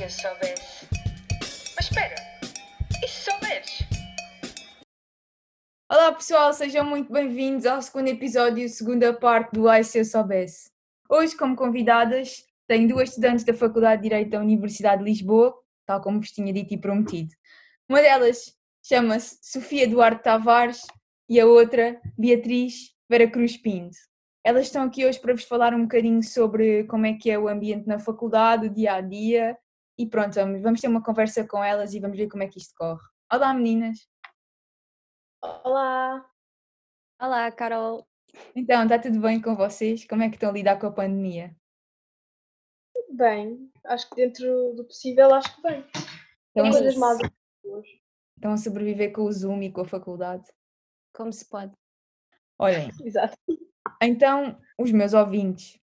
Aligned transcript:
se 0.00 0.04
eu 0.04 0.10
soubesse? 0.32 0.88
Mas 1.76 1.84
espera, 1.84 2.14
e 3.04 3.06
se 3.06 3.30
souberes? 3.30 3.80
Olá 5.92 6.12
pessoal, 6.12 6.54
sejam 6.54 6.86
muito 6.86 7.12
bem-vindos 7.12 7.66
ao 7.66 7.82
segundo 7.82 8.08
episódio, 8.08 8.66
segunda 8.70 9.12
parte 9.12 9.52
do 9.52 9.68
Ai 9.68 9.84
Se 9.84 9.98
Eu 9.98 10.04
Soubesse. 10.06 10.70
Hoje, 11.06 11.36
como 11.36 11.54
convidadas, 11.54 12.46
tenho 12.66 12.88
duas 12.88 13.10
estudantes 13.10 13.44
da 13.44 13.52
Faculdade 13.52 14.00
de 14.00 14.08
Direito 14.08 14.30
da 14.30 14.40
Universidade 14.40 15.04
de 15.04 15.10
Lisboa, 15.10 15.54
tal 15.84 16.00
como 16.00 16.18
vos 16.18 16.30
tinha 16.30 16.50
dito 16.50 16.72
e 16.72 16.78
prometido. 16.78 17.34
Uma 17.86 18.00
delas 18.00 18.56
chama-se 18.82 19.38
Sofia 19.42 19.86
Duarte 19.86 20.22
Tavares 20.22 20.80
e 21.28 21.38
a 21.38 21.44
outra 21.44 22.00
Beatriz 22.16 22.94
Vera 23.06 23.30
Cruz 23.30 23.58
Pinto. 23.58 23.98
Elas 24.42 24.64
estão 24.64 24.82
aqui 24.84 25.04
hoje 25.04 25.20
para 25.20 25.34
vos 25.34 25.44
falar 25.44 25.74
um 25.74 25.82
bocadinho 25.82 26.22
sobre 26.22 26.84
como 26.84 27.04
é 27.04 27.12
que 27.12 27.30
é 27.30 27.38
o 27.38 27.48
ambiente 27.48 27.86
na 27.86 27.98
faculdade, 27.98 28.68
o 28.68 28.70
dia 28.70 28.94
a 28.94 29.02
dia 29.02 29.58
e 30.00 30.06
pronto, 30.06 30.34
vamos, 30.34 30.62
vamos 30.62 30.80
ter 30.80 30.88
uma 30.88 31.02
conversa 31.02 31.46
com 31.46 31.62
elas 31.62 31.92
e 31.92 32.00
vamos 32.00 32.16
ver 32.16 32.26
como 32.26 32.42
é 32.42 32.48
que 32.48 32.58
isto 32.58 32.74
corre. 32.74 33.06
Olá 33.30 33.52
meninas! 33.52 34.08
Olá! 35.62 36.26
Olá, 37.20 37.52
Carol! 37.52 38.08
Então, 38.56 38.82
está 38.84 38.98
tudo 38.98 39.20
bem 39.20 39.42
com 39.42 39.54
vocês? 39.54 40.06
Como 40.06 40.22
é 40.22 40.30
que 40.30 40.36
estão 40.36 40.48
a 40.48 40.52
lidar 40.52 40.78
com 40.78 40.86
a 40.86 40.92
pandemia? 40.92 41.54
Tudo 42.94 43.14
bem, 43.14 43.70
acho 43.84 44.08
que 44.08 44.16
dentro 44.16 44.72
do 44.74 44.86
possível, 44.86 45.34
acho 45.34 45.54
que 45.54 45.60
bem. 45.60 45.80
Estão 45.80 46.62
Tem 46.62 46.70
coisas 46.72 46.96
más 46.96 47.18
estão 47.18 48.52
a 48.52 48.56
sobreviver 48.56 49.12
com 49.12 49.24
o 49.24 49.32
Zoom 49.32 49.60
e 49.64 49.70
com 49.70 49.82
a 49.82 49.86
faculdade? 49.86 50.50
Como 51.14 51.30
se 51.30 51.46
pode? 51.46 51.74
Olhem, 52.58 52.88
Exato. 53.04 53.36
então 54.00 54.58
os 54.78 54.90
meus 54.92 55.12
ouvintes 55.12 55.78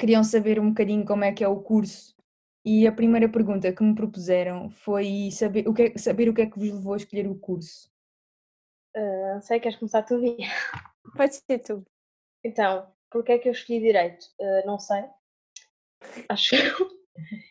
queriam 0.00 0.24
saber 0.24 0.58
um 0.58 0.70
bocadinho 0.70 1.04
como 1.04 1.24
é 1.24 1.32
que 1.32 1.44
é 1.44 1.48
o 1.48 1.60
curso 1.60 2.16
e 2.64 2.86
a 2.86 2.92
primeira 2.92 3.28
pergunta 3.28 3.72
que 3.72 3.82
me 3.82 3.94
propuseram 3.94 4.70
foi 4.70 5.30
saber 5.32 5.68
o 5.68 5.74
que 5.74 5.82
é, 5.82 5.98
saber 5.98 6.28
o 6.28 6.34
que, 6.34 6.42
é 6.42 6.46
que 6.46 6.58
vos 6.58 6.70
levou 6.70 6.94
a 6.94 6.96
escolher 6.96 7.26
o 7.26 7.34
curso. 7.34 7.90
Não 8.94 9.40
sei, 9.40 9.60
queres 9.60 9.78
começar 9.78 10.02
tu, 10.02 10.18
Bia? 10.20 10.48
Pode 11.16 11.34
ser 11.34 11.58
tu. 11.60 11.86
Então, 12.42 12.90
porquê 13.10 13.32
é 13.32 13.38
que 13.38 13.48
eu 13.48 13.52
escolhi 13.52 13.80
Direito? 13.80 14.26
Ah, 14.40 14.62
não 14.66 14.78
sei. 14.78 15.04
Acho 16.28 16.50
que 16.50 16.56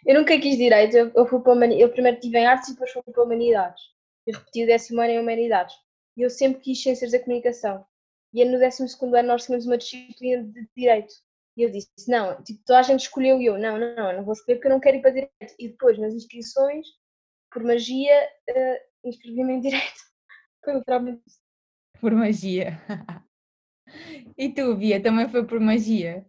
eu 0.06 0.16
nunca 0.16 0.40
quis 0.40 0.58
Direito, 0.58 0.96
eu, 0.96 1.12
eu, 1.16 1.26
fui 1.26 1.40
para 1.42 1.54
humani- 1.54 1.80
eu 1.80 1.90
primeiro 1.90 2.18
estive 2.18 2.38
em 2.38 2.46
Artes 2.46 2.70
e 2.70 2.74
depois 2.74 2.92
fui 2.92 3.02
para 3.04 3.24
Humanidades. 3.24 3.82
Eu 4.26 4.38
repeti 4.38 4.64
o 4.64 4.68
décimo 4.68 5.02
ano 5.02 5.12
em 5.12 5.20
Humanidades. 5.20 5.76
E 6.18 6.22
eu 6.22 6.30
sempre 6.30 6.62
quis 6.62 6.82
Ciências 6.82 7.12
da 7.12 7.20
Comunicação. 7.20 7.86
E 8.34 8.44
no 8.44 8.60
décimo 8.60 8.88
segundo 8.88 9.16
ano 9.16 9.30
nós 9.30 9.46
tínhamos 9.46 9.66
uma 9.66 9.78
disciplina 9.78 10.44
de 10.44 10.68
Direito. 10.76 11.14
E 11.58 11.64
eu 11.64 11.72
disse, 11.72 11.90
não, 12.08 12.42
tipo, 12.44 12.62
toda 12.64 12.80
a 12.80 12.84
gente 12.84 13.02
escolheu 13.02 13.42
e 13.42 13.48
eu, 13.48 13.58
não, 13.58 13.80
não, 13.80 13.96
não, 13.96 14.14
não 14.18 14.24
vou 14.24 14.34
escolher 14.34 14.58
porque 14.58 14.68
eu 14.68 14.74
não 14.74 14.80
quero 14.80 14.98
ir 14.98 15.02
para 15.02 15.10
Direito. 15.10 15.56
E 15.58 15.70
depois, 15.70 15.98
nas 15.98 16.14
inscrições, 16.14 16.86
por 17.52 17.64
magia, 17.64 18.30
ah, 18.50 18.80
inscrevi-me 19.04 19.54
em 19.54 19.62
Direito. 19.62 20.00
Foi 20.64 20.76
literalmente 20.76 21.24
isso. 21.26 21.40
Por 22.00 22.12
magia. 22.12 22.78
E 24.38 24.54
tu, 24.54 24.76
Bia, 24.76 25.02
também 25.02 25.30
foi 25.30 25.48
por 25.48 25.62
magia? 25.62 26.26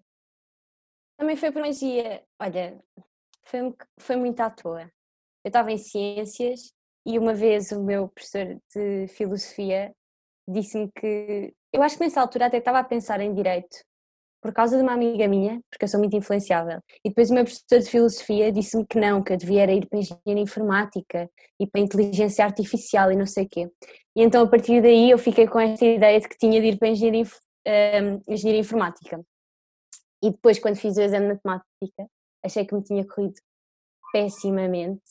Também 1.18 1.36
foi 1.36 1.50
por 1.50 1.60
magia. 1.60 2.24
Olha, 2.40 2.80
foi, 3.44 3.74
foi 3.98 4.16
muito 4.16 4.40
à 4.40 4.48
toa. 4.48 4.82
Eu 5.44 5.48
estava 5.48 5.72
em 5.72 5.76
ciências 5.76 6.72
e 7.04 7.18
uma 7.18 7.34
vez 7.34 7.72
o 7.72 7.82
meu 7.82 8.08
professor 8.08 8.60
de 8.72 9.08
filosofia 9.08 9.92
disse-me 10.48 10.88
que. 10.92 11.52
Eu 11.72 11.82
acho 11.82 11.98
que 11.98 12.04
nessa 12.04 12.20
altura 12.20 12.46
até 12.46 12.58
estava 12.58 12.78
a 12.78 12.84
pensar 12.84 13.20
em 13.20 13.34
direito, 13.34 13.76
por 14.40 14.52
causa 14.52 14.76
de 14.76 14.82
uma 14.82 14.92
amiga 14.92 15.26
minha, 15.26 15.60
porque 15.70 15.84
eu 15.84 15.88
sou 15.88 15.98
muito 15.98 16.16
influenciável. 16.16 16.80
E 17.04 17.08
depois 17.08 17.30
o 17.30 17.34
meu 17.34 17.44
professor 17.44 17.80
de 17.80 17.90
filosofia 17.90 18.52
disse-me 18.52 18.86
que 18.86 18.98
não, 18.98 19.22
que 19.22 19.32
eu 19.32 19.36
devia 19.36 19.64
ir 19.72 19.86
para 19.88 19.98
engenharia 19.98 20.42
informática 20.42 21.28
e 21.60 21.66
para 21.66 21.80
inteligência 21.80 22.44
artificial 22.44 23.10
e 23.10 23.16
não 23.16 23.26
sei 23.26 23.44
o 23.44 23.48
quê. 23.48 23.68
E 24.16 24.22
então 24.22 24.42
a 24.44 24.48
partir 24.48 24.80
daí 24.80 25.10
eu 25.10 25.18
fiquei 25.18 25.46
com 25.46 25.58
esta 25.60 25.84
ideia 25.84 26.20
de 26.20 26.28
que 26.28 26.36
tinha 26.38 26.60
de 26.60 26.68
ir 26.68 26.78
para 26.78 26.88
engenharia, 26.88 27.20
inf- 27.20 27.38
hum, 27.66 28.20
engenharia 28.28 28.60
informática. 28.60 29.20
E 30.22 30.30
depois, 30.30 30.58
quando 30.58 30.76
fiz 30.76 30.96
o 30.96 31.00
exame 31.00 31.26
de 31.28 31.40
matemática, 31.44 32.10
achei 32.44 32.64
que 32.64 32.74
me 32.74 32.82
tinha 32.82 33.06
corrido 33.06 33.34
pessimamente. 34.12 35.02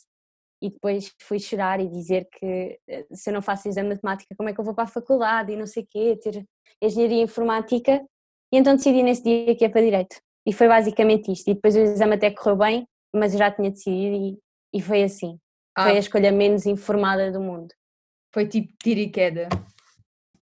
E 0.61 0.71
depois 0.71 1.13
fui 1.21 1.39
chorar 1.39 1.79
e 1.79 1.87
dizer 1.87 2.27
que 2.31 2.79
eh, 2.89 3.05
se 3.13 3.29
eu 3.29 3.33
não 3.33 3.41
faço 3.43 3.67
exame 3.67 3.89
de 3.89 3.95
matemática, 3.95 4.35
como 4.35 4.49
é 4.49 4.53
que 4.53 4.59
eu 4.59 4.65
vou 4.65 4.73
para 4.73 4.85
a 4.85 4.87
faculdade 4.87 5.51
e 5.51 5.55
não 5.55 5.67
sei 5.67 5.83
o 5.83 5.87
quê, 5.87 6.17
ter 6.21 6.43
engenharia 6.81 7.21
informática. 7.21 8.03
E 8.51 8.57
então 8.57 8.75
decidi 8.75 9.03
nesse 9.03 9.23
dia 9.23 9.55
que 9.55 9.63
ia 9.65 9.69
para 9.69 9.81
direito. 9.81 10.15
E 10.45 10.53
foi 10.53 10.67
basicamente 10.67 11.31
isto. 11.31 11.49
E 11.49 11.53
depois 11.53 11.75
o 11.75 11.79
exame 11.79 12.15
até 12.15 12.31
correu 12.31 12.55
bem, 12.57 12.87
mas 13.13 13.33
eu 13.33 13.39
já 13.39 13.51
tinha 13.51 13.69
decidido 13.69 14.15
e, 14.15 14.39
e 14.77 14.81
foi 14.81 15.03
assim. 15.03 15.37
Foi 15.77 15.91
a 15.91 15.95
Ah, 15.95 15.99
escolha 15.99 16.31
menos 16.31 16.65
informada 16.65 17.31
do 17.31 17.39
mundo. 17.41 17.73
foi 18.33 18.47
tipo 18.47 18.71
tiro 18.81 18.99
e 18.99 19.09
queda. 19.09 19.49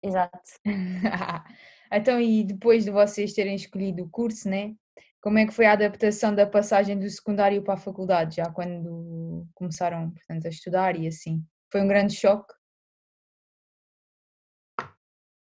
Exato. 0.04 0.40
Então, 1.90 2.20
e 2.20 2.44
depois 2.44 2.84
de 2.84 2.92
vocês 2.92 3.32
terem 3.32 3.56
escolhido 3.56 4.04
o 4.04 4.10
curso, 4.10 4.50
né? 4.50 4.76
Como 5.22 5.38
é 5.40 5.46
que 5.46 5.54
foi 5.54 5.66
a 5.66 5.72
adaptação 5.72 6.36
da 6.36 6.46
passagem 6.46 7.00
do 7.00 7.10
secundário 7.10 7.64
para 7.64 7.76
a 7.76 7.78
faculdade, 7.78 8.36
já 8.36 8.52
quando 8.52 9.48
começaram, 9.56 10.12
portanto, 10.12 10.46
a 10.48 10.50
estudar 10.50 10.98
e 10.98 11.08
assim? 11.08 11.42
Foi 11.72 11.82
um 11.82 11.88
grande 11.88 12.14
choque? 12.14 12.54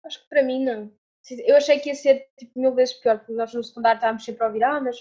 Acho 0.05 0.23
que 0.23 0.29
para 0.29 0.43
mim 0.45 0.65
não. 0.65 0.93
Eu 1.31 1.57
achei 1.57 1.79
que 1.81 1.89
ia 1.89 1.95
ser 1.95 2.27
tipo, 2.39 2.59
mil 2.59 2.75
vezes 2.75 2.95
pior, 2.95 3.19
porque 3.19 3.33
nós 3.33 3.53
no 3.53 3.65
secundário 3.65 3.99
estávamos 3.99 4.25
sempre 4.25 4.45
a 4.45 4.47
ouvir, 4.47 4.63
ah, 4.63 4.81
mas 4.81 4.97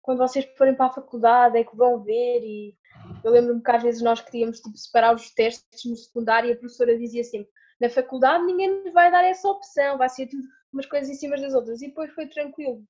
quando 0.00 0.18
vocês 0.18 0.44
forem 0.56 0.74
para 0.74 0.86
a 0.86 0.92
faculdade 0.92 1.56
é 1.56 1.64
que 1.64 1.76
vão 1.76 2.02
ver 2.02 2.42
e 2.42 2.76
eu 3.24 3.30
lembro-me 3.30 3.62
que 3.62 3.70
às 3.70 3.82
vezes 3.82 4.02
nós 4.02 4.20
queríamos 4.20 4.60
tipo, 4.60 4.76
separar 4.76 5.14
os 5.14 5.30
testes 5.30 5.84
no 5.84 5.96
secundário 5.96 6.50
e 6.50 6.52
a 6.52 6.56
professora 6.56 6.98
dizia 6.98 7.22
sempre, 7.22 7.50
na 7.80 7.88
faculdade 7.88 8.44
ninguém 8.44 8.82
nos 8.82 8.92
vai 8.92 9.10
dar 9.10 9.24
essa 9.24 9.48
opção, 9.48 9.96
vai 9.96 10.08
ser 10.08 10.26
tudo 10.26 10.42
umas 10.72 10.86
coisas 10.86 11.10
em 11.10 11.14
cima 11.14 11.36
das 11.36 11.54
outras 11.54 11.80
e 11.82 11.88
depois 11.88 12.12
foi 12.12 12.26
tranquilo. 12.26 12.84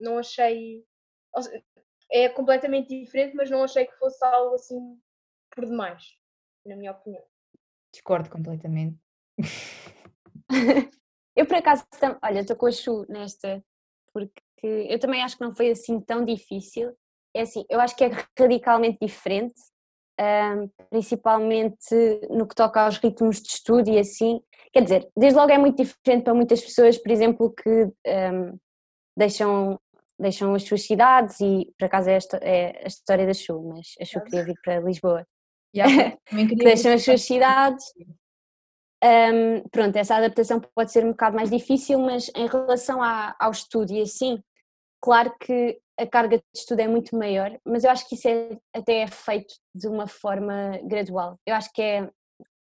Não 0.00 0.18
achei. 0.18 0.84
seja, 1.40 1.64
É 2.10 2.28
completamente 2.28 2.88
diferente, 2.88 3.34
mas 3.34 3.50
não 3.50 3.64
achei 3.64 3.86
que 3.86 3.98
fosse 3.98 4.24
algo 4.24 4.54
assim 4.54 4.98
por 5.50 5.66
demais, 5.66 6.04
na 6.64 6.76
minha 6.76 6.92
opinião. 6.92 7.22
Discordo 7.92 8.30
completamente. 8.30 8.98
Eu 11.38 11.46
por 11.46 11.54
acaso, 11.54 11.84
tam- 12.00 12.18
olha, 12.20 12.40
estou 12.40 12.56
com 12.56 12.66
a 12.66 12.72
Chu 12.72 13.06
nesta, 13.08 13.62
porque 14.12 14.32
eu 14.90 14.98
também 14.98 15.22
acho 15.22 15.36
que 15.38 15.44
não 15.44 15.54
foi 15.54 15.70
assim 15.70 16.00
tão 16.00 16.24
difícil. 16.24 16.92
É 17.32 17.42
assim, 17.42 17.64
eu 17.70 17.78
acho 17.80 17.94
que 17.94 18.02
é 18.02 18.10
radicalmente 18.36 18.98
diferente, 19.00 19.54
ahm, 20.18 20.66
principalmente 20.90 21.94
no 22.28 22.44
que 22.44 22.56
toca 22.56 22.80
aos 22.80 22.98
ritmos 22.98 23.40
de 23.40 23.50
estudo 23.50 23.88
e 23.88 24.00
assim. 24.00 24.40
Quer 24.72 24.82
dizer, 24.82 25.08
desde 25.16 25.38
logo 25.38 25.52
é 25.52 25.58
muito 25.58 25.76
diferente 25.80 26.24
para 26.24 26.34
muitas 26.34 26.60
pessoas, 26.60 26.98
por 26.98 27.12
exemplo, 27.12 27.54
que 27.54 27.88
ahm, 28.04 28.56
deixam, 29.16 29.78
deixam 30.18 30.52
as 30.56 30.64
suas 30.64 30.82
cidades 30.82 31.38
e 31.40 31.72
por 31.78 31.84
acaso 31.84 32.10
é, 32.10 32.14
esta, 32.14 32.36
é 32.38 32.82
a 32.84 32.88
história 32.88 33.24
da 33.26 33.32
Chu, 33.32 33.62
mas 33.62 33.94
a 34.00 34.04
Chu 34.04 34.20
queria 34.24 34.44
vir 34.44 34.56
para 34.64 34.80
Lisboa 34.80 35.24
Yeah, 35.76 36.16
que 36.48 36.56
deixam 36.56 36.92
as 36.94 37.04
suas 37.04 37.22
cidades. 37.22 37.84
Hum, 39.02 39.62
pronto, 39.70 39.96
essa 39.96 40.16
adaptação 40.16 40.60
pode 40.74 40.90
ser 40.90 41.04
um 41.04 41.10
bocado 41.10 41.36
mais 41.36 41.50
difícil, 41.50 41.98
mas 42.00 42.30
em 42.34 42.46
relação 42.48 43.00
à- 43.02 43.34
ao 43.38 43.52
estudo 43.52 43.92
e 43.92 44.00
assim, 44.02 44.42
claro 45.00 45.32
que 45.38 45.80
a 45.98 46.06
carga 46.06 46.38
de 46.38 46.44
estudo 46.54 46.80
é 46.80 46.88
muito 46.88 47.16
maior, 47.16 47.56
mas 47.64 47.84
eu 47.84 47.90
acho 47.90 48.08
que 48.08 48.14
isso 48.16 48.28
é, 48.28 48.58
até 48.74 49.00
é 49.02 49.06
feito 49.06 49.54
de 49.74 49.86
uma 49.88 50.06
forma 50.08 50.78
gradual. 50.84 51.38
Eu 51.46 51.54
acho 51.54 51.72
que 51.72 51.82
é 51.82 52.10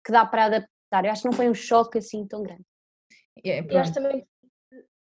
que 0.05 0.13
dá 0.13 0.25
para 0.27 0.45
adaptar. 0.47 1.05
Eu 1.05 1.11
acho 1.13 1.23
que 1.23 1.29
não 1.29 1.35
foi 1.37 1.49
um 1.49 1.55
choque 1.55 1.99
assim 1.99 2.27
tão 2.27 2.43
grande. 2.43 2.65
Yeah, 3.45 3.67
E 3.73 3.77
acho 3.79 3.93
pronto. 3.93 3.95
também 4.07 4.27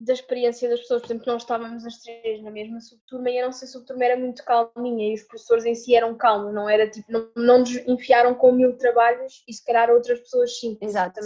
da 0.00 0.14
experiência 0.14 0.68
das 0.68 0.80
pessoas, 0.80 1.02
por 1.02 1.08
exemplo, 1.08 1.24
que 1.24 1.30
nós 1.30 1.42
estávamos 1.42 1.84
as 1.84 1.98
três 2.00 2.42
na 2.42 2.50
mesma 2.50 2.80
subturma 2.80 3.28
e 3.30 3.38
a 3.38 3.46
nossa 3.46 3.66
subturma 3.66 4.02
era 4.04 4.18
muito 4.18 4.42
calminha 4.44 5.10
e 5.10 5.14
os 5.14 5.22
professores 5.24 5.66
em 5.66 5.74
si 5.74 5.94
eram 5.94 6.16
calmos, 6.16 6.54
não 6.54 6.68
era 6.68 6.88
tipo, 6.88 7.12
não, 7.12 7.30
não 7.36 7.58
nos 7.58 7.76
enfiaram 7.86 8.34
com 8.34 8.50
mil 8.50 8.76
trabalhos 8.78 9.44
e 9.46 9.52
se 9.52 9.62
calhar 9.62 9.90
outras 9.90 10.18
pessoas 10.20 10.58
sim. 10.58 10.78
Exato. 10.80 11.20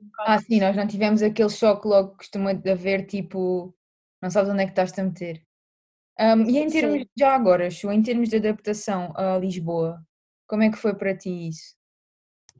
Um 0.00 0.08
Ah, 0.20 0.38
sim, 0.38 0.60
nós 0.60 0.76
não 0.76 0.86
tivemos 0.86 1.22
aquele 1.22 1.50
choque 1.50 1.88
logo 1.88 2.12
que 2.12 2.18
costuma 2.18 2.52
haver, 2.52 3.04
tipo, 3.06 3.74
não 4.22 4.30
sabes 4.30 4.50
onde 4.50 4.62
é 4.62 4.64
que 4.66 4.72
estás 4.72 4.96
a 4.96 5.02
meter. 5.02 5.42
Ahm, 6.18 6.48
e 6.48 6.58
em 6.58 6.70
Sim. 6.70 6.80
termos, 6.80 7.06
já 7.18 7.34
agora, 7.34 7.70
Chu, 7.70 7.90
em 7.90 8.02
termos 8.02 8.28
de 8.28 8.36
adaptação 8.36 9.12
a 9.16 9.38
Lisboa, 9.38 10.00
como 10.46 10.62
é 10.62 10.70
que 10.70 10.76
foi 10.76 10.94
para 10.94 11.16
ti 11.16 11.48
isso? 11.48 11.74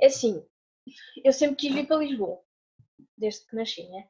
É 0.01 0.07
assim, 0.07 0.43
eu 1.23 1.33
sempre 1.33 1.57
quis 1.57 1.73
vir 1.75 1.87
para 1.87 1.99
Lisboa, 1.99 2.41
desde 3.17 3.47
que 3.47 3.55
nasci, 3.55 3.89
né? 3.89 4.09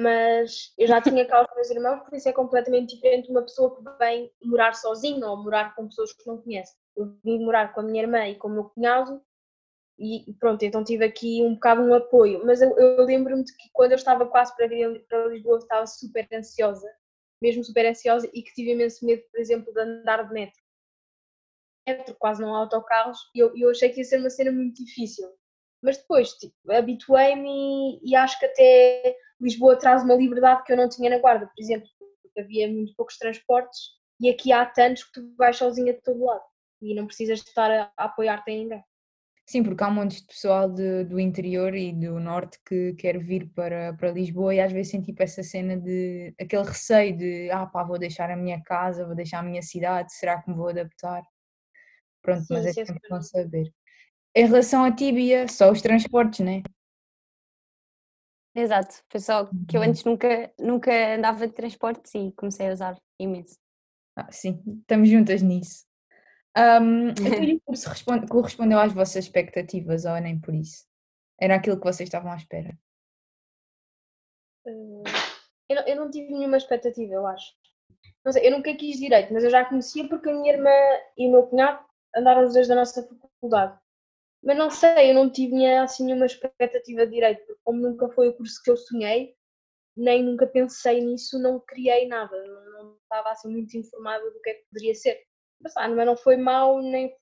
Mas 0.00 0.72
eu 0.78 0.86
já 0.86 1.00
tinha 1.00 1.26
cá 1.26 1.42
os 1.42 1.54
meus 1.54 1.70
irmãos, 1.70 2.00
por 2.04 2.14
isso 2.14 2.28
é 2.28 2.32
completamente 2.32 2.94
diferente 2.94 3.30
uma 3.30 3.42
pessoa 3.42 3.76
que 3.76 3.98
vem 3.98 4.32
morar 4.42 4.74
sozinha 4.74 5.26
ou 5.26 5.42
morar 5.42 5.74
com 5.74 5.88
pessoas 5.88 6.12
que 6.12 6.26
não 6.26 6.38
conhece. 6.40 6.74
Eu 6.96 7.16
vim 7.24 7.44
morar 7.44 7.74
com 7.74 7.80
a 7.80 7.82
minha 7.82 8.02
irmã 8.02 8.26
e 8.26 8.36
com 8.36 8.48
o 8.48 8.52
meu 8.52 8.64
cunhado 8.64 9.22
e 10.00 10.34
pronto, 10.40 10.62
então 10.64 10.82
tive 10.82 11.04
aqui 11.04 11.42
um 11.42 11.54
bocado 11.54 11.82
um 11.82 11.92
apoio. 11.92 12.42
Mas 12.46 12.62
eu, 12.62 12.74
eu 12.78 13.04
lembro-me 13.04 13.44
de 13.44 13.54
que 13.54 13.68
quando 13.70 13.92
eu 13.92 13.96
estava 13.96 14.26
quase 14.26 14.56
para 14.56 14.66
vir 14.66 15.04
para 15.06 15.26
Lisboa, 15.26 15.58
estava 15.58 15.86
super 15.86 16.26
ansiosa, 16.32 16.90
mesmo 17.40 17.62
super 17.62 17.86
ansiosa, 17.86 18.26
e 18.32 18.42
que 18.42 18.54
tive 18.54 18.72
imenso 18.72 19.04
medo, 19.04 19.22
por 19.30 19.38
exemplo, 19.38 19.72
de 19.74 19.80
andar 19.80 20.26
de 20.26 20.32
metro. 20.32 20.58
metro, 21.86 22.16
quase 22.18 22.40
não 22.40 22.54
há 22.54 22.60
autocarros, 22.60 23.18
e 23.34 23.40
eu, 23.40 23.54
eu 23.54 23.70
achei 23.70 23.90
que 23.90 23.98
ia 24.00 24.04
ser 24.04 24.20
uma 24.20 24.30
cena 24.30 24.50
muito 24.50 24.82
difícil. 24.82 25.28
Mas 25.82 25.98
depois 25.98 26.32
tipo, 26.32 26.54
habituei-me 26.70 28.00
e 28.02 28.16
acho 28.16 28.38
que 28.38 28.46
até 28.46 29.16
Lisboa 29.40 29.78
traz 29.78 30.02
uma 30.02 30.14
liberdade 30.14 30.62
que 30.64 30.72
eu 30.72 30.76
não 30.76 30.88
tinha 30.88 31.10
na 31.10 31.18
Guarda, 31.18 31.46
por 31.46 31.62
exemplo, 31.62 31.88
porque 32.22 32.40
havia 32.40 32.68
muito 32.68 32.94
poucos 32.94 33.16
transportes 33.16 33.80
e 34.20 34.28
aqui 34.28 34.52
há 34.52 34.66
tantos 34.66 35.04
que 35.04 35.12
tu 35.12 35.34
vais 35.36 35.56
sozinha 35.56 35.94
de 35.94 36.02
todo 36.02 36.24
lado 36.24 36.42
e 36.82 36.94
não 36.94 37.06
precisas 37.06 37.40
estar 37.40 37.70
a, 37.70 37.92
a 37.96 38.04
apoiar-te 38.04 38.50
em 38.50 38.64
ninguém. 38.64 38.84
Sim, 39.46 39.64
porque 39.64 39.82
há 39.82 39.88
um 39.88 39.94
monte 39.94 40.20
de 40.20 40.26
pessoal 40.28 40.70
de, 40.70 41.02
do 41.04 41.18
interior 41.18 41.74
e 41.74 41.92
do 41.92 42.20
norte 42.20 42.56
que 42.64 42.94
quer 42.94 43.18
vir 43.18 43.48
para, 43.52 43.92
para 43.94 44.12
Lisboa 44.12 44.54
e 44.54 44.60
às 44.60 44.70
vezes 44.70 44.92
tem 44.92 45.02
tipo 45.02 45.20
essa 45.22 45.42
cena 45.42 45.76
de 45.76 46.32
aquele 46.40 46.62
receio 46.62 47.16
de 47.16 47.50
ah 47.50 47.66
pá, 47.66 47.82
vou 47.82 47.98
deixar 47.98 48.30
a 48.30 48.36
minha 48.36 48.62
casa, 48.62 49.04
vou 49.04 49.16
deixar 49.16 49.40
a 49.40 49.42
minha 49.42 49.60
cidade, 49.60 50.14
será 50.14 50.40
que 50.40 50.48
me 50.48 50.56
vou 50.56 50.68
adaptar? 50.68 51.22
Pronto, 52.22 52.44
Sim, 52.44 52.54
mas 52.54 52.66
é 52.66 52.72
sim, 52.72 52.86
sempre 52.86 53.08
bom 53.08 53.20
saber. 53.20 53.72
Em 54.36 54.46
relação 54.46 54.84
a 54.84 54.92
Tíbia, 54.94 55.48
só 55.48 55.72
os 55.72 55.82
transportes, 55.82 56.46
né? 56.46 56.62
Exato, 58.60 59.02
foi 59.08 59.20
só 59.20 59.46
que 59.66 59.76
eu 59.76 59.80
Uhum. 59.80 59.88
antes 59.88 60.04
nunca, 60.04 60.52
nunca 60.58 61.14
andava 61.14 61.46
de 61.46 61.52
transportes 61.54 62.14
e 62.14 62.30
comecei 62.32 62.68
a 62.68 62.72
usar 62.72 62.96
imenso. 63.18 63.58
Ah, 64.16 64.30
sim, 64.30 64.62
estamos 64.80 65.08
juntas 65.08 65.40
nisso. 65.40 65.86
Ahm, 66.54 67.14
então, 67.24 67.56
o 67.56 67.60
curso 67.62 67.88
respon- 67.88 68.26
correspondeu 68.26 68.78
às 68.78 68.92
vossas 68.92 69.24
expectativas 69.24 70.04
ou 70.04 70.14
nem 70.20 70.38
por 70.38 70.54
isso? 70.54 70.84
Era 71.40 71.54
aquilo 71.54 71.78
que 71.78 71.84
vocês 71.86 72.06
estavam 72.08 72.30
à 72.32 72.36
espera? 72.36 72.76
Eh, 74.66 75.02
eu, 75.70 75.76
não, 75.76 75.86
eu 75.86 75.96
não 75.96 76.10
tive 76.10 76.30
nenhuma 76.32 76.56
expectativa, 76.58 77.14
eu 77.14 77.26
acho. 77.26 77.54
Não 78.24 78.32
sei, 78.32 78.46
eu 78.46 78.50
nunca 78.50 78.74
quis 78.74 78.98
direito, 78.98 79.32
mas 79.32 79.42
eu 79.44 79.50
já 79.50 79.64
conhecia 79.64 80.06
porque 80.08 80.28
a 80.28 80.32
minha 80.34 80.52
irmã 80.52 80.70
e 81.16 81.28
o 81.28 81.32
meu 81.32 81.46
cunhado 81.46 81.82
andaram 82.14 82.44
os 82.44 82.52
dois 82.52 82.68
da 82.68 82.74
nossa 82.74 83.02
faculdade. 83.40 83.78
Mas 84.42 84.56
não 84.56 84.70
sei, 84.70 85.10
eu 85.10 85.14
não 85.14 85.30
tinha 85.30 85.82
assim 85.82 86.04
nenhuma 86.04 86.26
expectativa 86.26 87.06
de 87.06 87.12
direito, 87.12 87.44
porque 87.46 87.60
como 87.62 87.80
nunca 87.80 88.08
foi 88.08 88.28
o 88.28 88.36
curso 88.36 88.60
que 88.62 88.70
eu 88.70 88.76
sonhei, 88.76 89.34
nem 89.96 90.24
nunca 90.24 90.46
pensei 90.46 91.00
nisso, 91.00 91.38
não 91.38 91.60
criei 91.60 92.08
nada, 92.08 92.36
não, 92.46 92.84
não 92.84 92.96
estava 92.96 93.30
assim 93.30 93.50
muito 93.50 93.76
informada 93.76 94.30
do 94.30 94.40
que 94.40 94.50
é 94.50 94.54
que 94.54 94.64
poderia 94.70 94.94
ser. 94.94 95.20
Mas, 95.60 95.76
ah, 95.76 95.88
mas 95.88 96.06
não 96.06 96.16
foi 96.16 96.36
mau, 96.36 96.80
nem. 96.80 97.14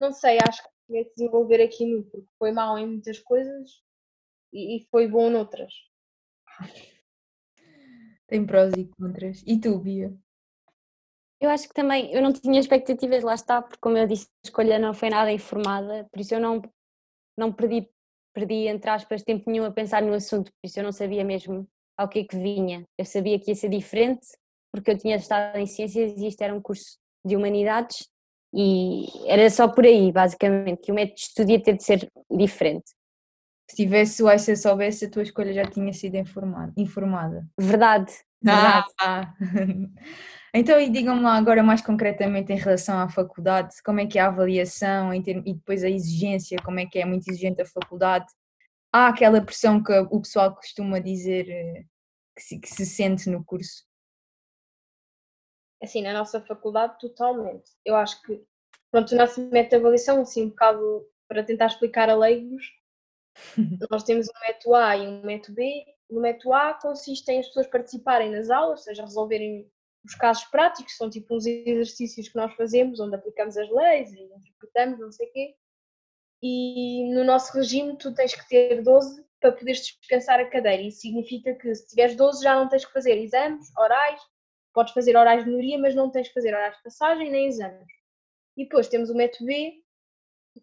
Não 0.00 0.12
sei, 0.12 0.38
acho 0.38 0.62
que 0.62 0.96
ia 0.96 1.04
desenvolver 1.04 1.62
aqui 1.62 1.86
muito, 1.86 2.10
porque 2.10 2.28
foi 2.38 2.52
mau 2.52 2.78
em 2.78 2.86
muitas 2.86 3.18
coisas 3.18 3.82
e, 4.52 4.78
e 4.78 4.86
foi 4.90 5.06
bom 5.06 5.28
noutras. 5.28 5.72
Tem 8.26 8.46
prós 8.46 8.72
e 8.74 8.86
contras. 8.98 9.42
E 9.46 9.60
tu, 9.60 9.78
Bia? 9.78 10.16
Eu 11.44 11.50
acho 11.50 11.68
que 11.68 11.74
também, 11.74 12.10
eu 12.10 12.22
não 12.22 12.32
tinha 12.32 12.58
expectativas, 12.58 13.22
lá 13.22 13.34
está, 13.34 13.60
porque 13.60 13.76
como 13.78 13.98
eu 13.98 14.06
disse, 14.06 14.28
a 14.42 14.48
escolha 14.48 14.78
não 14.78 14.94
foi 14.94 15.10
nada 15.10 15.30
informada, 15.30 16.06
por 16.10 16.18
isso 16.18 16.34
eu 16.34 16.40
não, 16.40 16.62
não 17.36 17.52
perdi, 17.52 17.86
perdi, 18.32 18.66
entre 18.66 18.88
aspas, 18.88 19.22
tempo 19.22 19.50
nenhum 19.50 19.66
a 19.66 19.70
pensar 19.70 20.00
no 20.00 20.14
assunto, 20.14 20.50
por 20.50 20.66
isso 20.66 20.80
eu 20.80 20.84
não 20.84 20.90
sabia 20.90 21.22
mesmo 21.22 21.68
ao 21.98 22.08
que 22.08 22.20
é 22.20 22.24
que 22.24 22.38
vinha. 22.38 22.84
Eu 22.96 23.04
sabia 23.04 23.38
que 23.38 23.50
ia 23.50 23.54
ser 23.54 23.68
diferente, 23.68 24.26
porque 24.72 24.90
eu 24.90 24.96
tinha 24.96 25.16
estado 25.16 25.58
em 25.58 25.66
ciências 25.66 26.16
e 26.16 26.28
isto 26.28 26.40
era 26.40 26.54
um 26.54 26.62
curso 26.62 26.96
de 27.22 27.36
humanidades 27.36 28.08
e 28.54 29.04
era 29.26 29.50
só 29.50 29.68
por 29.68 29.84
aí, 29.84 30.10
basicamente, 30.10 30.80
que 30.80 30.92
o 30.92 30.94
método 30.94 31.16
de 31.16 31.20
estudo 31.20 31.50
ia 31.50 31.62
ter 31.62 31.76
de 31.76 31.84
ser 31.84 32.08
diferente. 32.30 32.90
Se 33.68 33.76
tivesse 33.76 34.22
o 34.22 34.30
IC 34.30 34.56
soubesse, 34.56 35.04
a 35.04 35.10
tua 35.10 35.22
escolha 35.22 35.52
já 35.52 35.66
tinha 35.66 35.92
sido 35.92 36.14
informada. 36.14 36.72
Verdade, 37.60 38.14
verdade. 38.48 38.86
Ah, 39.00 39.34
Então, 40.56 40.78
e 40.80 40.88
digam-me 40.88 41.22
lá 41.22 41.34
agora 41.36 41.62
mais 41.64 41.82
concretamente 41.82 42.52
em 42.52 42.56
relação 42.56 42.98
à 42.98 43.08
faculdade, 43.08 43.74
como 43.84 43.98
é 44.00 44.06
que 44.06 44.18
é 44.18 44.22
a 44.22 44.28
avaliação 44.28 45.12
em 45.12 45.20
termos- 45.22 45.44
e 45.46 45.54
depois 45.54 45.82
a 45.84 45.90
exigência, 45.90 46.58
como 46.64 46.78
é 46.80 46.86
que 46.86 46.98
é 47.00 47.04
muito 47.04 47.28
exigente 47.28 47.60
a 47.62 47.66
faculdade? 47.66 48.26
Há 48.92 49.08
aquela 49.08 49.42
pressão 49.42 49.82
que 49.82 49.92
o 49.92 50.20
pessoal 50.20 50.54
costuma 50.54 50.98
dizer 51.00 51.48
eh, 51.50 51.84
que 52.36 52.42
se, 52.42 52.60
que 52.60 52.68
se 52.70 52.86
sente 52.86 53.30
no 53.30 53.44
curso? 53.44 53.84
assim, 55.82 56.02
na 56.02 56.12
nossa 56.12 56.40
faculdade, 56.40 56.98
totalmente. 56.98 57.70
Eu 57.84 57.94
acho 57.96 58.20
que, 58.22 58.42
pronto, 58.90 59.12
o 59.14 59.18
nosso 59.18 59.40
método 59.50 59.70
de 59.70 59.76
avaliação, 59.76 60.22
assim, 60.22 60.44
um 60.44 60.48
bocado 60.50 61.06
para 61.28 61.44
tentar 61.44 61.66
explicar 61.66 62.08
a 62.10 62.16
leigos, 62.16 62.64
nós 63.90 64.02
temos 64.04 64.26
um 64.28 64.40
método 64.46 64.74
A 64.74 64.96
e 64.96 65.06
um 65.06 65.22
método 65.22 65.54
B. 65.54 65.84
No 66.10 66.20
método 66.20 66.52
A 66.52 66.74
consiste 66.74 67.30
em 67.30 67.40
as 67.40 67.46
pessoas 67.48 67.66
participarem 67.66 68.30
nas 68.30 68.50
aulas, 68.50 68.80
ou 68.80 68.84
seja, 68.84 69.02
resolverem 69.02 69.70
os 70.04 70.14
casos 70.14 70.44
práticos, 70.44 70.96
são 70.96 71.08
tipo 71.08 71.34
uns 71.34 71.46
exercícios 71.46 72.28
que 72.28 72.36
nós 72.36 72.52
fazemos, 72.54 73.00
onde 73.00 73.16
aplicamos 73.16 73.56
as 73.56 73.70
leis 73.70 74.12
e 74.12 74.22
interpretamos, 74.22 75.00
não 75.00 75.10
sei 75.10 75.28
o 75.28 75.32
quê. 75.32 75.54
E 76.42 77.10
no 77.14 77.24
nosso 77.24 77.56
regime, 77.56 77.96
tu 77.96 78.14
tens 78.14 78.34
que 78.34 78.46
ter 78.46 78.82
12 78.82 79.24
para 79.40 79.52
poderes 79.52 79.80
dispensar 79.80 80.40
a 80.40 80.48
cadeira. 80.48 80.82
Isso 80.82 81.00
significa 81.00 81.54
que 81.54 81.74
se 81.74 81.88
tiveres 81.88 82.16
12 82.16 82.44
já 82.44 82.54
não 82.54 82.68
tens 82.68 82.84
que 82.84 82.92
fazer 82.92 83.16
exames, 83.16 83.74
orais, 83.78 84.20
podes 84.74 84.92
fazer 84.92 85.16
orais 85.16 85.42
de 85.42 85.50
minoria, 85.50 85.78
mas 85.78 85.94
não 85.94 86.10
tens 86.10 86.28
que 86.28 86.34
fazer 86.34 86.54
orais 86.54 86.76
de 86.76 86.82
passagem 86.82 87.30
nem 87.30 87.46
exames. 87.46 87.88
E 88.56 88.64
depois 88.64 88.88
temos 88.88 89.08
o 89.08 89.14
método 89.14 89.46
B, 89.46 89.82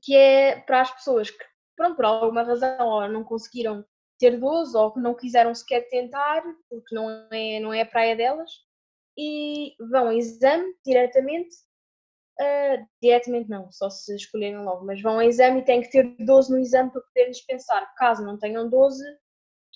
que 0.01 0.15
é 0.15 0.59
para 0.61 0.81
as 0.81 0.91
pessoas 0.91 1.31
que, 1.31 1.43
pronto, 1.75 1.95
por 1.95 2.05
alguma 2.05 2.43
razão, 2.43 2.87
ou 2.87 3.07
não 3.07 3.23
conseguiram 3.23 3.83
ter 4.21 4.39
12 4.39 4.77
ou 4.77 4.91
que 4.93 4.99
não 4.99 5.15
quiseram 5.15 5.53
sequer 5.55 5.89
tentar, 5.89 6.43
porque 6.69 6.93
não 6.93 7.09
é, 7.31 7.59
não 7.59 7.73
é 7.73 7.81
a 7.81 7.85
praia 7.85 8.15
delas, 8.15 8.51
e 9.17 9.75
vão 9.89 10.09
a 10.09 10.15
exame 10.15 10.75
diretamente. 10.85 11.55
ah, 12.39 12.85
diretamente 13.01 13.49
não, 13.49 13.71
só 13.71 13.89
se 13.89 14.15
escolherem 14.15 14.63
logo, 14.63 14.85
mas 14.85 15.01
vão 15.01 15.19
a 15.19 15.25
exame 15.25 15.61
e 15.61 15.65
têm 15.65 15.81
que 15.81 15.89
ter 15.89 16.15
12 16.19 16.51
no 16.51 16.59
exame 16.59 16.91
para 16.91 17.01
poderem 17.01 17.31
dispensar. 17.31 17.93
Caso 17.95 18.23
não 18.23 18.37
tenham 18.37 18.69
12, 18.69 19.03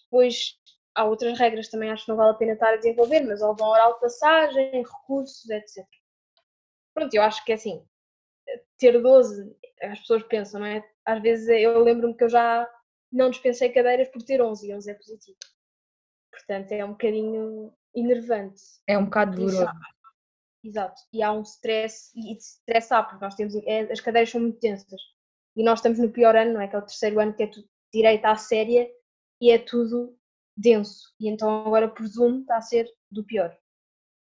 depois 0.04 0.54
há 0.96 1.06
outras 1.06 1.40
regras 1.40 1.70
também 1.70 1.90
acho 1.92 2.06
que 2.06 2.10
não 2.12 2.18
vale 2.18 2.32
a 2.32 2.36
pena 2.36 2.54
estar 2.54 2.74
a 2.74 2.78
desenvolver, 2.78 3.22
mas 3.22 3.42
ou 3.42 3.56
vão 3.56 3.70
oral 3.70 3.96
de 3.96 4.02
passagem, 4.02 4.84
recursos, 4.84 5.50
etc. 5.50 5.86
Pronto, 6.94 7.14
eu 7.16 7.24
acho 7.24 7.44
que 7.44 7.52
é 7.52 7.56
assim, 7.56 7.84
ter 8.78 9.02
12, 9.02 9.56
as 9.82 10.00
pessoas 10.00 10.24
pensam, 10.24 10.60
não 10.60 10.68
é? 10.68 10.84
Às 11.06 11.22
vezes 11.22 11.48
eu 11.50 11.80
lembro-me 11.84 12.16
que 12.16 12.24
eu 12.24 12.30
já 12.30 12.70
não 13.16 13.30
dispensei 13.30 13.70
cadeiras 13.70 14.10
por 14.10 14.22
ter 14.22 14.42
11 14.42 14.68
e 14.70 14.76
11 14.76 14.92
é 14.92 14.94
positivo. 14.94 15.38
Portanto, 16.32 16.72
é 16.72 16.84
um 16.84 16.92
bocadinho 16.92 17.74
enervante. 17.96 18.62
É 18.88 18.98
um 18.98 19.06
bocado 19.06 19.42
há- 19.60 19.74
Exato. 20.64 21.02
E 21.14 21.22
há 21.22 21.32
um 21.32 21.44
stress, 21.44 22.12
e 22.16 22.36
stress 22.38 22.92
há, 22.94 23.04
porque 23.04 23.24
nós 23.24 23.36
temos, 23.36 23.56
é- 23.56 23.92
as 23.92 24.02
cadeiras 24.02 24.30
são 24.32 24.42
muito 24.42 24.60
tensas. 24.60 25.00
E 25.56 25.64
nós 25.64 25.80
estamos 25.80 26.00
no 26.00 26.12
pior 26.12 26.36
ano, 26.36 26.54
não 26.54 26.62
é? 26.62 26.68
Que 26.68 26.76
é 26.76 26.80
o 26.80 26.86
terceiro 26.86 27.20
ano 27.20 27.34
que 27.34 27.44
é 27.44 27.48
tudo 27.48 27.68
direito 27.94 28.26
à 28.26 28.36
séria 28.36 28.90
e 29.40 29.52
é 29.52 29.58
tudo 29.60 30.18
denso. 30.58 31.14
E 31.20 31.30
então 31.30 31.66
agora 31.66 31.88
presumo 31.88 32.42
está 32.42 32.58
a 32.58 32.62
ser 32.62 32.92
do 33.10 33.24
pior. 33.24 33.56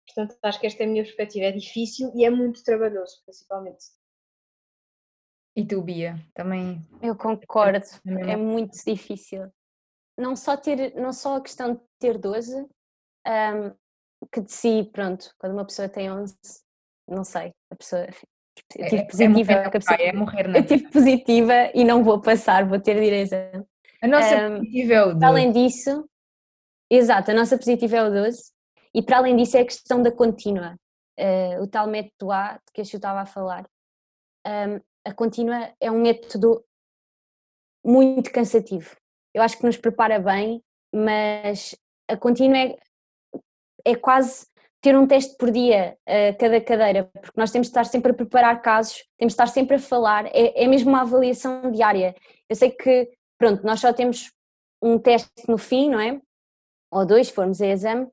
Portanto, 0.05 0.37
acho 0.43 0.59
que 0.59 0.67
esta 0.67 0.83
é 0.83 0.85
a 0.85 0.89
minha 0.89 1.03
perspectiva. 1.03 1.45
É 1.45 1.51
difícil 1.51 2.11
e 2.15 2.23
é 2.25 2.29
muito 2.29 2.63
trabalhoso, 2.63 3.21
principalmente. 3.25 3.85
E 5.57 5.65
tu, 5.65 5.81
Bia, 5.81 6.15
também 6.35 6.85
Eu 7.01 7.15
concordo, 7.15 7.83
é 8.05 8.37
muito 8.37 8.77
difícil. 8.85 9.51
Não 10.15 10.35
só, 10.35 10.55
ter, 10.55 10.93
não 10.93 11.11
só 11.11 11.37
a 11.37 11.41
questão 11.41 11.73
de 11.73 11.81
ter 11.99 12.19
12, 12.19 12.63
ahm, 13.25 13.71
que 14.31 14.39
de 14.41 14.51
si, 14.51 14.87
pronto, 14.93 15.33
quando 15.39 15.53
uma 15.53 15.65
pessoa 15.65 15.89
tem 15.89 16.11
11, 16.11 16.37
não 17.07 17.23
sei, 17.23 17.55
a 17.71 17.75
pessoa. 17.75 18.05
Eu 18.75 18.85
é, 18.85 18.89
tive 18.89 19.01
é 19.01 19.05
positiva, 19.07 19.51
morrer 19.51 19.53
é 19.53 19.63
na 19.63 19.67
o 19.67 19.71
que 19.71 19.77
a 19.77 19.79
pessoa. 19.79 19.97
é 19.99 20.13
morrer 20.13 20.47
na 20.47 20.57
Eu 20.59 20.65
tive 20.67 20.91
positiva 20.91 21.53
e 21.73 21.83
não 21.83 22.03
vou 22.03 22.21
passar, 22.21 22.63
vou 22.67 22.79
ter 22.79 23.01
ir 23.01 23.65
a 24.01 24.07
nossa 24.07 24.35
Ahm, 24.39 24.59
positiva 24.59 24.93
é 24.93 25.03
o 25.03 25.05
Para 25.07 25.13
12. 25.13 25.27
além 25.29 25.51
disso, 25.51 26.09
exato, 26.87 27.31
a 27.31 27.33
nossa 27.33 27.57
positiva 27.57 27.95
é 27.97 28.03
o 28.03 28.11
12, 28.11 28.51
e 28.93 29.01
para 29.01 29.17
além 29.17 29.35
disso 29.35 29.57
é 29.57 29.61
a 29.61 29.65
questão 29.65 30.03
da 30.03 30.11
contínua, 30.11 30.75
eh, 31.17 31.59
o 31.59 31.67
tal 31.67 31.87
método 31.87 32.31
A 32.31 32.53
de 32.53 32.71
que 32.73 32.85
Chu 32.85 32.97
estava 32.97 33.21
a 33.21 33.25
falar. 33.25 33.67
Ahm, 34.45 34.79
a 35.07 35.13
contínua 35.13 35.73
é 35.79 35.89
um 35.89 36.01
método 36.01 36.63
muito 37.83 38.29
cansativo. 38.31 38.95
Eu 39.33 39.41
acho 39.41 39.57
que 39.57 39.65
nos 39.65 39.77
prepara 39.77 40.19
bem, 40.19 40.61
mas 40.93 41.73
a 42.09 42.17
contínua 42.17 42.57
é, 42.57 42.77
é 43.85 43.95
quase 43.95 44.45
ter 44.81 44.97
um 44.97 45.07
teste 45.07 45.37
por 45.37 45.49
dia 45.49 45.97
a 46.05 46.33
cada 46.37 46.59
cadeira, 46.59 47.05
porque 47.05 47.39
nós 47.39 47.51
temos 47.51 47.67
de 47.67 47.71
estar 47.71 47.85
sempre 47.85 48.11
a 48.11 48.15
preparar 48.15 48.61
casos, 48.61 49.03
temos 49.17 49.31
de 49.31 49.35
estar 49.35 49.47
sempre 49.47 49.77
a 49.77 49.79
falar, 49.79 50.25
é, 50.27 50.63
é 50.63 50.67
mesmo 50.67 50.89
uma 50.89 51.01
avaliação 51.01 51.71
diária. 51.71 52.13
Eu 52.49 52.55
sei 52.55 52.71
que, 52.71 53.09
pronto, 53.37 53.65
nós 53.65 53.79
só 53.79 53.93
temos 53.93 54.31
um 54.81 54.99
teste 54.99 55.31
no 55.47 55.57
fim, 55.57 55.89
não 55.89 55.99
é? 55.99 56.21
Ou 56.91 57.05
dois, 57.05 57.29
formos 57.29 57.61
a 57.61 57.67
exame, 57.67 58.07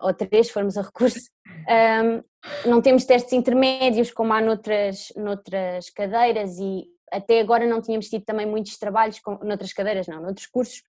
ou 0.00 0.12
três, 0.12 0.50
formos 0.50 0.76
a 0.76 0.82
recurso. 0.82 1.30
Ahm, 1.68 2.22
não 2.66 2.80
temos 2.80 3.04
testes 3.04 3.32
intermédios 3.32 4.10
como 4.10 4.32
há 4.32 4.40
noutras, 4.40 5.12
noutras 5.16 5.90
cadeiras 5.90 6.58
e 6.58 6.86
até 7.12 7.40
agora 7.40 7.66
não 7.66 7.80
tínhamos 7.80 8.08
tido 8.08 8.24
também 8.24 8.46
muitos 8.46 8.76
trabalhos, 8.76 9.20
com, 9.20 9.38
noutras 9.44 9.72
cadeiras 9.72 10.06
não, 10.06 10.20
noutros 10.20 10.46
cursos, 10.46 10.82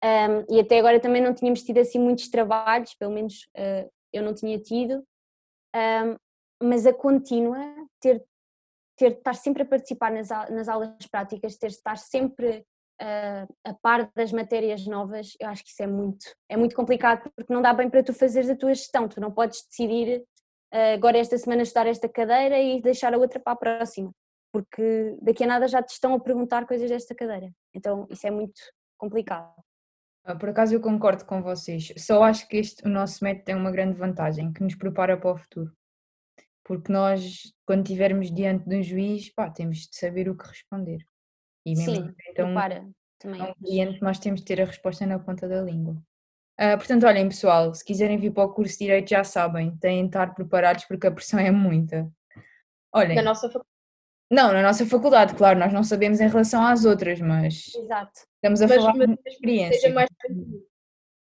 Ahm, 0.00 0.44
e 0.48 0.60
até 0.60 0.78
agora 0.78 1.00
também 1.00 1.20
não 1.20 1.34
tínhamos 1.34 1.60
tido 1.64 1.78
assim 1.78 1.98
muitos 1.98 2.28
trabalhos, 2.28 2.94
pelo 2.94 3.12
menos 3.12 3.48
ah, 3.56 3.84
eu 4.12 4.22
não 4.22 4.32
tinha 4.32 4.56
tido, 4.58 5.04
Ahm, 5.74 6.16
mas 6.62 6.86
a 6.86 6.92
contínua, 6.92 7.58
ter 8.00 8.24
ter, 8.98 9.12
estar 9.12 9.34
sempre 9.34 9.62
a 9.62 9.66
participar 9.66 10.10
nas, 10.10 10.28
nas 10.50 10.68
aulas 10.68 11.06
práticas, 11.10 11.56
ter, 11.56 11.68
estar 11.68 11.96
sempre 11.96 12.66
uh, 13.00 13.54
a 13.64 13.72
par 13.80 14.10
das 14.14 14.32
matérias 14.32 14.84
novas, 14.86 15.34
eu 15.40 15.48
acho 15.48 15.62
que 15.64 15.70
isso 15.70 15.82
é 15.82 15.86
muito, 15.86 16.26
é 16.48 16.56
muito 16.56 16.74
complicado 16.74 17.30
porque 17.34 17.52
não 17.52 17.62
dá 17.62 17.72
bem 17.72 17.88
para 17.88 18.02
tu 18.02 18.12
fazeres 18.12 18.50
a 18.50 18.56
tua 18.56 18.74
gestão, 18.74 19.08
tu 19.08 19.20
não 19.20 19.30
podes 19.30 19.64
decidir 19.64 20.20
uh, 20.20 20.26
agora 20.70 21.18
esta 21.18 21.38
semana 21.38 21.62
estudar 21.62 21.86
esta 21.86 22.08
cadeira 22.08 22.58
e 22.58 22.80
deixar 22.80 23.14
a 23.14 23.18
outra 23.18 23.40
para 23.40 23.52
a 23.52 23.56
próxima, 23.56 24.12
porque 24.52 25.16
daqui 25.22 25.44
a 25.44 25.46
nada 25.46 25.68
já 25.68 25.82
te 25.82 25.90
estão 25.90 26.14
a 26.14 26.20
perguntar 26.20 26.66
coisas 26.66 26.88
desta 26.90 27.14
cadeira, 27.14 27.50
então 27.74 28.06
isso 28.10 28.26
é 28.26 28.30
muito 28.30 28.60
complicado. 28.96 29.54
Ah, 30.24 30.36
por 30.36 30.50
acaso 30.50 30.74
eu 30.74 30.80
concordo 30.80 31.24
com 31.24 31.42
vocês, 31.42 31.92
só 31.96 32.22
acho 32.22 32.46
que 32.48 32.58
este, 32.58 32.86
o 32.86 32.88
nosso 32.90 33.24
método 33.24 33.44
tem 33.44 33.54
uma 33.54 33.70
grande 33.70 33.96
vantagem, 33.96 34.52
que 34.52 34.62
nos 34.62 34.74
prepara 34.74 35.16
para 35.16 35.32
o 35.32 35.38
futuro. 35.38 35.72
Porque 36.62 36.92
nós, 36.92 37.50
quando 37.64 37.80
estivermos 37.80 38.30
diante 38.30 38.68
de 38.68 38.76
um 38.76 38.82
juiz, 38.82 39.32
pá, 39.32 39.48
temos 39.48 39.88
de 39.88 39.96
saber 39.96 40.28
o 40.28 40.36
que 40.36 40.46
responder. 40.46 40.98
E 41.64 41.74
mesmo 41.74 41.94
Sim, 41.94 42.14
então, 42.28 42.44
prepara 42.44 42.90
também. 43.18 43.40
um 43.40 43.54
cliente, 43.54 44.02
nós 44.02 44.18
temos 44.18 44.40
de 44.40 44.46
ter 44.46 44.60
a 44.60 44.66
resposta 44.66 45.06
na 45.06 45.18
ponta 45.18 45.48
da 45.48 45.62
língua. 45.62 45.96
Uh, 46.60 46.76
portanto, 46.76 47.06
olhem 47.06 47.28
pessoal, 47.28 47.72
se 47.72 47.84
quiserem 47.84 48.18
vir 48.18 48.32
para 48.32 48.44
o 48.44 48.52
curso 48.52 48.72
de 48.72 48.80
Direito 48.80 49.10
já 49.10 49.22
sabem, 49.22 49.76
têm 49.76 50.02
de 50.02 50.08
estar 50.08 50.34
preparados 50.34 50.84
porque 50.86 51.06
a 51.06 51.10
pressão 51.10 51.38
é 51.38 51.50
muita. 51.50 52.10
Olhem. 52.92 53.14
Na 53.14 53.22
nossa 53.22 53.46
faculdade. 53.46 53.68
Não, 54.30 54.52
na 54.52 54.62
nossa 54.62 54.84
faculdade, 54.84 55.34
claro, 55.34 55.58
nós 55.58 55.72
não 55.72 55.82
sabemos 55.82 56.20
em 56.20 56.28
relação 56.28 56.66
às 56.66 56.84
outras, 56.84 57.20
mas 57.20 57.74
Exato. 57.74 58.20
estamos 58.34 58.60
a 58.60 58.66
mas, 58.66 58.76
falar 58.76 58.94
mas, 58.94 59.08
de 59.08 59.20
experiência. 59.26 59.80
Seja 59.80 59.94
mais 59.94 60.08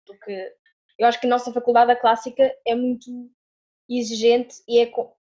porque 0.07 0.55
eu 0.99 1.07
acho 1.07 1.19
que 1.19 1.27
a 1.27 1.31
nossa 1.31 1.53
faculdade, 1.53 1.91
a 1.91 1.97
clássica, 1.97 2.55
é 2.67 2.75
muito 2.75 3.31
exigente 3.89 4.63
e 4.69 4.79
é 4.81 4.93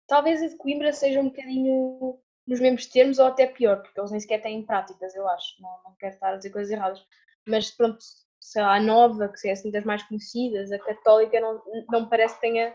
talvez 0.08 0.44
a 0.44 0.48
de 0.48 0.58
Coimbra 0.58 0.94
seja 0.94 1.20
um 1.20 1.30
bocadinho 1.30 2.20
nos 2.48 2.60
mesmos 2.60 2.86
termos 2.86 3.18
ou 3.18 3.26
até 3.26 3.48
pior, 3.48 3.82
porque 3.82 4.00
eles 4.00 4.12
nem 4.12 4.20
sequer 4.20 4.42
têm 4.42 4.64
práticas, 4.64 5.16
eu 5.16 5.28
acho, 5.28 5.60
não, 5.60 5.70
não 5.84 5.96
quero 5.96 6.14
estar 6.14 6.34
a 6.34 6.38
dizer 6.38 6.52
coisas 6.52 6.72
erradas, 6.72 7.04
mas 7.48 7.72
pronto, 7.72 7.98
sei 8.46 8.62
lá, 8.62 8.76
a 8.76 8.80
nova, 8.80 9.28
que 9.30 9.48
é 9.48 9.52
assim 9.52 9.72
das 9.72 9.84
mais 9.84 10.04
conhecidas, 10.04 10.72
a 10.72 10.78
católica, 10.78 11.40
não, 11.40 11.62
não 11.90 12.08
parece 12.08 12.36
que 12.36 12.42
tenha 12.42 12.74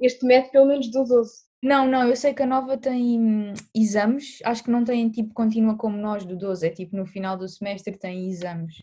este 0.00 0.24
método 0.24 0.52
pelo 0.52 0.66
menos 0.66 0.90
do 0.90 1.04
12. 1.04 1.32
Não, 1.62 1.86
não, 1.86 2.08
eu 2.08 2.16
sei 2.16 2.32
que 2.32 2.42
a 2.42 2.46
nova 2.46 2.78
tem 2.78 3.20
hum, 3.20 3.52
exames, 3.74 4.38
acho 4.44 4.64
que 4.64 4.70
não 4.70 4.82
tem 4.82 5.10
tipo 5.10 5.34
contínua 5.34 5.76
como 5.76 5.96
nós 5.96 6.24
do 6.24 6.36
12, 6.36 6.66
é 6.66 6.70
tipo 6.70 6.96
no 6.96 7.04
final 7.04 7.36
do 7.36 7.46
semestre 7.46 7.98
tem 7.98 8.28
exames. 8.30 8.76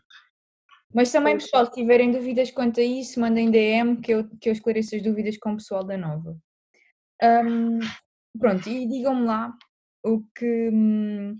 Mas 0.94 1.12
também, 1.12 1.34
pois. 1.34 1.46
pessoal, 1.46 1.66
se 1.66 1.72
tiverem 1.72 2.12
dúvidas 2.12 2.52
quanto 2.52 2.80
a 2.80 2.84
isso, 2.84 3.20
mandem 3.20 3.50
DM 3.50 4.00
que 4.00 4.14
eu, 4.14 4.30
que 4.40 4.48
eu 4.48 4.54
esclareço 4.54 4.96
as 4.96 5.02
dúvidas 5.02 5.38
com 5.38 5.54
o 5.54 5.58
pessoal 5.58 5.84
da 5.84 5.98
nova. 5.98 6.38
Um, 7.22 7.80
pronto, 8.40 8.70
e 8.70 8.88
digam-me 8.88 9.26
lá 9.26 9.52
o 10.06 10.22
que, 10.36 10.70
hum, 10.72 11.36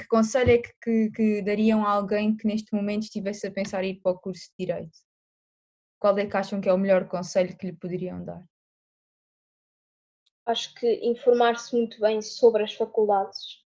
que 0.00 0.08
conselho 0.08 0.50
é 0.50 0.58
que, 0.58 0.72
que, 0.82 1.10
que, 1.10 1.42
dariam 1.42 1.84
a 1.84 1.90
alguém 1.90 2.34
que 2.34 2.46
neste 2.46 2.74
momento 2.74 3.02
estivesse 3.02 3.46
a 3.46 3.50
pensar 3.50 3.84
em 3.84 3.90
ir 3.90 4.00
para 4.00 4.12
o 4.12 4.18
curso 4.18 4.48
de 4.50 4.66
Direito? 4.66 4.96
Qual 6.00 6.16
é 6.16 6.26
que 6.26 6.36
acham 6.36 6.60
que 6.60 6.68
é 6.68 6.72
o 6.72 6.78
melhor 6.78 7.06
conselho 7.08 7.56
que 7.56 7.66
lhe 7.66 7.76
poderiam 7.76 8.24
dar? 8.24 8.42
Acho 10.46 10.74
que 10.74 10.94
informar-se 11.04 11.76
muito 11.76 12.00
bem 12.00 12.22
sobre 12.22 12.62
as 12.62 12.72
faculdades. 12.72 13.62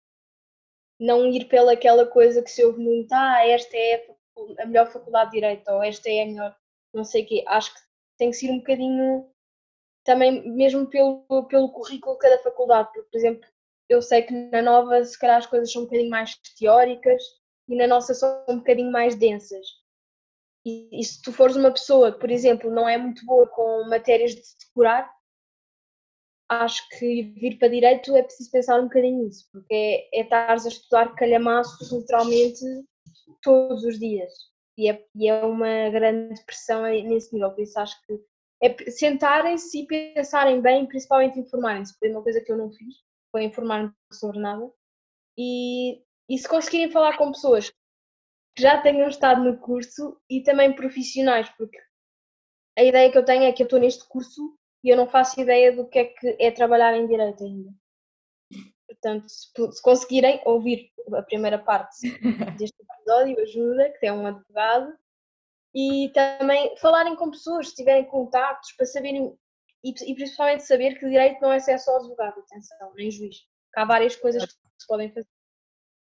Não 0.98 1.26
ir 1.26 1.46
pela 1.48 1.72
aquela 1.74 2.06
coisa 2.06 2.42
que 2.42 2.50
se 2.50 2.64
ouve 2.64 2.80
muito, 2.80 3.12
ah, 3.12 3.46
esta 3.46 3.76
é 3.76 4.06
a 4.60 4.66
melhor 4.66 4.90
faculdade 4.90 5.30
de 5.30 5.36
Direito, 5.36 5.70
ou 5.70 5.82
esta 5.82 6.08
é 6.08 6.22
a 6.22 6.26
melhor, 6.26 6.56
não 6.94 7.04
sei 7.04 7.24
o 7.24 7.26
quê. 7.26 7.44
Acho 7.46 7.74
que 7.74 7.80
tem 8.16 8.30
que 8.30 8.36
ser 8.36 8.50
um 8.50 8.58
bocadinho 8.58 9.30
também 10.04 10.50
mesmo 10.50 10.88
pelo, 10.88 11.24
pelo 11.48 11.70
currículo 11.72 12.14
de 12.14 12.20
cada 12.20 12.42
faculdade, 12.42 12.88
porque, 12.92 13.10
por 13.10 13.18
exemplo, 13.18 13.48
eu 13.92 14.02
sei 14.02 14.22
que 14.22 14.32
na 14.32 14.62
nova 14.62 15.04
se 15.04 15.18
calhar 15.18 15.38
as 15.38 15.46
coisas 15.46 15.70
são 15.70 15.82
um 15.82 15.84
bocadinho 15.84 16.10
mais 16.10 16.36
teóricas 16.58 17.22
e 17.68 17.76
na 17.76 17.86
nossa 17.86 18.14
são 18.14 18.44
um 18.48 18.58
bocadinho 18.58 18.90
mais 18.90 19.14
densas. 19.14 19.66
E, 20.64 20.88
e 21.00 21.04
se 21.04 21.20
tu 21.22 21.32
fores 21.32 21.56
uma 21.56 21.72
pessoa 21.72 22.12
que, 22.12 22.20
por 22.20 22.30
exemplo, 22.30 22.70
não 22.70 22.88
é 22.88 22.96
muito 22.96 23.24
boa 23.26 23.46
com 23.48 23.88
matérias 23.88 24.34
de 24.34 24.42
decorar, 24.66 25.10
acho 26.48 26.88
que 26.90 27.22
vir 27.36 27.58
para 27.58 27.68
direito 27.68 28.14
é 28.16 28.22
preciso 28.22 28.50
pensar 28.50 28.78
um 28.80 28.84
bocadinho 28.84 29.24
nisso, 29.24 29.48
porque 29.52 29.74
é, 29.74 30.20
é 30.20 30.22
estares 30.22 30.66
a 30.66 30.68
estudar 30.68 31.14
calhamaço 31.14 31.98
literalmente 31.98 32.60
todos 33.42 33.84
os 33.84 33.98
dias. 33.98 34.32
E 34.76 34.88
é, 34.88 35.04
e 35.14 35.28
é 35.28 35.44
uma 35.44 35.90
grande 35.90 36.42
pressão 36.44 36.82
nesse 36.82 37.32
nível, 37.34 37.50
por 37.50 37.62
isso 37.62 37.78
acho 37.78 37.94
que 38.06 38.20
é 38.62 38.90
sentarem-se 38.90 39.80
e 39.80 39.86
pensarem 39.86 40.60
bem, 40.60 40.86
principalmente 40.86 41.38
informarem-se, 41.38 41.98
foi 41.98 42.10
uma 42.10 42.22
coisa 42.22 42.40
que 42.40 42.52
eu 42.52 42.56
não 42.56 42.70
fiz, 42.70 42.94
foi 43.32 43.44
informar-me 43.44 43.92
sobre 44.12 44.38
nada. 44.38 44.70
E, 45.36 46.02
e 46.28 46.38
se 46.38 46.48
conseguirem 46.48 46.92
falar 46.92 47.16
com 47.16 47.32
pessoas 47.32 47.70
que 48.54 48.62
já 48.62 48.80
tenham 48.80 49.08
estado 49.08 49.42
no 49.42 49.58
curso 49.58 50.20
e 50.30 50.42
também 50.42 50.76
profissionais, 50.76 51.48
porque 51.56 51.78
a 52.78 52.84
ideia 52.84 53.10
que 53.10 53.18
eu 53.18 53.24
tenho 53.24 53.44
é 53.44 53.52
que 53.52 53.62
eu 53.62 53.64
estou 53.64 53.80
neste 53.80 54.06
curso 54.06 54.56
e 54.84 54.90
eu 54.90 54.96
não 54.96 55.08
faço 55.08 55.40
ideia 55.40 55.74
do 55.74 55.88
que 55.88 55.98
é 55.98 56.04
que 56.04 56.36
é 56.38 56.50
trabalhar 56.50 56.94
em 56.94 57.06
direito 57.06 57.42
ainda. 57.42 57.72
Portanto, 58.86 59.28
se, 59.28 59.50
se 59.72 59.82
conseguirem 59.82 60.40
ouvir 60.44 60.92
a 61.14 61.22
primeira 61.22 61.58
parte 61.58 61.96
deste 62.58 62.76
episódio, 62.82 63.40
ajuda, 63.40 63.90
que 63.98 64.06
é 64.06 64.12
um 64.12 64.26
advogado, 64.26 64.92
e 65.74 66.10
também 66.12 66.76
falarem 66.76 67.16
com 67.16 67.30
pessoas, 67.30 67.70
se 67.70 67.76
tiverem 67.76 68.04
contactos, 68.04 68.72
para 68.72 68.86
saberem, 68.86 69.36
e, 69.84 69.90
e 69.90 70.14
principalmente 70.14 70.64
saber 70.64 70.98
que 70.98 71.08
direito 71.08 71.40
não 71.40 71.52
é 71.52 71.60
só 71.60 71.96
advogado, 71.96 72.40
atenção, 72.40 72.92
nem 72.94 73.10
juiz. 73.10 73.36
Há 73.74 73.84
várias 73.84 74.16
coisas 74.16 74.44
que 74.44 74.52
se 74.52 74.86
podem 74.86 75.12
fazer. 75.12 75.28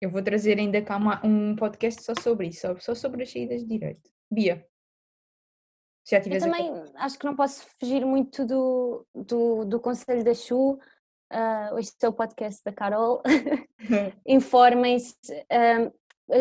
Eu 0.01 0.11
vou 0.11 0.23
trazer 0.23 0.59
ainda 0.59 0.83
cá 0.83 0.99
um 1.25 1.57
podcast 1.57 2.03
só 2.03 2.13
sobre 2.21 2.49
isso, 2.49 2.67
só 2.81 2.95
sobre 2.95 3.23
as 3.23 3.33
saídas 3.33 3.63
de 3.63 3.69
direito. 3.69 4.11
Bia. 4.31 4.67
Já 6.09 6.19
eu 6.19 6.39
também 6.39 6.71
a... 6.71 7.05
acho 7.05 7.19
que 7.19 7.25
não 7.27 7.35
posso 7.35 7.67
fugir 7.81 8.05
muito 8.05 8.45
do, 8.45 9.07
do, 9.15 9.65
do 9.65 9.81
conselho 9.81 10.23
da 10.23 10.35
Chu. 10.35 10.79
Uh, 11.33 11.75
hoje 11.75 11.91
é 12.01 12.09
o 12.09 12.13
podcast 12.13 12.63
da 12.65 12.73
Carol. 12.73 13.23
Informem-se. 14.25 15.17
Uh, 15.51 15.93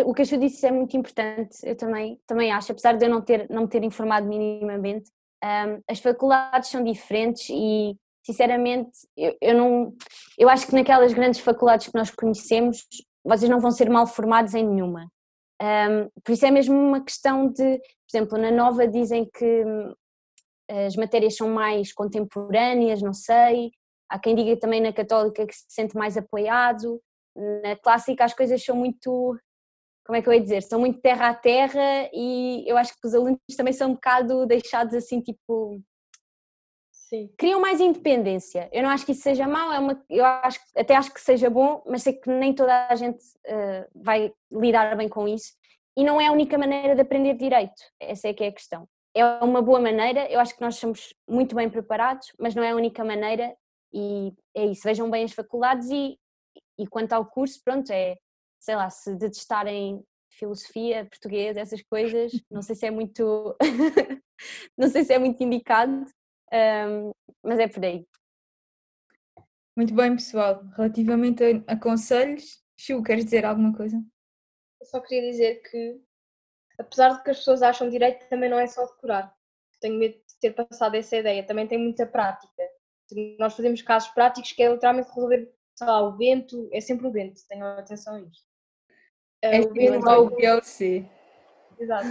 o 0.06 0.14
que 0.14 0.22
a 0.22 0.26
Ju 0.26 0.38
disse 0.38 0.66
é 0.66 0.72
muito 0.72 0.98
importante, 0.98 1.58
eu 1.64 1.76
também, 1.76 2.20
também 2.26 2.52
acho, 2.52 2.72
apesar 2.72 2.94
de 2.94 3.06
eu 3.06 3.10
não, 3.10 3.22
ter, 3.22 3.48
não 3.50 3.64
me 3.64 3.68
ter 3.68 3.84
informado 3.84 4.28
minimamente, 4.28 5.12
um, 5.44 5.82
as 5.90 6.00
faculdades 6.00 6.70
são 6.70 6.84
diferentes 6.84 7.50
e 7.50 7.96
sinceramente 8.26 8.92
eu, 9.16 9.36
eu 9.42 9.56
não 9.56 9.94
eu 10.38 10.50
acho 10.50 10.66
que 10.68 10.74
naquelas 10.74 11.14
grandes 11.14 11.40
faculdades 11.40 11.88
que 11.88 11.98
nós 11.98 12.10
conhecemos 12.10 12.86
vocês 13.24 13.50
não 13.50 13.60
vão 13.60 13.72
ser 13.72 13.90
mal 13.90 14.06
formados 14.08 14.54
em 14.54 14.66
nenhuma. 14.66 15.08
Um, 15.62 16.10
por 16.24 16.34
isso 16.34 16.46
é 16.46 16.52
mesmo 16.52 16.76
uma 16.76 17.04
questão 17.04 17.48
de 17.48 17.78
por 17.78 18.18
exemplo 18.18 18.38
na 18.38 18.52
nova 18.52 18.88
dizem 18.88 19.30
que 19.34 19.66
hum, 19.66 19.94
as 20.70 20.96
matérias 20.96 21.36
são 21.36 21.50
mais 21.50 21.94
contemporâneas 21.94 23.02
não 23.02 23.14
sei. 23.14 23.72
Há 24.10 24.20
quem 24.20 24.36
diga 24.36 24.58
também 24.60 24.82
na 24.82 24.94
católica 24.94 25.46
que 25.46 25.56
se 25.56 25.66
sente 25.70 25.96
mais 25.96 26.18
apoiado. 26.18 27.02
Na 27.64 27.76
clássica 27.76 28.24
as 28.26 28.34
coisas 28.34 28.64
são 28.64 28.76
muito 28.76 29.38
como 30.06 30.16
é 30.16 30.22
que 30.22 30.30
eu 30.30 30.34
ia 30.34 30.42
dizer, 30.42 30.62
são 30.62 30.80
muito 30.80 31.02
terra 31.02 31.30
a 31.30 31.34
terra 31.34 32.10
e 32.14 32.64
eu 32.68 32.78
acho 32.78 32.94
que 32.94 33.08
os 33.08 33.14
alunos 33.14 33.40
também 33.58 33.74
são 33.74 33.90
um 33.90 33.94
bocado 33.96 34.46
deixados 34.46 34.94
assim, 34.94 35.20
tipo. 35.20 35.82
Sim. 36.92 37.30
Criam 37.38 37.60
mais 37.60 37.80
independência. 37.80 38.70
Eu 38.72 38.84
não 38.84 38.90
acho 38.90 39.06
que 39.06 39.12
isso 39.12 39.22
seja 39.22 39.48
mau, 39.48 39.72
é 39.74 39.80
uma, 39.80 40.04
eu 40.10 40.24
acho, 40.26 40.60
até 40.76 40.96
acho 40.96 41.14
que 41.14 41.22
seja 41.22 41.50
bom, 41.50 41.84
mas 41.88 42.04
sei 42.04 42.14
que 42.14 42.30
nem 42.30 42.54
toda 42.54 42.88
a 42.88 42.96
gente 42.96 43.24
uh, 43.48 43.88
vai 43.96 44.32
lidar 44.52 44.96
bem 44.96 45.10
com 45.10 45.28
isso. 45.28 45.54
E 45.98 46.04
não 46.04 46.22
é 46.22 46.28
a 46.28 46.32
única 46.32 46.58
maneira 46.58 46.94
de 46.94 47.02
aprender 47.02 47.34
direito, 47.36 47.82
essa 48.00 48.28
é 48.28 48.34
que 48.34 48.44
é 48.44 48.48
a 48.48 48.52
questão. 48.52 48.88
É 49.16 49.24
uma 49.44 49.62
boa 49.62 49.80
maneira, 49.80 50.30
eu 50.30 50.40
acho 50.40 50.56
que 50.56 50.62
nós 50.62 50.76
somos 50.76 51.14
muito 51.28 51.56
bem 51.56 51.70
preparados, 51.70 52.32
mas 52.40 52.54
não 52.54 52.64
é 52.64 52.72
a 52.72 52.76
única 52.76 53.04
maneira 53.04 53.56
e 53.94 54.34
é 54.54 54.66
isso. 54.66 54.84
Vejam 54.84 55.10
bem 55.10 55.24
as 55.24 55.32
faculdades 55.32 55.90
e, 55.90 56.20
e 56.78 56.86
quanto 56.86 57.14
ao 57.14 57.26
curso, 57.26 57.62
pronto, 57.64 57.92
é 57.92 58.18
sei 58.66 58.76
lá, 58.76 58.90
se 58.90 59.16
detestarem 59.16 60.04
filosofia, 60.32 61.06
português, 61.06 61.56
essas 61.56 61.84
coisas, 61.84 62.32
não 62.50 62.64
sei 62.64 62.76
se 62.76 62.88
é 62.88 62.92
muito, 62.92 63.56
não 64.76 64.90
sei 64.90 65.04
se 65.04 65.14
é 65.14 65.20
muito 65.20 65.42
indicado, 65.44 66.06
um, 66.52 67.12
mas 67.44 67.60
é 67.60 67.68
por 67.68 67.86
aí. 67.86 68.06
Muito 69.78 69.94
bem, 69.94 70.16
pessoal. 70.16 70.64
Relativamente 70.76 71.44
a, 71.44 71.74
a 71.74 71.80
conselhos, 71.80 72.64
Chu, 72.78 73.04
queres 73.04 73.26
dizer 73.26 73.46
alguma 73.46 73.76
coisa? 73.76 73.98
Eu 74.82 74.86
só 74.88 75.00
queria 75.00 75.30
dizer 75.30 75.62
que, 75.70 76.02
apesar 76.80 77.10
de 77.10 77.24
que 77.24 77.30
as 77.30 77.38
pessoas 77.38 77.62
acham 77.62 77.90
direito, 77.90 78.28
também 78.30 78.50
não 78.50 78.58
é 78.58 78.68
só 78.68 78.86
decorar. 78.86 79.34
Tenho 79.80 80.00
medo 80.00 80.16
de 80.16 80.40
ter 80.40 80.54
passado 80.54 80.96
essa 80.96 81.18
ideia. 81.18 81.46
Também 81.46 81.68
tem 81.68 81.78
muita 81.78 82.08
prática. 82.08 82.64
Nós 83.38 83.54
fazemos 83.54 83.82
casos 83.82 84.10
práticos 84.10 84.54
que 84.54 84.64
é 84.64 84.72
literalmente 84.72 85.10
resolver, 85.10 85.54
sei 85.76 85.88
lá, 85.88 86.08
o 86.08 86.18
vento, 86.18 86.70
é 86.72 86.80
sempre 86.80 87.06
o 87.06 87.12
vento, 87.12 87.42
tenham 87.48 87.68
atenção 87.68 88.16
a 88.16 88.22
isto. 88.22 88.55
É 89.46 89.60
o 89.62 89.74
vento 89.74 90.10
ao 90.10 90.30
PLC. 90.32 91.06
Exato. 91.80 92.08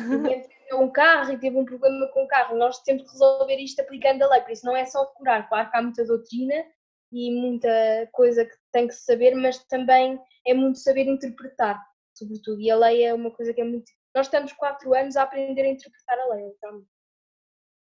Um 0.72 0.90
carro 0.90 1.32
e 1.32 1.38
teve 1.38 1.56
um 1.56 1.64
problema 1.64 2.06
com 2.08 2.24
o 2.24 2.28
carro. 2.28 2.56
Nós 2.56 2.78
temos 2.82 3.02
que 3.04 3.10
resolver 3.12 3.56
isto 3.58 3.80
aplicando 3.80 4.22
a 4.22 4.28
lei, 4.28 4.40
por 4.42 4.50
isso 4.50 4.66
não 4.66 4.76
é 4.76 4.84
só 4.86 5.04
decorar. 5.04 5.48
Claro 5.48 5.70
que 5.70 5.76
há 5.76 5.82
muita 5.82 6.04
doutrina 6.04 6.64
e 7.12 7.30
muita 7.30 7.68
coisa 8.12 8.44
que 8.44 8.54
tem 8.72 8.88
que 8.88 8.94
se 8.94 9.04
saber, 9.04 9.34
mas 9.34 9.62
também 9.66 10.18
é 10.46 10.52
muito 10.54 10.78
saber 10.78 11.06
interpretar, 11.06 11.80
sobretudo. 12.14 12.60
E 12.60 12.70
a 12.70 12.76
lei 12.76 13.04
é 13.04 13.14
uma 13.14 13.30
coisa 13.30 13.52
que 13.54 13.60
é 13.60 13.64
muito. 13.64 13.90
Nós 14.14 14.26
estamos 14.26 14.52
quatro 14.52 14.92
anos 14.94 15.16
a 15.16 15.22
aprender 15.22 15.62
a 15.62 15.68
interpretar 15.68 16.18
a 16.18 16.34
lei, 16.34 16.44
então. 16.46 16.84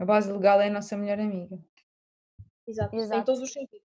A 0.00 0.04
base 0.04 0.30
legal 0.32 0.60
é 0.60 0.66
a 0.68 0.72
nossa 0.72 0.96
melhor 0.96 1.20
amiga. 1.20 1.58
Exato, 2.66 2.94
em 2.94 2.98
Exato. 3.00 3.24
todos 3.24 3.40
os 3.40 3.52
sentidos. 3.52 3.86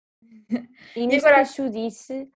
E 0.96 1.06
nisso 1.06 1.26
agora- 1.26 1.42
que 1.44 1.48
a 1.50 1.52
Chu 1.52 1.70
disse, 1.70 2.30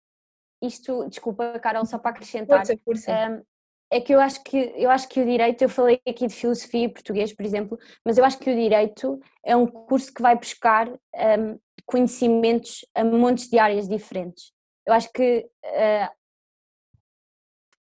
isto, 0.62 1.08
desculpa, 1.08 1.58
Carol, 1.58 1.84
só 1.84 1.98
para 1.98 2.10
acrescentar, 2.10 2.58
Força, 2.58 2.80
força. 2.84 3.12
um, 3.30 3.42
é 3.90 4.00
que 4.00 4.12
eu 4.12 4.20
acho 4.20 4.42
que 4.42 4.72
eu 4.76 4.90
acho 4.90 5.08
que 5.08 5.20
o 5.20 5.24
direito, 5.24 5.62
eu 5.62 5.68
falei 5.68 6.00
aqui 6.06 6.26
de 6.26 6.34
filosofia 6.34 6.84
e 6.84 6.88
português, 6.88 7.32
por 7.32 7.44
exemplo, 7.44 7.78
mas 8.04 8.18
eu 8.18 8.24
acho 8.24 8.38
que 8.38 8.50
o 8.50 8.54
direito 8.54 9.20
é 9.44 9.54
um 9.56 9.66
curso 9.66 10.12
que 10.12 10.22
vai 10.22 10.36
buscar 10.36 10.88
um, 10.88 11.58
conhecimentos 11.84 12.84
a 12.94 13.04
montes 13.04 13.48
de 13.48 13.58
áreas 13.58 13.88
diferentes. 13.88 14.52
Eu 14.84 14.92
acho 14.92 15.10
que 15.12 15.48
uh, 15.64 16.10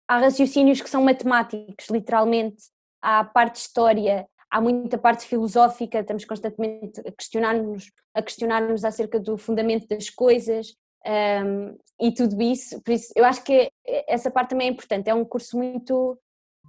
há 0.09 0.19
raciocínios 0.19 0.81
que 0.81 0.91
são 0.91 1.05
matemáticos, 1.05 1.89
literalmente, 1.89 2.65
há 3.01 3.25
parte 3.25 3.55
de 3.55 3.61
história, 3.61 4.29
há 4.51 4.61
muita 4.61 4.99
parte 4.99 5.25
filosófica, 5.25 6.01
estamos 6.01 6.25
constantemente 6.25 7.01
a 7.01 7.13
questionar-nos, 7.13 7.91
a 8.13 8.23
questionar-nos 8.23 8.85
acerca 8.85 9.19
do 9.19 9.39
fundamento 9.39 9.87
das 9.89 10.11
coisas 10.11 10.75
um, 11.07 11.79
e 12.01 12.13
tudo 12.15 12.41
isso, 12.43 12.81
por 12.83 12.93
isso 12.93 13.13
eu 13.17 13.25
acho 13.25 13.43
que 13.45 13.71
essa 14.09 14.31
parte 14.31 14.51
também 14.51 14.69
é 14.69 14.71
importante, 14.71 15.09
é 15.09 15.15
um 15.15 15.25
curso 15.25 15.57
muito, 15.57 16.19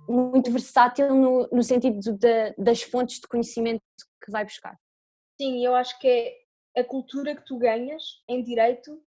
muito 0.08 0.52
versátil 0.52 1.14
no, 1.16 1.48
no 1.52 1.64
sentido 1.64 2.00
da- 2.18 2.54
das 2.58 2.82
fontes 2.84 3.20
de 3.20 3.28
conhecimento 3.28 3.82
que 4.24 4.32
vai 4.32 4.44
buscar. 4.44 4.78
Sim, 5.40 5.66
eu 5.66 5.76
acho 5.76 5.98
que 6.00 6.08
é 6.76 6.82
a 6.82 6.84
cultura 6.84 7.36
que 7.36 7.46
tu 7.46 7.58
ganhas 7.58 8.04
em 8.28 8.44
direito 8.44 9.02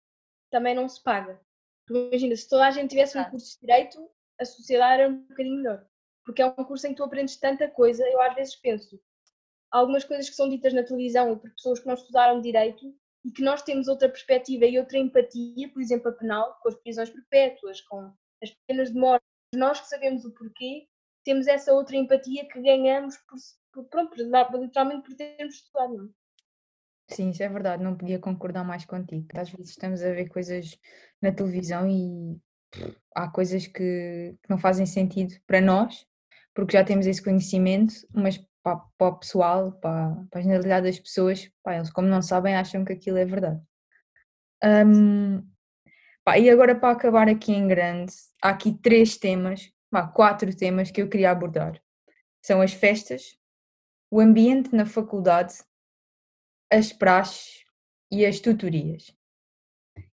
também 0.50 0.74
não 0.74 0.88
se 0.88 1.02
paga. 1.02 1.40
Imagina, 1.90 2.36
se 2.36 2.48
toda 2.48 2.66
a 2.66 2.70
gente 2.70 2.90
tivesse 2.90 3.18
um 3.18 3.24
curso 3.24 3.54
de 3.54 3.66
direito, 3.66 4.08
a 4.40 4.44
sociedade 4.44 5.02
era 5.02 5.12
um 5.12 5.22
bocadinho 5.26 5.56
melhor. 5.56 5.86
Porque 6.24 6.40
é 6.40 6.46
um 6.46 6.64
curso 6.64 6.86
em 6.86 6.90
que 6.90 6.96
tu 6.96 7.04
aprendes 7.04 7.36
tanta 7.36 7.68
coisa, 7.68 8.06
eu 8.08 8.20
às 8.20 8.34
vezes 8.34 8.54
penso, 8.56 9.00
algumas 9.70 10.04
coisas 10.04 10.28
que 10.30 10.36
são 10.36 10.48
ditas 10.48 10.72
na 10.72 10.84
televisão 10.84 11.36
por 11.38 11.50
pessoas 11.50 11.80
que 11.80 11.86
não 11.86 11.94
estudaram 11.94 12.40
direito 12.40 12.94
e 13.24 13.30
que 13.30 13.42
nós 13.42 13.62
temos 13.62 13.88
outra 13.88 14.08
perspectiva 14.08 14.66
e 14.66 14.78
outra 14.78 14.98
empatia, 14.98 15.68
por 15.72 15.80
exemplo, 15.80 16.08
a 16.08 16.12
penal, 16.12 16.58
com 16.62 16.68
as 16.68 16.74
prisões 16.76 17.10
perpétuas, 17.10 17.80
com 17.82 18.12
as 18.42 18.50
penas 18.66 18.92
de 18.92 18.98
morte. 18.98 19.24
Nós 19.54 19.80
que 19.80 19.88
sabemos 19.88 20.24
o 20.24 20.32
porquê, 20.32 20.86
temos 21.24 21.46
essa 21.46 21.72
outra 21.72 21.96
empatia 21.96 22.48
que 22.48 22.60
ganhamos 22.60 23.16
por, 23.18 23.38
por, 23.72 23.84
pronto, 23.88 24.16
literalmente 24.16 25.08
por 25.08 25.14
termos 25.14 25.54
estudado. 25.54 25.96
Não? 25.96 26.06
é? 26.06 27.14
Sim, 27.14 27.30
isso 27.30 27.42
é 27.42 27.48
verdade, 27.48 27.82
não 27.82 27.96
podia 27.96 28.18
concordar 28.18 28.64
mais 28.64 28.84
contigo. 28.84 29.26
Às 29.34 29.50
vezes 29.50 29.70
estamos 29.70 30.02
a 30.02 30.12
ver 30.12 30.28
coisas 30.28 30.78
na 31.20 31.30
televisão 31.30 31.86
e 31.86 32.40
há 33.14 33.28
coisas 33.28 33.66
que 33.66 34.34
não 34.48 34.58
fazem 34.58 34.86
sentido 34.86 35.34
para 35.46 35.60
nós, 35.60 36.06
porque 36.54 36.76
já 36.76 36.84
temos 36.84 37.06
esse 37.06 37.22
conhecimento, 37.22 37.94
mas 38.14 38.38
para, 38.62 38.76
para 38.96 39.08
o 39.08 39.18
pessoal, 39.18 39.72
para, 39.72 40.14
para 40.30 40.40
a 40.40 40.42
generalidade 40.42 40.86
das 40.86 40.98
pessoas, 40.98 41.50
pá, 41.62 41.76
eles 41.76 41.90
como 41.90 42.08
não 42.08 42.22
sabem 42.22 42.54
acham 42.54 42.84
que 42.84 42.92
aquilo 42.92 43.18
é 43.18 43.24
verdade. 43.24 43.60
Hum, 44.64 45.44
pá, 46.24 46.38
e 46.38 46.48
agora 46.48 46.74
para 46.74 46.92
acabar 46.92 47.28
aqui 47.28 47.52
em 47.52 47.66
grande, 47.66 48.12
há 48.42 48.50
aqui 48.50 48.72
três 48.72 49.16
temas, 49.16 49.72
pá, 49.90 50.06
quatro 50.06 50.54
temas 50.56 50.90
que 50.90 51.02
eu 51.02 51.08
queria 51.08 51.30
abordar. 51.30 51.80
São 52.40 52.60
as 52.60 52.72
festas, 52.72 53.36
o 54.10 54.20
ambiente 54.20 54.74
na 54.74 54.86
faculdade, 54.86 55.54
as 56.70 56.92
praxes 56.92 57.64
e 58.10 58.24
as 58.24 58.40
tutorias. 58.40 59.14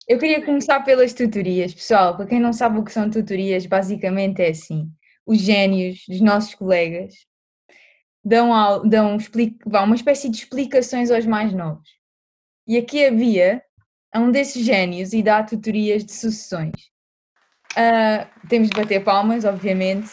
Eu 0.08 0.18
queria 0.18 0.44
começar 0.44 0.80
pelas 0.84 1.12
tutorias, 1.12 1.74
pessoal. 1.74 2.16
Para 2.16 2.26
quem 2.26 2.38
não 2.38 2.52
sabe 2.52 2.78
o 2.78 2.84
que 2.84 2.92
são 2.92 3.10
tutorias, 3.10 3.66
basicamente 3.66 4.40
é 4.40 4.50
assim: 4.50 4.88
os 5.26 5.40
génios 5.40 6.04
dos 6.08 6.20
nossos 6.20 6.54
colegas 6.54 7.26
dão, 8.26 8.82
dão 8.88 9.18
vá, 9.64 9.82
uma 9.82 9.94
espécie 9.94 10.28
de 10.28 10.38
explicações 10.38 11.12
aos 11.12 11.24
mais 11.24 11.52
novos. 11.52 11.88
E 12.66 12.76
aqui 12.76 13.06
havia 13.06 13.62
um 14.12 14.32
desses 14.32 14.64
génios 14.64 15.12
e 15.12 15.22
dá 15.22 15.44
tutorias 15.44 16.04
de 16.04 16.12
sucessões. 16.12 16.90
Ah, 17.76 18.26
temos 18.48 18.68
de 18.68 18.76
bater 18.76 19.04
palmas, 19.04 19.44
obviamente, 19.44 20.10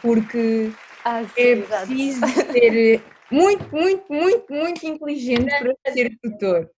porque 0.00 0.72
Ah, 1.04 1.20
é 1.36 1.56
preciso 1.56 2.26
ser 2.50 3.02
muito, 3.30 3.70
muito, 3.70 4.10
muito, 4.10 4.52
muito 4.52 4.86
inteligente 4.86 5.50
para 5.50 5.92
ser 5.92 6.16
tutor. 6.22 6.70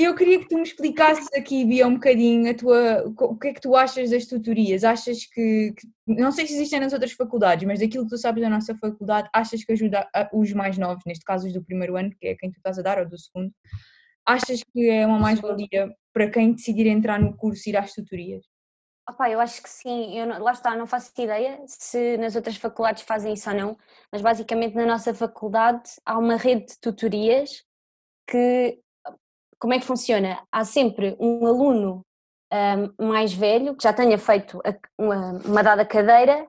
Eu 0.00 0.14
queria 0.14 0.38
que 0.38 0.46
tu 0.46 0.54
me 0.54 0.62
explicasses 0.62 1.26
aqui, 1.36 1.64
Bia, 1.64 1.84
um 1.84 1.94
bocadinho 1.94 2.48
a 2.48 2.54
tua, 2.54 3.02
o 3.04 3.36
que 3.36 3.48
é 3.48 3.52
que 3.52 3.60
tu 3.60 3.74
achas 3.74 4.10
das 4.10 4.26
tutorias? 4.26 4.84
Achas 4.84 5.24
que, 5.26 5.72
que- 5.76 5.88
não 6.06 6.30
sei 6.30 6.46
se 6.46 6.54
existem 6.54 6.78
nas 6.78 6.92
outras 6.92 7.10
faculdades, 7.10 7.66
mas 7.66 7.80
daquilo 7.80 8.04
que 8.04 8.10
tu 8.10 8.16
sabes 8.16 8.40
da 8.40 8.48
nossa 8.48 8.76
faculdade, 8.76 9.28
achas 9.34 9.64
que 9.64 9.72
ajuda 9.72 10.08
a- 10.14 10.30
os 10.32 10.52
mais 10.52 10.78
novos, 10.78 11.02
neste 11.04 11.24
caso 11.24 11.48
os 11.48 11.52
do 11.52 11.64
primeiro 11.64 11.96
ano, 11.96 12.12
que 12.20 12.28
é 12.28 12.36
quem 12.36 12.48
tu 12.48 12.58
estás 12.58 12.78
a 12.78 12.82
dar, 12.82 13.00
ou 13.00 13.08
do 13.08 13.18
segundo, 13.18 13.52
achas 14.24 14.62
que 14.72 14.88
é 14.88 15.04
uma 15.04 15.18
mais-valia 15.18 15.92
para 16.12 16.30
quem 16.30 16.52
decidir 16.52 16.86
entrar 16.86 17.18
no 17.18 17.36
curso 17.36 17.68
ir 17.68 17.76
às 17.76 17.92
tutorias? 17.92 18.44
Opá, 19.10 19.28
eu 19.28 19.40
acho 19.40 19.60
que 19.60 19.68
sim, 19.68 20.16
eu 20.16 20.26
não- 20.26 20.40
lá 20.40 20.52
está, 20.52 20.76
não 20.76 20.86
faço 20.86 21.10
ideia 21.20 21.60
se 21.66 22.16
nas 22.18 22.36
outras 22.36 22.56
faculdades 22.56 23.02
fazem 23.02 23.32
isso 23.32 23.50
ou 23.50 23.56
não, 23.56 23.76
mas 24.12 24.22
basicamente 24.22 24.76
na 24.76 24.86
nossa 24.86 25.12
faculdade 25.12 25.90
há 26.06 26.16
uma 26.16 26.36
rede 26.36 26.66
de 26.66 26.78
tutorias 26.80 27.64
que, 28.30 28.78
como 29.58 29.74
é 29.74 29.78
que 29.78 29.84
funciona? 29.86 30.42
Há 30.52 30.64
sempre 30.64 31.16
um 31.20 31.46
aluno 31.46 32.04
ahm, 32.52 32.92
mais 32.98 33.32
velho 33.32 33.76
que 33.76 33.82
já 33.82 33.92
tenha 33.92 34.18
feito 34.18 34.60
uma, 34.98 35.32
uma 35.44 35.62
dada 35.62 35.84
cadeira 35.84 36.48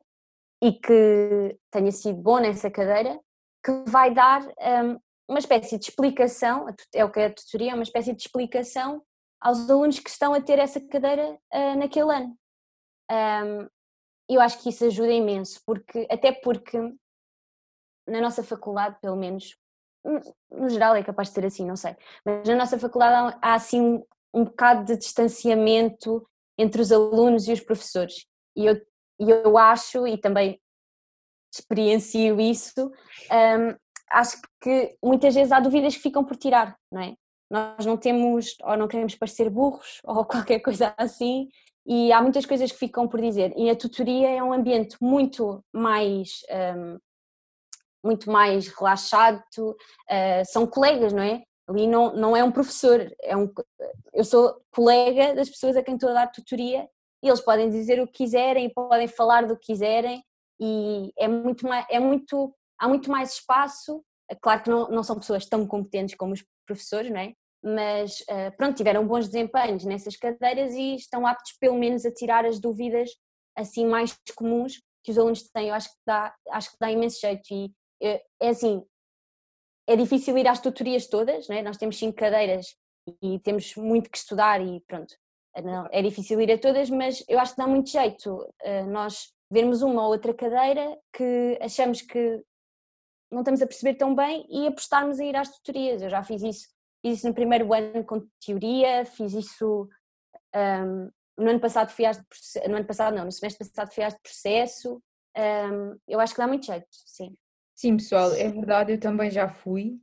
e 0.62 0.74
que 0.74 1.58
tenha 1.72 1.92
sido 1.92 2.22
bom 2.22 2.40
nessa 2.40 2.70
cadeira, 2.70 3.20
que 3.64 3.72
vai 3.88 4.14
dar 4.14 4.42
ahm, 4.60 4.98
uma 5.28 5.40
espécie 5.40 5.78
de 5.78 5.86
explicação, 5.86 6.66
é 6.94 7.06
o 7.06 7.12
que 7.12 7.20
é 7.20 7.26
a 7.28 7.34
tutoria, 7.34 7.72
é 7.72 7.76
uma 7.76 7.84
espécie 7.84 8.14
de 8.14 8.22
explicação 8.22 9.04
aos 9.40 9.70
alunos 9.70 10.00
que 10.00 10.10
estão 10.10 10.34
a 10.34 10.42
ter 10.42 10.60
essa 10.60 10.82
cadeira 10.82 11.40
ah, 11.52 11.76
naquele 11.76 12.12
ano. 12.14 12.36
Um, 13.12 13.68
eu 14.30 14.42
acho 14.42 14.62
que 14.62 14.70
isso 14.70 14.86
ajuda 14.86 15.12
imenso, 15.12 15.62
porque, 15.66 16.08
até 16.10 16.32
porque 16.32 16.78
na 18.08 18.22
nossa 18.22 18.44
faculdade, 18.44 18.98
pelo 19.02 19.16
menos, 19.16 19.56
no- 19.56 19.69
no 20.52 20.70
geral 20.70 20.96
é 20.96 21.04
capaz 21.04 21.30
de 21.30 21.36
ser 21.36 21.46
assim, 21.46 21.66
não 21.66 21.76
sei, 21.76 21.96
mas 22.26 22.48
na 22.48 22.56
nossa 22.56 22.78
faculdade 22.80 23.38
há, 23.42 23.54
assim 23.54 23.82
um, 23.82 24.04
um 24.34 24.44
bocado 24.46 24.86
de 24.86 24.98
distanciamento 24.98 26.26
entre 26.58 26.82
os 26.82 26.92
alunos 26.92 27.48
e 27.48 27.54
os 27.54 27.62
professores. 27.62 28.26
E 28.56 28.66
eu, 28.66 28.82
eu 29.20 29.58
acho, 29.58 30.06
e 30.08 30.18
também 30.18 30.60
experiencio 31.54 32.40
isso, 32.40 32.92
um, 33.32 33.76
acho 34.12 34.38
que 34.62 34.96
muitas 35.04 35.34
vezes 35.34 35.52
há 35.52 35.60
dúvidas 35.60 35.96
que 35.96 36.02
ficam 36.02 36.24
por 36.24 36.36
tirar, 36.36 36.78
não 36.92 37.02
é? 37.02 37.16
Nós 37.50 37.86
não 37.86 37.98
temos, 37.98 38.56
ou 38.62 38.78
não 38.78 38.88
queremos 38.88 39.16
parecer 39.16 39.50
burros, 39.50 40.00
ou 40.06 40.26
qualquer 40.26 40.60
coisa 40.60 40.94
assim, 40.98 41.50
e 41.86 42.12
há 42.12 42.22
muitas 42.22 42.46
coisas 42.46 42.72
que 42.72 42.78
ficam 42.78 43.08
por 43.08 43.20
dizer. 43.20 43.54
E 43.58 43.70
a 43.70 43.76
tutoria 43.76 44.30
é 44.30 44.44
um 44.44 44.54
ambiente 44.54 44.96
muito 45.02 45.64
mais, 45.74 46.42
um, 46.78 47.00
muito 48.04 48.32
mais 48.32 48.68
relaxado, 48.68 49.42
uh, 49.60 50.46
são 50.46 50.66
colegas, 50.66 51.14
não 51.14 51.24
é? 51.24 51.44
Ali 51.68 51.86
não, 51.86 52.14
não 52.16 52.36
é 52.36 52.44
um 52.44 52.52
professor, 52.52 53.12
é 53.22 53.38
um, 53.38 53.52
eu 54.14 54.24
sou 54.24 54.60
colega 54.72 55.36
das 55.36 55.50
pessoas 55.50 55.78
a 55.78 55.84
quem 55.84 55.94
estou 55.94 56.10
a 56.10 56.14
dar 56.14 56.32
tutoria 56.32 56.90
e 57.22 57.28
eles 57.28 57.42
podem 57.42 57.70
dizer 57.70 58.02
o 58.02 58.08
que 58.08 58.24
quiserem, 58.24 58.74
podem 58.74 59.08
falar 59.08 59.46
do 59.46 59.56
que 59.56 59.68
quiserem 59.68 60.24
e 60.60 61.14
é 61.18 61.28
muito 61.28 61.68
mais, 61.68 61.86
é 61.90 62.00
muito, 62.00 62.54
há 62.80 62.88
muito 62.88 63.12
mais 63.12 63.34
espaço. 63.34 64.04
É 64.30 64.36
Claro 64.36 64.64
que 64.64 64.70
não, 64.70 64.90
não 64.90 65.04
são 65.04 65.18
pessoas 65.18 65.46
tão 65.46 65.66
competentes 65.66 66.16
como 66.16 66.34
os 66.34 66.44
professores, 66.66 67.12
não 67.12 67.20
é? 67.20 67.34
Mas 67.64 68.22
uh, 68.22 68.56
pronto, 68.58 68.76
tiveram 68.76 69.06
bons 69.06 69.28
desempenhos 69.28 69.84
nessas 69.86 70.16
cadeiras 70.16 70.74
e 70.74 70.96
estão 70.96 71.28
aptos 71.28 71.54
pelo 71.60 71.78
menos 71.78 72.06
a 72.06 72.12
tirar 72.12 72.46
as 72.46 72.60
dúvidas 72.60 73.10
assim 73.56 73.86
mais 73.86 74.18
comuns 74.36 74.82
que 75.04 75.12
os 75.12 75.18
alunos 75.18 75.44
têm. 75.52 75.70
Eu 75.70 75.76
acho 75.76 75.90
que 75.90 75.98
dá, 76.06 76.34
acho 76.52 76.72
que 76.72 76.78
dá 76.80 76.92
imenso 76.92 77.20
jeito 77.20 77.44
e 77.52 77.72
é, 78.02 78.24
é 78.40 78.50
assim, 78.50 78.84
é 79.88 79.96
difícil 79.96 80.38
ir 80.38 80.48
às 80.48 80.60
tutorias 80.60 81.08
todas, 81.08 81.48
não 81.48 81.56
é? 81.56 81.62
Nós 81.62 81.78
temos 81.78 81.98
cinco 81.98 82.18
cadeiras 82.18 82.76
e 83.22 83.40
temos 83.40 83.76
muito 83.76 84.10
que 84.10 84.18
estudar 84.18 84.62
e 84.62 84.82
pronto, 84.82 85.16
não, 85.64 85.88
é 85.92 86.02
difícil 86.02 86.40
ir 86.42 86.52
a 86.52 86.58
todas, 86.58 86.90
mas 86.90 87.24
eu 87.28 87.40
acho 87.40 87.54
que 87.54 87.62
dá 87.62 87.68
muito 87.68 87.90
jeito 87.90 88.34
uh, 88.34 88.86
nós 88.88 89.34
vermos 89.52 89.82
uma 89.82 90.04
ou 90.04 90.12
outra 90.12 90.34
cadeira 90.34 90.98
que 91.12 91.58
achamos 91.62 92.02
que 92.02 92.44
não 93.32 93.42
estamos 93.42 93.62
a 93.62 93.68
perceber 93.68 93.96
tão 93.96 94.16
bem 94.16 94.46
e 94.50 94.68
apostarmos 94.68 95.20
a 95.20 95.26
ir 95.26 95.36
às 95.36 95.50
tutorias. 95.50 96.02
Eu 96.02 96.10
já 96.10 96.24
fiz 96.24 96.42
isso, 96.42 96.68
fiz 97.02 97.20
isso 97.20 97.28
no 97.28 97.34
primeiro 97.34 97.74
ano 97.74 98.04
com 98.04 98.28
teoria, 98.44 99.06
fiz 99.06 99.34
isso 99.34 99.88
um, 100.56 101.10
no 101.38 101.50
ano 101.50 101.60
passado 101.60 101.90
fui 101.90 102.06
às 102.06 102.18
de 102.18 102.26
processo, 102.26 102.70
no 102.70 102.76
ano 102.76 102.86
passado 102.86 103.16
não, 103.16 103.26
no 103.26 103.32
semestre 103.32 103.68
passado 103.68 103.94
fui 103.94 104.04
às 104.04 104.14
de 104.14 104.20
processo. 104.22 105.02
Um, 105.38 105.98
eu 106.08 106.20
acho 106.20 106.34
que 106.34 106.40
dá 106.40 106.48
muito 106.48 106.66
jeito, 106.66 106.88
sim. 106.92 107.36
Sim, 107.80 107.96
pessoal, 107.96 108.34
é 108.34 108.50
verdade, 108.50 108.92
eu 108.92 109.00
também 109.00 109.32
já 109.32 109.48
fui 109.48 110.02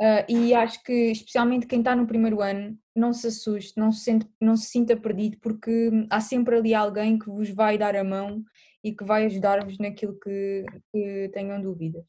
Uh, 0.00 0.24
e 0.28 0.54
acho 0.54 0.82
que, 0.82 0.92
especialmente 1.10 1.66
quem 1.66 1.80
está 1.80 1.94
no 1.94 2.06
primeiro 2.06 2.40
ano, 2.40 2.78
não 2.94 3.12
se 3.12 3.28
assuste, 3.28 3.78
não 3.78 3.90
se, 3.90 4.04
sente, 4.04 4.28
não 4.40 4.56
se 4.56 4.66
sinta 4.66 4.96
perdido, 4.96 5.38
porque 5.40 5.90
há 6.10 6.20
sempre 6.20 6.56
ali 6.56 6.74
alguém 6.74 7.18
que 7.18 7.28
vos 7.28 7.50
vai 7.50 7.78
dar 7.78 7.96
a 7.96 8.04
mão 8.04 8.44
e 8.82 8.94
que 8.94 9.04
vai 9.04 9.24
ajudar-vos 9.24 9.78
naquilo 9.78 10.18
que, 10.20 10.64
que 10.92 11.30
tenham 11.32 11.60
dúvidas. 11.60 12.04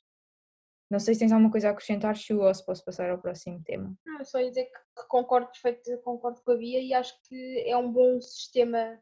Não 0.90 1.00
sei 1.00 1.14
se 1.16 1.22
tens 1.22 1.32
alguma 1.32 1.52
coisa 1.52 1.70
a 1.70 1.72
acrescentar, 1.72 2.16
Chu, 2.16 2.42
ou 2.42 2.54
se 2.54 2.64
posso 2.64 2.84
passar 2.86 3.10
ao 3.10 3.20
próximo 3.20 3.62
tema. 3.64 3.96
Não, 4.06 4.24
só 4.24 4.40
dizer 4.40 4.66
que 4.66 5.08
concordo 5.08 5.48
perfeito, 5.48 6.00
concordo 6.04 6.42
com 6.44 6.52
a 6.52 6.58
Bia 6.58 6.80
e 6.80 6.94
acho 6.94 7.14
que 7.28 7.64
é 7.68 7.76
um 7.78 7.92
bom 7.92 8.22
sistema 8.22 9.00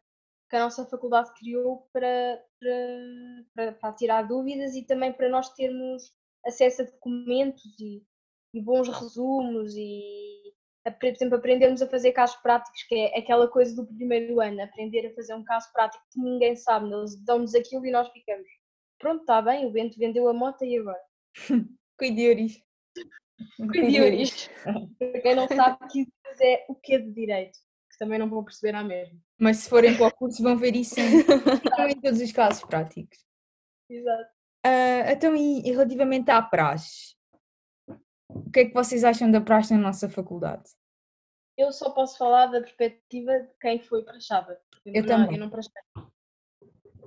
que 0.54 0.58
a 0.58 0.64
nossa 0.66 0.86
faculdade 0.86 1.34
criou 1.34 1.88
para, 1.92 2.44
para, 2.60 3.46
para, 3.56 3.72
para 3.72 3.94
tirar 3.94 4.28
dúvidas 4.28 4.76
e 4.76 4.84
também 4.84 5.12
para 5.12 5.28
nós 5.28 5.50
termos 5.56 6.14
acesso 6.46 6.84
a 6.84 6.86
documentos 6.86 7.64
e 7.80 8.04
e 8.54 8.62
bons 8.62 8.88
resumos 8.88 9.74
e, 9.76 10.54
por 10.84 11.08
exemplo, 11.08 11.36
aprendermos 11.36 11.82
a 11.82 11.90
fazer 11.90 12.12
casos 12.12 12.36
práticos, 12.38 12.84
que 12.84 12.96
é 12.96 13.18
aquela 13.18 13.48
coisa 13.48 13.76
do 13.76 13.88
primeiro 13.88 14.40
ano, 14.40 14.62
aprender 14.62 15.08
a 15.08 15.16
fazer 15.16 15.34
um 15.34 15.44
caso 15.44 15.72
prático 15.74 16.04
que 16.12 16.20
ninguém 16.20 16.56
sabe, 16.56 16.92
eles 16.94 17.16
dão-nos 17.24 17.56
aquilo 17.56 17.86
e 17.86 17.92
nós 17.92 18.08
ficamos. 18.10 18.48
Pronto, 19.00 19.22
está 19.22 19.42
bem, 19.42 19.66
o 19.66 19.72
Bento 19.72 19.98
vendeu 19.98 20.28
a 20.28 20.34
moto 20.34 20.64
e 20.64 20.78
agora? 20.78 21.02
Cuideuris. 21.98 22.62
Cuideuris. 23.58 24.50
Para 25.00 25.22
quem 25.22 25.36
não 25.36 25.48
sabe, 25.48 25.78
que 25.92 26.08
é 26.42 26.66
o 26.70 26.76
que 26.76 26.96
é 26.96 27.00
de 27.00 27.12
direito, 27.12 27.58
que 27.94 28.00
também 28.00 28.20
não 28.20 28.30
vão 28.30 28.44
perceber 28.44 28.76
à 28.76 28.84
mesma. 28.84 29.20
Mas 29.40 29.58
se 29.58 29.70
forem 29.70 29.96
para 29.96 30.08
o 30.08 30.12
curso 30.12 30.42
vão 30.42 30.58
ver 30.58 30.76
isso 30.76 31.00
em, 31.00 31.20
em 31.92 32.02
todos 32.02 32.20
os 32.20 32.32
casos 32.32 32.64
práticos. 32.66 33.18
Exato. 33.90 34.30
Uh, 34.66 35.12
então, 35.12 35.36
e 35.36 35.62
relativamente 35.72 36.32
à 36.32 36.42
praxe, 36.42 37.16
o 38.30 38.50
que 38.50 38.62
é 38.62 38.66
que 38.66 38.74
vocês 38.74 39.04
acham 39.04 39.30
da 39.30 39.42
praxe 39.42 39.74
na 39.74 39.80
nossa 39.80 40.10
faculdade? 40.10 40.64
Eu 41.58 41.72
só 41.72 41.92
posso 41.92 42.18
falar 42.18 42.48
da 42.48 42.62
perspectiva 42.62 43.40
de 43.40 43.54
quem 43.62 43.80
foi 43.80 44.04
praxada. 44.04 44.60
Eu, 44.86 44.94
eu 44.96 45.06
também. 45.06 45.38
Eu 45.38 45.48
não. 45.48 45.52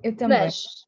Eu 0.03 0.16
também. 0.16 0.38
Mas, 0.38 0.87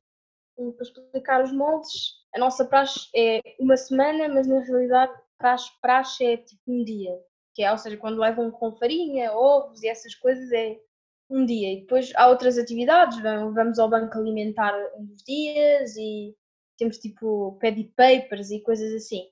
para 0.55 0.83
explicar 0.83 1.43
os 1.43 1.53
moldes, 1.53 2.19
a 2.35 2.39
nossa 2.39 2.65
praxe 2.65 3.09
é 3.17 3.41
uma 3.59 3.77
semana, 3.77 4.29
mas 4.29 4.47
na 4.47 4.61
realidade 4.61 5.13
praxe, 5.39 5.71
praxe 5.81 6.25
é 6.25 6.37
tipo 6.37 6.63
um 6.69 6.85
dia. 6.85 7.19
Que 7.59 7.65
é, 7.65 7.73
ou 7.73 7.79
seja, 7.79 7.97
quando 7.97 8.21
levam 8.21 8.53
com 8.53 8.77
farinha, 8.77 9.33
ovos 9.33 9.83
e 9.83 9.89
essas 9.89 10.15
coisas 10.15 10.53
é 10.53 10.79
um 11.29 11.45
dia. 11.45 11.73
E 11.73 11.81
depois 11.81 12.13
há 12.15 12.29
outras 12.29 12.57
atividades, 12.57 13.21
vamos 13.21 13.79
ao 13.81 13.91
banco 13.91 14.17
alimentar 14.17 14.73
uns 14.97 15.23
dias 15.25 15.97
e 15.97 16.37
temos 16.79 16.99
tipo 16.99 17.59
pedi 17.61 17.85
papers 17.97 18.53
e 18.53 18.61
coisas 18.61 18.95
assim 18.95 19.29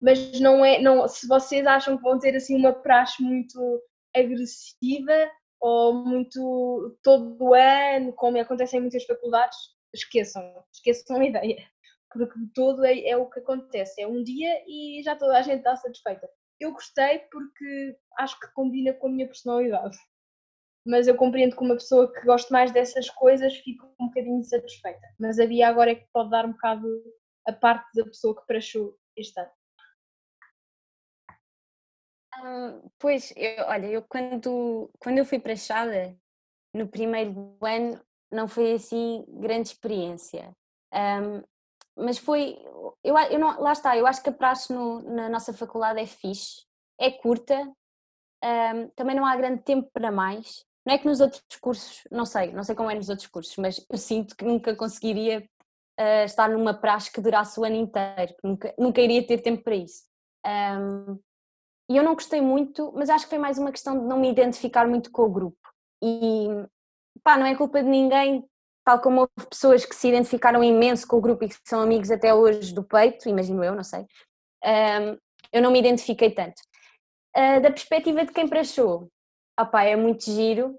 mas 0.00 0.38
não 0.40 0.64
é, 0.64 0.80
não, 0.80 1.08
se 1.08 1.26
vocês 1.26 1.66
acham 1.66 1.96
que 1.96 2.02
vão 2.02 2.18
ter 2.18 2.36
assim 2.36 2.56
uma 2.56 2.72
praxe 2.72 3.22
muito 3.22 3.82
agressiva 4.14 5.30
ou 5.60 5.92
muito 5.92 6.96
todo 7.02 7.54
ano, 7.54 8.12
como 8.12 8.38
acontece 8.38 8.76
em 8.76 8.80
muitas 8.80 9.04
faculdades, 9.04 9.58
esqueçam, 9.92 10.42
esqueçam 10.72 11.16
a 11.16 11.24
ideia, 11.26 11.68
porque 12.12 12.38
todo 12.54 12.84
é, 12.84 13.08
é 13.08 13.16
o 13.16 13.28
que 13.28 13.40
acontece, 13.40 14.00
é 14.00 14.06
um 14.06 14.22
dia 14.22 14.62
e 14.66 15.02
já 15.02 15.16
toda 15.16 15.36
a 15.36 15.42
gente 15.42 15.58
está 15.58 15.76
satisfeita. 15.76 16.28
Eu 16.60 16.72
gostei 16.72 17.20
porque 17.30 17.96
acho 18.18 18.38
que 18.40 18.52
combina 18.52 18.92
com 18.92 19.06
a 19.06 19.10
minha 19.10 19.26
personalidade, 19.26 19.96
mas 20.86 21.06
eu 21.06 21.16
compreendo 21.16 21.56
que 21.56 21.62
uma 21.62 21.74
pessoa 21.74 22.12
que 22.12 22.24
gosta 22.24 22.52
mais 22.52 22.72
dessas 22.72 23.08
coisas 23.10 23.56
fica 23.58 23.86
um 24.00 24.06
bocadinho 24.06 24.40
insatisfeita, 24.40 25.06
mas 25.18 25.38
havia 25.38 25.68
agora 25.68 25.92
é 25.92 25.94
que 25.94 26.08
pode 26.12 26.30
dar 26.30 26.44
um 26.44 26.52
bocado 26.52 26.86
a 27.46 27.52
parte 27.52 27.88
da 27.94 28.04
pessoa 28.04 28.38
que 28.38 28.46
prachou 28.46 28.96
este 29.16 29.38
ano. 29.40 29.50
Hum, 32.40 32.88
pois, 32.98 33.32
eu, 33.36 33.64
olha, 33.66 33.86
eu 33.86 34.02
quando, 34.02 34.90
quando 34.98 35.18
eu 35.18 35.24
fui 35.24 35.38
para 35.38 35.54
a 35.54 35.56
Chada, 35.56 36.16
no 36.74 36.86
primeiro 36.86 37.56
ano, 37.60 38.00
não 38.30 38.46
foi 38.46 38.72
assim 38.72 39.24
grande 39.28 39.68
experiência. 39.68 40.54
Um, 40.92 41.42
mas 41.98 42.18
foi, 42.18 42.58
eu, 43.02 43.18
eu 43.18 43.38
não, 43.38 43.60
lá 43.60 43.72
está, 43.72 43.96
eu 43.96 44.06
acho 44.06 44.22
que 44.22 44.30
a 44.30 44.32
praxe 44.32 44.72
no, 44.72 45.02
na 45.02 45.28
nossa 45.28 45.52
faculdade 45.52 46.00
é 46.00 46.06
fixe, 46.06 46.62
é 46.98 47.10
curta, 47.10 47.56
um, 48.44 48.88
também 48.94 49.16
não 49.16 49.26
há 49.26 49.36
grande 49.36 49.62
tempo 49.62 49.90
para 49.92 50.10
mais. 50.10 50.64
Não 50.86 50.94
é 50.94 50.98
que 50.98 51.06
nos 51.06 51.20
outros 51.20 51.42
cursos, 51.60 52.04
não 52.10 52.24
sei, 52.24 52.52
não 52.52 52.64
sei 52.64 52.74
como 52.74 52.90
é 52.90 52.94
nos 52.94 53.08
outros 53.08 53.26
cursos, 53.26 53.54
mas 53.56 53.84
eu 53.90 53.98
sinto 53.98 54.36
que 54.36 54.44
nunca 54.44 54.74
conseguiria 54.74 55.46
uh, 56.00 56.24
estar 56.24 56.48
numa 56.48 56.72
praxe 56.72 57.12
que 57.12 57.20
durasse 57.20 57.60
o 57.60 57.64
ano 57.64 57.76
inteiro, 57.76 58.34
nunca, 58.42 58.74
nunca 58.78 59.00
iria 59.00 59.26
ter 59.26 59.38
tempo 59.42 59.62
para 59.62 59.74
isso. 59.74 60.04
Um, 60.46 61.18
e 61.90 61.96
eu 61.96 62.02
não 62.02 62.14
gostei 62.14 62.40
muito, 62.40 62.92
mas 62.94 63.10
acho 63.10 63.24
que 63.24 63.30
foi 63.30 63.38
mais 63.38 63.58
uma 63.58 63.72
questão 63.72 63.98
de 63.98 64.04
não 64.06 64.18
me 64.18 64.30
identificar 64.30 64.86
muito 64.86 65.10
com 65.10 65.22
o 65.22 65.30
grupo. 65.30 65.58
E 66.02 66.48
pá, 67.22 67.36
não 67.36 67.46
é 67.46 67.54
culpa 67.54 67.82
de 67.82 67.88
ninguém, 67.88 68.44
tal 68.88 69.00
como 69.00 69.20
houve 69.20 69.48
pessoas 69.50 69.84
que 69.84 69.94
se 69.94 70.08
identificaram 70.08 70.64
imenso 70.64 71.06
com 71.06 71.18
o 71.18 71.20
grupo 71.20 71.44
e 71.44 71.48
que 71.50 71.56
são 71.62 71.82
amigos 71.82 72.10
até 72.10 72.32
hoje 72.32 72.72
do 72.72 72.82
peito, 72.82 73.28
imagino 73.28 73.62
eu, 73.62 73.74
não 73.74 73.84
sei. 73.84 74.06
Eu 75.52 75.60
não 75.60 75.70
me 75.70 75.78
identifiquei 75.78 76.30
tanto. 76.30 76.58
Uh, 77.36 77.60
da 77.60 77.70
perspectiva 77.70 78.24
de 78.24 78.32
quem 78.32 78.48
praxou, 78.48 79.10
opá, 79.60 79.84
é 79.84 79.94
muito 79.94 80.24
giro, 80.24 80.78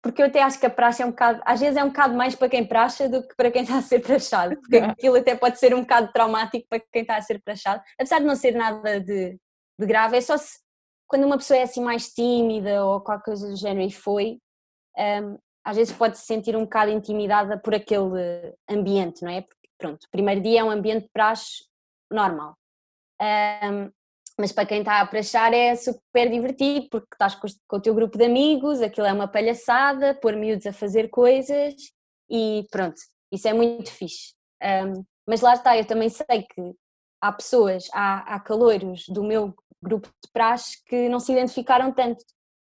porque 0.00 0.22
eu 0.22 0.26
até 0.26 0.40
acho 0.40 0.60
que 0.60 0.66
a 0.66 0.70
praxe 0.70 1.02
é 1.02 1.06
um 1.06 1.10
bocado, 1.10 1.42
às 1.44 1.58
vezes 1.58 1.76
é 1.76 1.82
um 1.82 1.88
bocado 1.88 2.14
mais 2.14 2.36
para 2.36 2.48
quem 2.48 2.64
praxa 2.64 3.08
do 3.08 3.26
que 3.26 3.34
para 3.34 3.50
quem 3.50 3.62
está 3.62 3.78
a 3.78 3.82
ser 3.82 4.00
praxado, 4.00 4.56
porque 4.60 4.76
aquilo 4.76 5.16
até 5.16 5.34
pode 5.34 5.58
ser 5.58 5.74
um 5.74 5.80
bocado 5.80 6.12
traumático 6.12 6.68
para 6.68 6.80
quem 6.92 7.02
está 7.02 7.16
a 7.16 7.22
ser 7.22 7.42
praxado, 7.42 7.82
apesar 7.98 8.20
de 8.20 8.26
não 8.26 8.36
ser 8.36 8.52
nada 8.54 9.00
de 9.00 9.36
de 9.78 9.86
grave, 9.86 10.16
é 10.16 10.20
só 10.20 10.36
se 10.36 10.58
quando 11.06 11.24
uma 11.24 11.38
pessoa 11.38 11.58
é 11.58 11.62
assim 11.62 11.82
mais 11.82 12.12
tímida 12.12 12.84
ou 12.84 13.00
qualquer 13.00 13.24
coisa 13.24 13.48
do 13.48 13.56
género 13.56 13.88
e 13.88 13.92
foi, 13.92 14.38
um, 14.96 15.38
às 15.68 15.76
vezes 15.76 15.92
pode 15.92 16.16
se 16.16 16.24
sentir 16.24 16.56
um 16.56 16.62
bocado 16.62 16.90
intimidada 16.90 17.58
por 17.58 17.74
aquele 17.74 18.56
ambiente, 18.66 19.22
não 19.22 19.30
é? 19.30 19.42
Porque 19.42 19.68
pronto, 19.76 20.02
o 20.02 20.10
primeiro 20.10 20.40
dia 20.40 20.60
é 20.60 20.64
um 20.64 20.70
ambiente 20.70 21.02
de 21.02 21.10
praxe 21.10 21.64
normal. 22.10 22.56
Um, 23.20 23.90
mas 24.40 24.50
para 24.50 24.64
quem 24.64 24.78
está 24.78 25.02
a 25.02 25.06
praxar 25.06 25.52
é 25.52 25.76
super 25.76 26.30
divertido 26.30 26.88
porque 26.88 27.08
estás 27.12 27.34
com, 27.34 27.46
com 27.68 27.76
o 27.76 27.82
teu 27.82 27.94
grupo 27.94 28.16
de 28.16 28.24
amigos, 28.24 28.80
aquilo 28.80 29.06
é 29.06 29.12
uma 29.12 29.28
palhaçada, 29.28 30.14
pôr 30.14 30.36
miúdos 30.36 30.64
a 30.64 30.72
fazer 30.72 31.10
coisas 31.10 31.74
e 32.30 32.66
pronto, 32.70 32.96
isso 33.30 33.46
é 33.46 33.52
muito 33.52 33.90
fixe. 33.90 34.32
Um, 34.62 35.04
mas 35.28 35.42
lá 35.42 35.52
está, 35.52 35.76
eu 35.76 35.84
também 35.84 36.08
sei 36.08 36.46
que 36.50 36.72
há 37.20 37.30
pessoas, 37.30 37.88
há, 37.92 38.36
há 38.36 38.40
caloiros 38.40 39.04
do 39.06 39.22
meu 39.22 39.54
grupo 39.82 40.08
de 40.24 40.30
praxe 40.32 40.82
que 40.86 41.10
não 41.10 41.20
se 41.20 41.30
identificaram 41.30 41.92
tanto. 41.92 42.24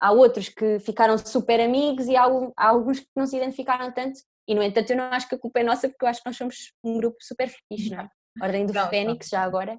Há 0.00 0.12
outros 0.12 0.48
que 0.48 0.78
ficaram 0.80 1.18
super 1.18 1.60
amigos 1.60 2.06
e 2.06 2.16
há, 2.16 2.24
há 2.56 2.68
alguns 2.68 3.00
que 3.00 3.08
não 3.14 3.26
se 3.26 3.36
identificaram 3.36 3.92
tanto. 3.92 4.20
E, 4.48 4.54
no 4.54 4.62
entanto, 4.62 4.90
eu 4.90 4.96
não 4.96 5.04
acho 5.04 5.28
que 5.28 5.34
a 5.34 5.38
culpa 5.38 5.60
é 5.60 5.62
nossa, 5.62 5.88
porque 5.88 6.04
eu 6.04 6.08
acho 6.08 6.22
que 6.22 6.28
nós 6.28 6.36
somos 6.36 6.72
um 6.82 6.96
grupo 6.98 7.18
super 7.20 7.48
fixe, 7.68 7.90
não 7.90 8.00
é? 8.00 8.08
Ordem 8.42 8.66
do 8.66 8.72
Fênix, 8.88 9.28
já 9.28 9.42
agora. 9.42 9.78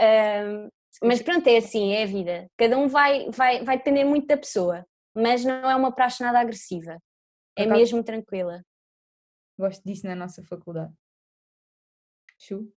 Um, 0.00 0.68
mas 1.02 1.22
pronto, 1.22 1.46
é 1.46 1.58
assim, 1.58 1.92
é 1.92 2.02
a 2.02 2.06
vida. 2.06 2.50
Cada 2.56 2.78
um 2.78 2.88
vai, 2.88 3.30
vai, 3.30 3.62
vai 3.62 3.76
depender 3.76 4.04
muito 4.04 4.26
da 4.26 4.36
pessoa, 4.36 4.86
mas 5.14 5.44
não 5.44 5.70
é 5.70 5.76
uma 5.76 5.92
praxe 5.92 6.22
nada 6.22 6.40
agressiva. 6.40 6.98
É 7.56 7.66
mesmo 7.66 8.02
tranquila. 8.02 8.62
Gosto 9.58 9.82
disso 9.84 10.06
na 10.06 10.14
nossa 10.14 10.42
faculdade. 10.44 10.92
Chu? 12.38 12.72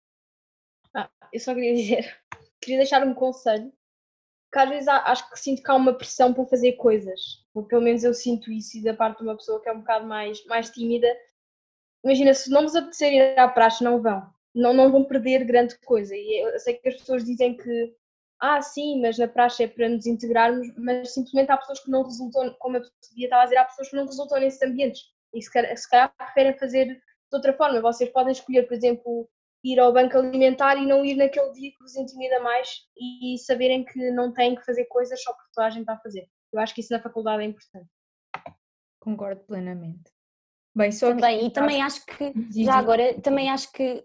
Ah, 0.94 1.11
eu 1.33 1.38
só 1.38 1.55
queria 1.55 1.74
dizer, 1.74 2.18
queria 2.61 2.79
deixar 2.79 3.07
um 3.07 3.14
conselho 3.14 3.72
que 4.52 4.58
às 4.58 4.68
vezes 4.68 4.88
acho 4.88 5.30
que 5.30 5.38
sinto 5.38 5.62
que 5.62 5.70
há 5.70 5.76
uma 5.76 5.94
pressão 5.94 6.34
para 6.34 6.44
fazer 6.46 6.72
coisas, 6.72 7.20
ou 7.54 7.64
pelo 7.64 7.82
menos 7.82 8.02
eu 8.02 8.12
sinto 8.12 8.50
isso 8.50 8.78
e 8.78 8.82
da 8.82 8.94
parte 8.94 9.18
de 9.18 9.24
uma 9.24 9.36
pessoa 9.36 9.62
que 9.62 9.68
é 9.68 9.72
um 9.72 9.80
bocado 9.80 10.06
mais, 10.06 10.44
mais 10.46 10.70
tímida. 10.70 11.06
Imagina, 12.04 12.34
se 12.34 12.50
não 12.50 12.62
vos 12.62 12.74
apetecer 12.74 13.12
ir 13.12 13.38
à 13.38 13.46
praxe, 13.48 13.84
não 13.84 14.00
vão. 14.02 14.22
Não, 14.54 14.72
não 14.72 14.90
vão 14.90 15.04
perder 15.04 15.44
grande 15.44 15.78
coisa. 15.80 16.14
E 16.16 16.42
eu 16.42 16.58
sei 16.58 16.74
que 16.74 16.88
as 16.88 16.96
pessoas 16.96 17.24
dizem 17.24 17.56
que, 17.56 17.94
ah, 18.40 18.60
sim, 18.60 19.00
mas 19.00 19.18
na 19.18 19.28
praxe 19.28 19.62
é 19.62 19.68
para 19.68 19.88
nos 19.88 20.06
integrarmos, 20.06 20.66
mas 20.76 21.14
simplesmente 21.14 21.52
há 21.52 21.56
pessoas 21.56 21.80
que 21.80 21.90
não 21.90 22.02
resultam, 22.02 22.54
como 22.58 22.78
eu 22.78 22.82
estava 22.82 23.42
a 23.42 23.44
dizer, 23.44 23.56
há 23.58 23.64
pessoas 23.64 23.90
que 23.90 23.96
não 23.96 24.06
resultam 24.06 24.40
nesses 24.40 24.62
ambientes 24.62 25.02
e 25.32 25.42
se 25.42 25.52
calhar, 25.52 25.76
se 25.76 25.88
calhar 25.88 26.12
preferem 26.16 26.58
fazer 26.58 26.86
de 26.86 27.00
outra 27.32 27.52
forma. 27.52 27.80
Vocês 27.80 28.10
podem 28.10 28.32
escolher, 28.32 28.66
por 28.66 28.74
exemplo, 28.74 29.28
ir 29.62 29.79
ao 29.79 29.92
banco 29.92 30.16
alimentar 30.16 30.77
e 30.77 30.87
não 30.87 31.05
ir 31.05 31.16
naquele 31.16 31.53
dia 31.53 31.70
que 31.70 31.79
vos 31.81 31.94
intimida 31.96 32.40
mais 32.40 32.68
e 32.96 33.38
saberem 33.38 33.85
que 33.85 34.11
não 34.11 34.33
têm 34.33 34.55
que 34.55 34.64
fazer 34.64 34.87
coisas 34.87 35.23
só 35.23 35.33
porque 35.33 35.51
toda 35.55 35.66
a 35.66 35.70
gente 35.70 35.83
está 35.83 35.94
a 35.94 36.01
fazer. 36.01 36.27
Eu 36.53 36.61
acho 36.61 36.75
que 36.75 36.81
isso 36.81 36.92
na 36.92 37.01
faculdade 37.01 37.42
é 37.42 37.46
importante. 37.46 37.88
Concordo 39.01 39.42
plenamente. 39.44 40.11
Bem, 40.75 40.92
só 40.92 41.09
também, 41.09 41.40
que... 41.40 41.46
e 41.46 41.51
também 41.51 41.83
acho 41.83 42.05
que, 42.07 42.33
já 42.64 42.75
agora, 42.75 43.20
também 43.20 43.51
acho 43.51 43.73
que, 43.73 44.05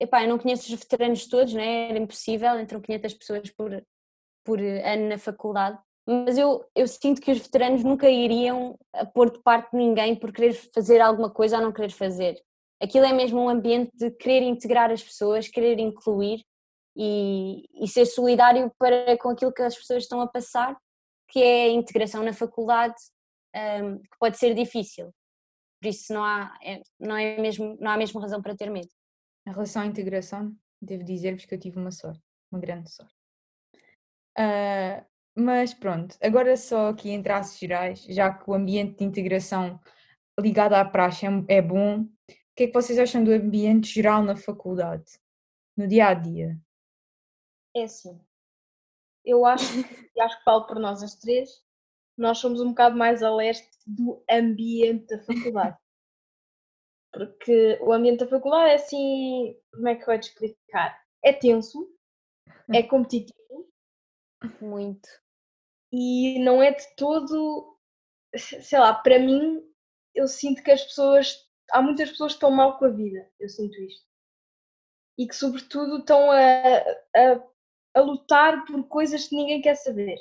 epá, 0.00 0.22
eu 0.22 0.28
não 0.28 0.38
conheço 0.38 0.72
os 0.72 0.80
veteranos 0.80 1.26
todos, 1.26 1.54
né? 1.54 1.90
era 1.90 1.98
impossível, 1.98 2.58
entram 2.58 2.80
500 2.80 3.14
pessoas 3.14 3.50
por, 3.50 3.86
por 4.44 4.60
ano 4.60 5.08
na 5.08 5.18
faculdade, 5.18 5.78
mas 6.06 6.38
eu, 6.38 6.64
eu 6.74 6.86
sinto 6.86 7.20
que 7.20 7.30
os 7.30 7.38
veteranos 7.38 7.82
nunca 7.82 8.08
iriam 8.08 8.78
pôr 9.14 9.30
de 9.30 9.40
parte 9.42 9.74
ninguém 9.74 10.14
por 10.14 10.32
querer 10.32 10.54
fazer 10.54 11.00
alguma 11.00 11.30
coisa 11.30 11.56
ou 11.56 11.62
não 11.62 11.72
querer 11.72 11.90
fazer 11.90 12.40
aquilo 12.82 13.04
é 13.04 13.12
mesmo 13.12 13.40
um 13.40 13.48
ambiente 13.48 13.90
de 13.96 14.10
querer 14.10 14.42
integrar 14.42 14.90
as 14.90 15.02
pessoas, 15.02 15.48
querer 15.48 15.78
incluir 15.78 16.44
e, 16.96 17.64
e 17.74 17.88
ser 17.88 18.06
solidário 18.06 18.72
para 18.78 19.16
com 19.18 19.30
aquilo 19.30 19.52
que 19.52 19.62
as 19.62 19.76
pessoas 19.76 20.04
estão 20.04 20.20
a 20.20 20.26
passar, 20.26 20.76
que 21.28 21.42
é 21.42 21.64
a 21.64 21.72
integração 21.72 22.22
na 22.22 22.32
faculdade, 22.32 22.94
um, 23.54 23.98
que 23.98 24.18
pode 24.18 24.38
ser 24.38 24.54
difícil. 24.54 25.12
Por 25.80 25.88
isso 25.88 26.12
não 26.12 26.24
há, 26.24 26.56
é, 26.62 26.80
não, 26.98 27.16
é 27.16 27.38
mesmo, 27.38 27.76
não 27.80 27.90
há 27.90 27.96
mesmo 27.96 28.20
razão 28.20 28.40
para 28.40 28.56
ter 28.56 28.70
medo. 28.70 28.88
Em 29.46 29.52
relação 29.52 29.82
à 29.82 29.86
integração, 29.86 30.54
devo 30.80 31.04
dizer-vos 31.04 31.44
que 31.44 31.54
eu 31.54 31.60
tive 31.60 31.78
uma 31.78 31.90
sorte, 31.90 32.22
uma 32.50 32.60
grande 32.60 32.90
sorte. 32.90 33.14
Uh, 34.38 35.04
mas 35.34 35.74
pronto, 35.74 36.16
agora 36.22 36.56
só 36.56 36.88
aqui 36.88 37.10
em 37.10 37.22
traços 37.22 37.58
gerais, 37.58 38.04
já 38.04 38.32
que 38.32 38.50
o 38.50 38.54
ambiente 38.54 38.98
de 38.98 39.04
integração 39.04 39.78
ligado 40.38 40.74
à 40.74 40.84
praxe 40.84 41.26
é, 41.26 41.30
é 41.48 41.62
bom, 41.62 42.06
que 42.56 42.64
é 42.64 42.66
que 42.66 42.72
vocês 42.72 42.98
acham 42.98 43.22
do 43.22 43.32
ambiente 43.32 43.92
geral 43.92 44.22
na 44.22 44.34
faculdade, 44.34 45.20
no 45.76 45.86
dia 45.86 46.08
a 46.08 46.14
dia? 46.14 46.58
É 47.74 47.84
assim, 47.84 48.18
eu 49.22 49.44
acho, 49.44 49.66
e 50.16 50.20
acho 50.20 50.38
que 50.38 50.44
falo 50.44 50.66
por 50.66 50.78
nós 50.78 51.02
as 51.02 51.16
três, 51.16 51.62
nós 52.16 52.38
somos 52.38 52.60
um 52.60 52.70
bocado 52.70 52.96
mais 52.96 53.22
a 53.22 53.34
leste 53.34 53.68
do 53.86 54.24
ambiente 54.30 55.06
da 55.08 55.22
faculdade. 55.22 55.76
Porque 57.12 57.78
o 57.82 57.92
ambiente 57.92 58.20
da 58.20 58.28
faculdade 58.28 58.70
é 58.70 58.74
assim, 58.74 59.58
como 59.72 59.88
é 59.88 59.94
que 59.94 60.02
eu 60.02 60.06
vou 60.06 60.18
te 60.18 60.28
explicar? 60.28 61.02
É 61.22 61.32
tenso, 61.32 61.90
é 62.72 62.82
competitivo. 62.84 63.70
Muito. 64.60 65.08
E 65.92 66.38
não 66.40 66.62
é 66.62 66.72
de 66.72 66.84
todo, 66.96 67.78
sei 68.34 68.78
lá, 68.78 68.94
para 68.94 69.18
mim, 69.18 69.62
eu 70.14 70.26
sinto 70.26 70.62
que 70.62 70.70
as 70.70 70.82
pessoas, 70.82 71.45
há 71.70 71.82
muitas 71.82 72.10
pessoas 72.10 72.32
que 72.32 72.36
estão 72.36 72.50
mal 72.50 72.78
com 72.78 72.86
a 72.86 72.90
vida, 72.90 73.28
eu 73.38 73.48
sinto 73.48 73.80
isto. 73.80 74.04
E 75.18 75.26
que, 75.26 75.34
sobretudo, 75.34 75.98
estão 75.98 76.30
a, 76.30 76.78
a, 77.16 77.42
a 77.94 78.00
lutar 78.00 78.64
por 78.66 78.86
coisas 78.88 79.28
que 79.28 79.36
ninguém 79.36 79.62
quer 79.62 79.74
saber. 79.74 80.18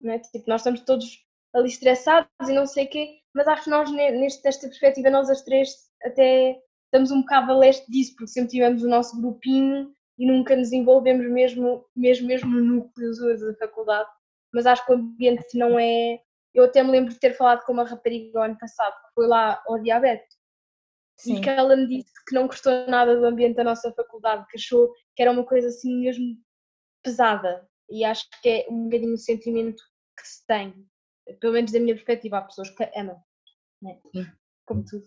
Não 0.00 0.12
é? 0.12 0.18
Tipo, 0.18 0.44
nós 0.48 0.60
estamos 0.60 0.80
todos 0.82 1.24
ali 1.54 1.68
estressados 1.68 2.28
e 2.48 2.52
não 2.52 2.66
sei 2.66 2.84
o 2.84 2.90
quê, 2.90 3.20
mas 3.34 3.48
acho 3.48 3.64
que 3.64 3.70
nós, 3.70 3.90
neste, 3.90 4.44
nesta 4.44 4.68
perspectiva, 4.68 5.08
nós 5.08 5.30
as 5.30 5.42
três 5.42 5.88
até 6.04 6.60
estamos 6.86 7.10
um 7.10 7.20
bocado 7.22 7.52
a 7.52 7.56
leste 7.56 7.90
disso, 7.90 8.14
porque 8.16 8.32
sempre 8.32 8.50
tivemos 8.50 8.82
o 8.82 8.88
nosso 8.88 9.20
grupinho 9.20 9.92
e 10.18 10.26
nunca 10.26 10.54
nos 10.54 10.72
envolvemos 10.72 11.26
mesmo, 11.30 11.84
mesmo, 11.96 12.26
mesmo 12.26 12.50
no 12.50 12.60
núcleo 12.60 13.12
da 13.40 13.54
faculdade. 13.54 14.08
Mas 14.52 14.66
acho 14.66 14.84
que 14.84 14.92
o 14.92 14.96
ambiente 14.96 15.58
não 15.58 15.78
é. 15.78 16.20
Eu 16.52 16.64
até 16.64 16.82
me 16.82 16.90
lembro 16.90 17.12
de 17.12 17.18
ter 17.18 17.36
falado 17.36 17.64
com 17.64 17.72
uma 17.72 17.84
rapariga 17.84 18.38
o 18.38 18.42
ano 18.42 18.56
passado, 18.56 18.94
que 18.94 19.14
foi 19.14 19.26
lá 19.26 19.60
ao 19.66 19.80
diabetes, 19.80 20.36
Sim. 21.16 21.36
e 21.36 21.40
que 21.40 21.48
ela 21.48 21.76
me 21.76 21.86
disse 21.86 22.12
que 22.26 22.34
não 22.34 22.46
gostou 22.46 22.86
nada 22.88 23.16
do 23.16 23.24
ambiente 23.24 23.56
da 23.56 23.64
nossa 23.64 23.92
faculdade, 23.92 24.46
que 24.48 24.56
achou 24.56 24.92
que 25.14 25.22
era 25.22 25.30
uma 25.30 25.44
coisa 25.44 25.68
assim 25.68 26.00
mesmo 26.00 26.36
pesada. 27.02 27.68
E 27.90 28.04
acho 28.04 28.28
que 28.42 28.48
é 28.48 28.66
um 28.68 28.84
bocadinho 28.84 29.14
o 29.14 29.18
sentimento 29.18 29.82
que 30.18 30.26
se 30.26 30.46
tem 30.46 30.74
pelo 31.40 31.52
menos 31.52 31.72
da 31.72 31.80
minha 31.80 31.94
perspectiva, 31.94 32.38
há 32.38 32.42
pessoas 32.42 32.70
que 32.70 32.90
amam, 32.96 33.20
né? 33.82 33.98
como 34.66 34.84
tudo. 34.84 35.04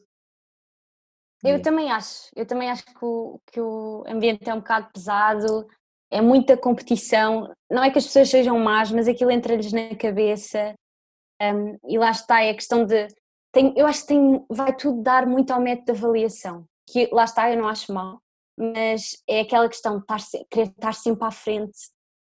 Eu 1.43 1.61
também 1.61 1.91
acho, 1.91 2.29
eu 2.35 2.45
também 2.45 2.69
acho 2.69 2.83
que 2.83 3.05
o, 3.05 3.39
que 3.51 3.61
o 3.61 4.03
ambiente 4.07 4.49
é 4.49 4.53
um 4.53 4.59
bocado 4.59 4.91
pesado, 4.91 5.67
é 6.09 6.19
muita 6.19 6.57
competição, 6.57 7.53
não 7.69 7.83
é 7.83 7.91
que 7.91 7.99
as 7.99 8.05
pessoas 8.05 8.29
sejam 8.29 8.57
más, 8.57 8.91
mas 8.91 9.07
aquilo 9.07 9.29
entra-lhes 9.29 9.71
na 9.71 9.95
cabeça 9.95 10.73
um, 11.41 11.77
e 11.87 11.97
lá 11.97 12.09
está, 12.09 12.41
é 12.41 12.49
a 12.49 12.55
questão 12.55 12.83
de, 12.83 13.07
tem, 13.51 13.73
eu 13.77 13.85
acho 13.87 14.01
que 14.01 14.07
tem, 14.07 14.45
vai 14.49 14.75
tudo 14.75 15.01
dar 15.01 15.25
muito 15.25 15.51
ao 15.51 15.61
método 15.61 15.93
de 15.93 15.99
avaliação, 15.99 16.65
que 16.87 17.09
lá 17.11 17.23
está, 17.23 17.51
eu 17.51 17.57
não 17.57 17.67
acho 17.67 17.93
mal, 17.93 18.21
mas 18.57 19.21
é 19.27 19.41
aquela 19.41 19.69
questão 19.69 19.97
de 19.97 20.01
estar, 20.01 20.19
querer 20.49 20.69
estar 20.69 20.93
sempre 20.93 21.27
à 21.27 21.31
frente 21.31 21.77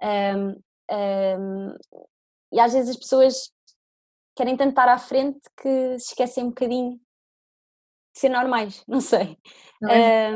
um, 0.02 0.60
um, 0.90 1.74
e 2.52 2.60
às 2.60 2.72
vezes 2.72 2.90
as 2.90 2.96
pessoas 2.96 3.52
querem 4.36 4.56
tanto 4.56 4.70
estar 4.70 4.88
à 4.88 4.98
frente 4.98 5.40
que 5.60 5.98
se 5.98 6.08
esquecem 6.08 6.44
um 6.44 6.48
bocadinho 6.48 6.92
de 6.92 8.20
ser 8.20 8.28
normais, 8.28 8.84
não 8.88 9.00
sei. 9.00 9.36
Não 9.80 9.90
é? 9.90 10.30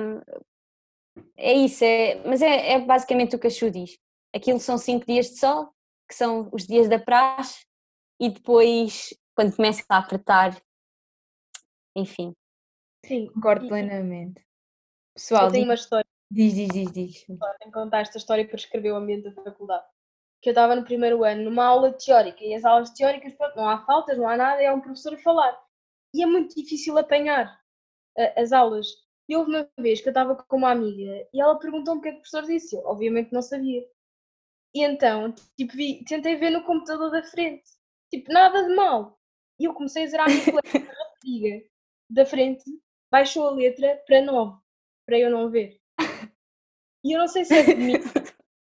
é 1.37 1.53
isso, 1.53 1.85
é, 1.85 2.23
mas 2.27 2.43
é, 2.43 2.73
é 2.73 2.81
basicamente 2.81 3.37
o 3.37 3.39
que 3.39 3.47
a 3.47 3.51
Chu 3.51 3.71
diz. 3.71 3.99
Aquilo 4.35 4.59
são 4.59 4.79
cinco 4.79 5.07
dias 5.07 5.27
de 5.27 5.39
sol, 5.39 5.73
que 6.09 6.15
são 6.15 6.49
os 6.53 6.67
dias 6.67 6.89
da 6.89 6.99
praxe, 6.99 7.65
e 8.21 8.31
depois, 8.31 9.15
quando 9.35 9.55
começa 9.55 9.85
a 9.89 9.99
apertar, 9.99 10.61
enfim. 11.97 12.33
Sim, 13.05 13.27
concordo 13.33 13.69
plenamente. 13.69 14.45
Pessoal, 15.15 15.47
eu 15.47 15.53
tenho 15.53 15.65
uma 15.65 15.75
história. 15.75 16.07
Diz, 16.31 16.55
diz, 16.55 16.69
diz, 16.69 16.93
diz. 16.93 17.25
Tenho 17.27 17.39
que 17.39 17.71
contar 17.73 18.01
esta 18.01 18.19
história 18.19 18.47
para 18.47 18.57
escrever 18.57 18.93
o 18.93 18.97
ambiente 18.97 19.25
da 19.25 19.43
faculdade 19.43 19.85
que 20.43 20.49
eu 20.49 20.53
estava 20.53 20.75
no 20.75 20.85
primeiro 20.85 21.23
ano 21.23 21.45
numa 21.45 21.65
aula 21.65 21.93
teórica 21.93 22.45
e 22.45 22.53
as 22.53 22.65
aulas 22.65 22.91
teóricas, 22.91 23.33
pronto, 23.35 23.57
não 23.57 23.69
há 23.69 23.87
faltas, 23.87 24.19
não 24.19 24.29
há 24.29 24.37
nada, 24.37 24.61
é 24.61 24.73
um 24.73 24.81
professor 24.81 25.15
a 25.15 25.19
falar. 25.19 25.57
E 26.13 26.23
é 26.23 26.27
muito 26.27 26.57
difícil 26.57 26.99
apanhar 26.99 27.61
uh, 28.19 28.41
as 28.41 28.53
aulas. 28.53 28.89
E 29.29 29.37
houve 29.37 29.51
uma 29.51 29.69
vez 29.79 30.01
que 30.01 30.09
eu 30.09 30.11
estava 30.11 30.35
com 30.35 30.57
uma 30.57 30.73
amiga 30.73 31.29
e 31.33 31.41
ela 31.41 31.59
perguntou-me 31.59 32.01
o 32.01 32.03
que 32.03 32.09
é 32.09 32.13
que 32.13 32.19
o 32.19 32.21
professor 32.23 32.45
disse. 32.45 32.75
Eu, 32.75 32.83
obviamente, 32.85 33.33
não 33.33 33.41
sabia. 33.41 33.87
E 34.75 34.83
então, 34.83 35.33
tipo, 35.57 35.75
vi, 35.75 36.05
tentei 36.05 36.35
ver 36.35 36.51
no 36.51 36.65
computador 36.65 37.11
da 37.13 37.23
frente. 37.23 37.63
Tipo, 38.11 38.33
nada 38.33 38.67
de 38.67 38.75
mal. 38.75 39.17
E 39.61 39.65
eu 39.65 39.75
comecei 39.75 40.03
a 40.03 40.07
dizer 40.07 40.21
à 40.21 40.27
minha 40.27 40.45
colega 40.45 40.93
da 42.13 42.27
frente, 42.27 42.65
baixou 43.11 43.49
a 43.49 43.53
letra 43.53 44.03
para 44.07 44.23
9, 44.23 44.59
para 45.07 45.19
eu 45.19 45.31
não 45.31 45.51
ver. 45.51 45.81
E 47.05 47.17
eu 47.17 47.19
não 47.19 47.27
sei 47.27 47.45
se 47.45 47.55
é 47.55 47.63
de 47.63 47.75
mim 47.75 47.95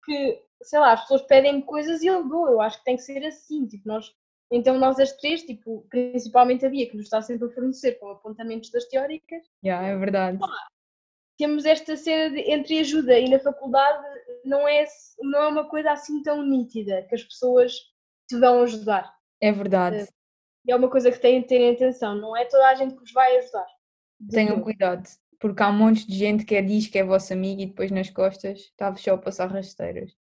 que 0.05 0.43
sei 0.65 0.79
lá, 0.79 0.93
as 0.93 1.03
pessoas 1.03 1.23
pedem-me 1.23 1.62
coisas 1.62 2.03
e 2.03 2.07
eu 2.07 2.27
dou, 2.29 2.49
eu 2.49 2.61
acho 2.61 2.79
que 2.79 2.85
tem 2.85 2.97
que 2.97 3.03
ser 3.03 3.25
assim, 3.27 3.67
tipo, 3.67 3.88
nós, 3.88 4.12
então 4.51 4.79
nós 4.79 4.99
as 4.99 5.12
três, 5.12 5.43
tipo, 5.43 5.87
principalmente 5.91 6.65
a 6.65 6.69
Bia, 6.69 6.88
que 6.88 6.97
nos 6.97 7.07
está 7.07 7.21
sempre 7.21 7.49
a 7.49 7.51
fornecer 7.51 7.99
com 7.99 8.11
apontamentos 8.11 8.71
das 8.71 8.87
teóricas. 8.87 9.43
Yeah, 9.65 9.88
é 9.88 9.97
verdade. 9.97 10.38
temos 11.37 11.65
esta 11.65 11.97
cena 11.97 12.35
de 12.35 12.41
entre 12.51 12.79
ajuda 12.79 13.19
e 13.19 13.29
na 13.29 13.38
faculdade 13.38 14.05
não 14.45 14.67
é, 14.69 14.85
não 15.21 15.43
é 15.43 15.49
uma 15.49 15.69
coisa 15.69 15.93
assim 15.93 16.23
tão 16.23 16.43
nítida, 16.43 17.03
que 17.09 17.15
as 17.15 17.25
pessoas 17.25 17.73
te 18.29 18.38
vão 18.38 18.62
ajudar. 18.62 19.12
É 19.41 19.51
verdade. 19.51 20.09
É 20.68 20.77
uma 20.77 20.88
coisa 20.88 21.11
que 21.11 21.18
têm 21.18 21.40
de 21.40 21.48
ter 21.48 21.75
atenção, 21.75 22.14
não 22.14 22.37
é 22.37 22.44
toda 22.44 22.68
a 22.68 22.75
gente 22.75 22.94
que 22.94 23.01
vos 23.01 23.12
vai 23.12 23.37
ajudar. 23.38 23.66
Tenham 24.31 24.61
cuidado, 24.61 25.09
porque 25.40 25.62
há 25.62 25.68
um 25.68 25.77
monte 25.77 26.07
de 26.07 26.14
gente 26.16 26.44
que 26.44 26.55
é, 26.55 26.62
diz 26.62 26.87
que 26.87 26.98
é 26.98 27.05
vossa 27.05 27.35
amiga 27.35 27.62
e 27.62 27.66
depois 27.66 27.90
nas 27.90 28.09
costas 28.11 28.61
está 28.61 28.94
só 28.94 29.14
a 29.14 29.18
passar 29.18 29.51
rasteiras. 29.51 30.12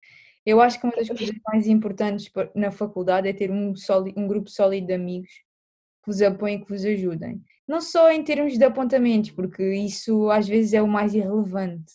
Eu 0.44 0.60
acho 0.60 0.80
que 0.80 0.86
uma 0.86 0.96
das 0.96 1.06
coisas 1.06 1.30
mais 1.46 1.68
importantes 1.68 2.30
na 2.54 2.72
faculdade 2.72 3.28
é 3.28 3.32
ter 3.32 3.50
um, 3.50 3.76
sólido, 3.76 4.20
um 4.20 4.26
grupo 4.26 4.50
sólido 4.50 4.88
de 4.88 4.92
amigos 4.92 5.30
que 5.30 6.10
vos 6.10 6.20
apoiem 6.20 6.56
e 6.56 6.64
que 6.64 6.68
vos 6.68 6.84
ajudem. 6.84 7.40
Não 7.66 7.80
só 7.80 8.10
em 8.10 8.24
termos 8.24 8.58
de 8.58 8.64
apontamentos, 8.64 9.30
porque 9.30 9.62
isso 9.72 10.28
às 10.30 10.48
vezes 10.48 10.72
é 10.72 10.82
o 10.82 10.88
mais 10.88 11.14
irrelevante, 11.14 11.92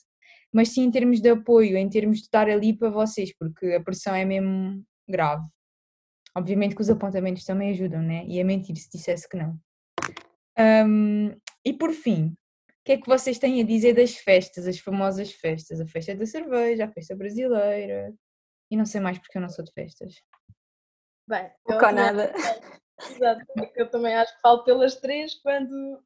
mas 0.54 0.70
sim 0.70 0.84
em 0.84 0.92
termos 0.92 1.20
de 1.20 1.30
apoio, 1.30 1.76
em 1.76 1.90
termos 1.90 2.20
de 2.20 2.24
estar 2.24 2.50
ali 2.50 2.74
para 2.74 2.90
vocês, 2.90 3.36
porque 3.38 3.74
a 3.74 3.84
pressão 3.84 4.16
é 4.16 4.24
mesmo 4.24 4.82
grave. 5.08 5.46
Obviamente 6.38 6.76
que 6.76 6.82
os 6.82 6.90
apontamentos 6.90 7.44
também 7.44 7.72
ajudam, 7.72 8.00
né? 8.00 8.24
E 8.28 8.40
é 8.40 8.44
mentir 8.44 8.76
se 8.78 8.92
dissesse 8.92 9.28
que 9.28 9.36
não. 9.36 9.60
Um, 10.88 11.36
e 11.66 11.74
por 11.74 11.92
fim, 11.92 12.28
o 12.28 12.84
que 12.86 12.92
é 12.92 12.98
que 12.98 13.08
vocês 13.08 13.40
têm 13.40 13.60
a 13.60 13.66
dizer 13.66 13.96
das 13.96 14.16
festas, 14.16 14.68
as 14.68 14.78
famosas 14.78 15.32
festas? 15.32 15.82
A 15.82 15.88
festa 15.88 16.14
da 16.14 16.28
cerveja, 16.28 16.86
a 16.86 16.92
festa 16.92 17.16
brasileira, 17.16 18.14
e 18.70 18.78
não 18.78 18.86
sei 18.86 19.02
mais 19.02 19.18
porque 19.18 19.36
eu 19.36 19.42
não 19.42 19.50
sou 19.50 19.66
de 19.66 19.72
festas. 19.72 20.14
Bem, 21.28 21.52
eu 21.68 21.80
com 21.80 21.92
nada. 21.92 22.32
Exato, 23.10 23.46
eu 23.76 23.90
também 23.90 24.14
acho 24.14 24.36
que 24.36 24.42
falo 24.42 24.64
pelas 24.64 24.96
três 24.96 25.34
quando 25.42 26.04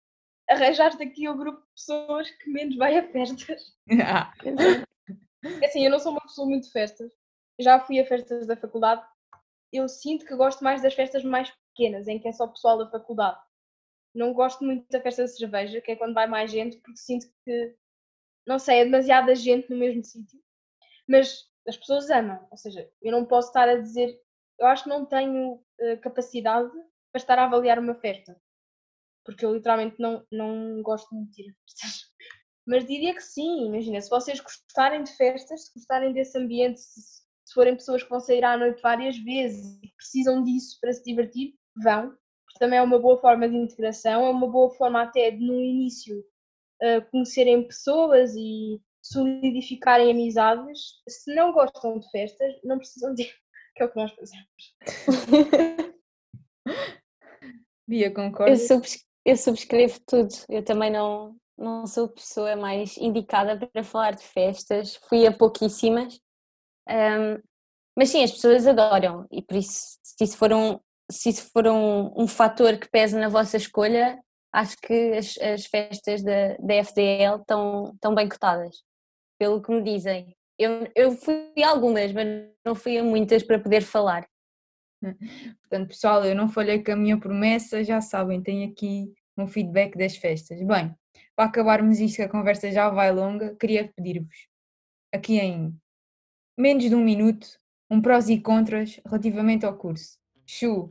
arranjaste 0.50 1.04
aqui 1.04 1.28
o 1.28 1.38
grupo 1.38 1.60
de 1.60 1.74
pessoas 1.76 2.30
que 2.32 2.50
menos 2.50 2.78
vai 2.78 2.98
a 2.98 3.04
festas. 3.12 3.76
Ah. 4.02 4.34
É 5.62 5.66
assim, 5.66 5.84
eu 5.84 5.92
não 5.92 6.00
sou 6.00 6.14
uma 6.14 6.22
pessoa 6.22 6.48
muito 6.48 6.68
de 6.68 6.72
festas. 6.72 7.12
Já 7.60 7.80
fui 7.80 8.00
a 8.00 8.06
festas 8.06 8.48
da 8.48 8.56
faculdade. 8.56 9.04
Eu 9.72 9.88
sinto 9.88 10.26
que 10.26 10.36
gosto 10.36 10.64
mais 10.64 10.82
das 10.82 10.94
festas 10.94 11.24
mais 11.24 11.50
pequenas, 11.52 12.08
em 12.08 12.20
que 12.20 12.28
é 12.28 12.32
só 12.34 12.46
o 12.46 12.52
pessoal 12.52 12.78
da 12.78 12.90
faculdade. 12.90 13.40
Não 14.14 14.34
gosto 14.34 14.64
muito 14.64 14.88
da 14.90 15.02
festa 15.02 15.22
da 15.22 15.28
cerveja, 15.28 15.82
que 15.82 15.92
é 15.92 15.96
quando 15.96 16.14
vai 16.14 16.28
mais 16.28 16.52
gente, 16.52 16.78
porque 16.78 16.98
sinto 16.98 17.28
que, 17.46 17.76
não 18.46 18.60
sei, 18.60 18.80
é 18.80 18.86
demasiada 18.86 19.34
gente 19.34 19.70
no 19.70 19.78
mesmo 19.78 20.04
sítio. 20.04 20.40
Mas 21.08 21.50
as 21.68 21.78
pessoas 21.78 22.10
amam. 22.10 22.46
Ou 22.52 22.58
seja, 22.58 22.90
eu 23.02 23.12
não 23.12 23.26
posso 23.26 23.50
estar 23.50 23.70
a 23.70 23.78
dizer, 23.78 24.20
eu 24.60 24.68
acho 24.68 24.84
que 24.84 24.90
não 24.90 25.06
tenho 25.06 25.54
uh, 25.54 26.02
capacidade 26.02 26.72
para 27.12 27.22
estar 27.22 27.40
a 27.40 27.46
avaliar 27.46 27.80
uma 27.80 27.96
festa, 27.96 28.40
porque 29.26 29.46
eu 29.46 29.54
literalmente 29.54 29.96
não, 30.00 30.26
não 30.32 30.82
gosto 30.82 31.14
muito 31.14 31.32
de 31.32 31.44
ir 31.44 31.50
a 31.52 31.54
festas. 31.64 32.12
Mas 32.66 32.86
diria 32.86 33.14
que 33.14 33.22
sim, 33.22 33.66
imagina, 33.66 34.00
se 34.00 34.10
vocês 34.10 34.40
gostarem 34.40 35.04
de 35.04 35.12
festas, 35.16 35.66
se 35.66 35.74
gostarem 35.74 36.14
desse 36.14 36.38
ambiente, 36.38 36.80
se, 36.80 37.21
se 37.52 37.56
forem 37.56 37.76
pessoas 37.76 38.02
que 38.02 38.10
vão 38.10 38.22
sair 38.22 38.46
à 38.46 38.56
noite 38.58 38.82
várias 38.82 39.18
vezes 39.18 39.78
e 39.84 39.90
precisam 39.98 40.42
disso 40.42 40.78
para 40.80 40.94
se 40.94 41.04
divertir, 41.04 41.54
vão. 41.84 42.12
Porque 42.46 42.60
também 42.60 42.80
é 42.80 42.82
uma 42.82 42.98
boa 42.98 43.20
forma 43.20 43.48
de 43.50 43.58
integração, 43.58 44.26
é 44.26 44.30
uma 44.30 44.48
boa 44.50 44.70
forma 44.72 45.02
até 45.02 45.32
de 45.32 45.46
no 45.46 45.60
início 45.60 46.18
uh, 46.82 47.12
conhecerem 47.12 47.68
pessoas 47.68 48.34
e 48.38 48.82
solidificarem 49.04 50.12
amizades, 50.12 50.80
se 51.10 51.36
não 51.36 51.52
gostam 51.52 52.00
de 52.00 52.10
festas, 52.10 52.54
não 52.64 52.78
precisam 52.78 53.14
de 53.14 53.26
que 53.76 53.84
é 53.84 53.86
o 53.86 53.90
que 53.92 53.98
nós 53.98 54.12
fazemos. 54.14 54.76
Bia, 57.86 58.08
Eu, 58.08 58.14
concorda? 58.14 58.56
subs- 58.56 59.06
eu 59.26 59.36
subscrevo 59.36 60.00
tudo. 60.08 60.34
Eu 60.48 60.64
também 60.64 60.90
não, 60.90 61.36
não 61.58 61.86
sou 61.86 62.06
a 62.06 62.10
pessoa 62.14 62.56
mais 62.56 62.96
indicada 62.98 63.58
para 63.68 63.84
falar 63.84 64.12
de 64.12 64.24
festas. 64.24 64.96
Fui 65.10 65.28
a 65.28 65.34
pouquíssimas. 65.36 66.18
Ahm, 66.88 67.42
mas 67.96 68.10
sim, 68.10 68.24
as 68.24 68.32
pessoas 68.32 68.66
adoram. 68.66 69.28
E 69.32 69.42
por 69.42 69.58
isso, 69.58 70.00
se 70.04 70.24
isso 70.24 70.38
for 70.38 70.54
um, 70.54 70.80
se 71.12 71.30
isso 71.30 71.50
for 71.52 71.68
um, 71.68 72.12
um 72.16 72.28
fator 72.28 72.78
que 72.78 72.90
pesa 72.90 73.20
na 73.20 73.30
vossa 73.30 73.58
escolha, 73.58 74.20
acho 74.54 74.76
que 74.78 75.14
as, 75.14 75.38
as 75.38 75.66
festas 75.66 76.24
da, 76.24 76.56
da 76.58 76.76
FDL 76.76 77.40
estão, 77.42 77.92
estão 77.94 78.16
bem 78.16 78.28
cotadas. 78.28 78.84
Pelo 79.40 79.62
que 79.62 79.72
me 79.72 79.82
dizem. 79.82 80.36
Eu, 80.58 80.88
eu 80.96 81.12
fui 81.12 81.52
a 81.64 81.70
algumas, 81.70 82.12
mas 82.14 82.28
não 82.66 82.76
fui 82.76 82.98
a 82.98 83.04
muitas 83.04 83.44
para 83.44 83.60
poder 83.60 83.82
falar. 83.82 84.26
Portanto, 85.02 85.88
pessoal, 85.88 86.24
eu 86.24 86.36
não 86.36 86.48
falhei 86.48 86.84
com 86.84 86.92
a 86.92 86.96
minha 86.96 87.20
promessa, 87.20 87.84
já 87.84 88.00
sabem, 88.00 88.42
tenho 88.42 88.70
aqui 88.72 89.12
um 89.38 89.48
feedback 89.48 89.98
das 89.98 90.16
festas. 90.16 90.62
Bem, 90.62 90.96
para 91.36 91.46
acabarmos 91.46 92.00
isto, 92.00 92.18
que 92.18 92.22
a 92.22 92.30
conversa 92.30 92.72
já 92.72 92.90
vai 92.90 93.12
longa, 93.12 93.56
queria 93.56 93.92
pedir-vos, 93.96 94.48
aqui 95.12 95.40
em 95.40 95.76
menos 96.62 96.84
de 96.84 96.94
um 96.94 97.04
minuto, 97.04 97.48
um 97.90 98.00
prós 98.00 98.30
e 98.30 98.40
contras 98.40 99.00
relativamente 99.04 99.66
ao 99.66 99.74
curso. 99.74 100.20
Chu, 100.46 100.90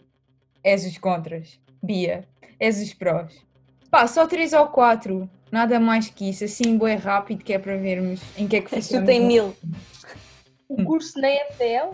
és 0.65 0.85
os 0.85 0.99
contras. 0.99 1.61
Bia, 1.83 2.29
és 2.59 2.83
os 2.83 2.93
prós. 2.93 3.33
Pá, 3.91 4.07
só 4.07 4.27
três 4.27 4.53
ou 4.53 4.67
quatro, 4.67 5.31
nada 5.51 5.79
mais 5.81 6.11
que 6.11 6.29
isso, 6.29 6.45
assim, 6.45 6.77
bem 6.77 6.97
rápido, 6.97 7.45
que 7.45 7.53
é 7.53 7.59
para 7.59 7.77
vermos 7.77 8.21
em 8.37 8.47
que 8.47 8.57
é 8.57 8.61
que 8.61 8.67
ficamos. 8.67 8.89
Chutem 8.89 9.27
mil. 9.27 9.57
O 10.69 10.85
curso 10.85 11.21
na 11.21 11.29
FDL, 11.29 11.91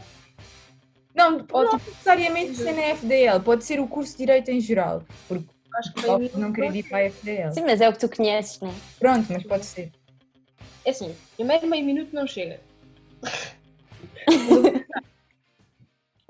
Não, 1.14 1.46
Ou 1.52 1.64
não 1.64 1.72
necessariamente 1.74 2.56
ser 2.56 2.72
na 2.72 2.82
FDL, 2.94 3.40
pode 3.42 3.64
ser 3.64 3.80
o 3.80 3.86
curso 3.86 4.12
de 4.12 4.18
Direito 4.18 4.50
em 4.50 4.60
geral, 4.60 5.02
porque 5.28 5.46
acho 5.76 5.94
que 5.94 6.02
por 6.02 6.38
não 6.38 6.52
querer 6.52 6.74
ir 6.74 6.82
para 6.82 6.98
a 6.98 7.10
FDL. 7.10 7.52
Sim, 7.54 7.62
mas 7.62 7.80
é 7.80 7.88
o 7.88 7.92
que 7.92 7.98
tu 7.98 8.08
conheces, 8.14 8.60
não 8.60 8.68
é? 8.68 8.74
Pronto, 8.98 9.26
mas 9.30 9.42
pode 9.44 9.64
ser. 9.64 9.92
É 10.84 10.90
assim, 10.90 11.14
primeiro 11.36 11.66
meio 11.66 11.84
minuto 11.84 12.14
não 12.14 12.26
chega. 12.26 12.60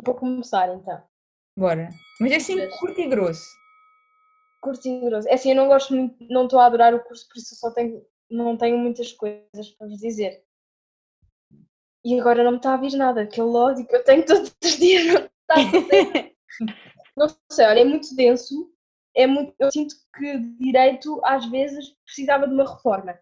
Vou 0.07 0.15
começar 0.15 0.73
então. 0.73 1.03
Bora. 1.59 1.91
Mas 2.21 2.31
é 2.31 2.37
assim 2.37 2.69
curto 2.79 3.01
e 3.01 3.09
grosso. 3.09 3.45
Curto 4.63 4.87
e 4.87 5.01
grosso. 5.01 5.29
É 5.29 5.35
assim, 5.35 5.51
eu 5.51 5.57
não 5.57 5.67
gosto 5.67 5.93
muito, 5.93 6.17
não 6.31 6.45
estou 6.45 6.61
a 6.61 6.67
adorar 6.67 6.95
o 6.95 7.03
curso, 7.03 7.27
por 7.29 7.37
isso 7.37 7.55
eu 7.55 7.59
só 7.59 7.71
tenho, 7.73 8.07
não 8.31 8.57
tenho 8.57 8.79
muitas 8.79 9.13
coisas 9.13 9.71
para 9.77 9.89
vos 9.89 9.99
dizer. 9.99 10.45
E 12.05 12.21
agora 12.21 12.45
não 12.45 12.53
me 12.53 12.57
está 12.59 12.75
a 12.75 12.77
vir 12.77 12.97
nada, 12.97 13.23
aquele 13.23 13.49
ódio 13.49 13.85
que 13.85 13.97
eu 13.97 14.05
tenho 14.05 14.25
todos 14.25 14.55
os 14.63 14.77
dias 14.77 15.07
não 15.07 15.15
está 15.17 15.55
a. 15.55 16.37
Não 17.17 17.29
sei, 17.51 17.65
olha, 17.65 17.81
é 17.81 17.85
muito 17.85 18.15
denso. 18.15 18.71
É 19.17 19.27
muito, 19.27 19.55
eu 19.59 19.73
sinto 19.73 19.95
que 20.15 20.39
direito 20.61 21.19
às 21.25 21.47
vezes 21.47 21.97
precisava 22.05 22.47
de 22.47 22.53
uma 22.53 22.71
reforma. 22.71 23.19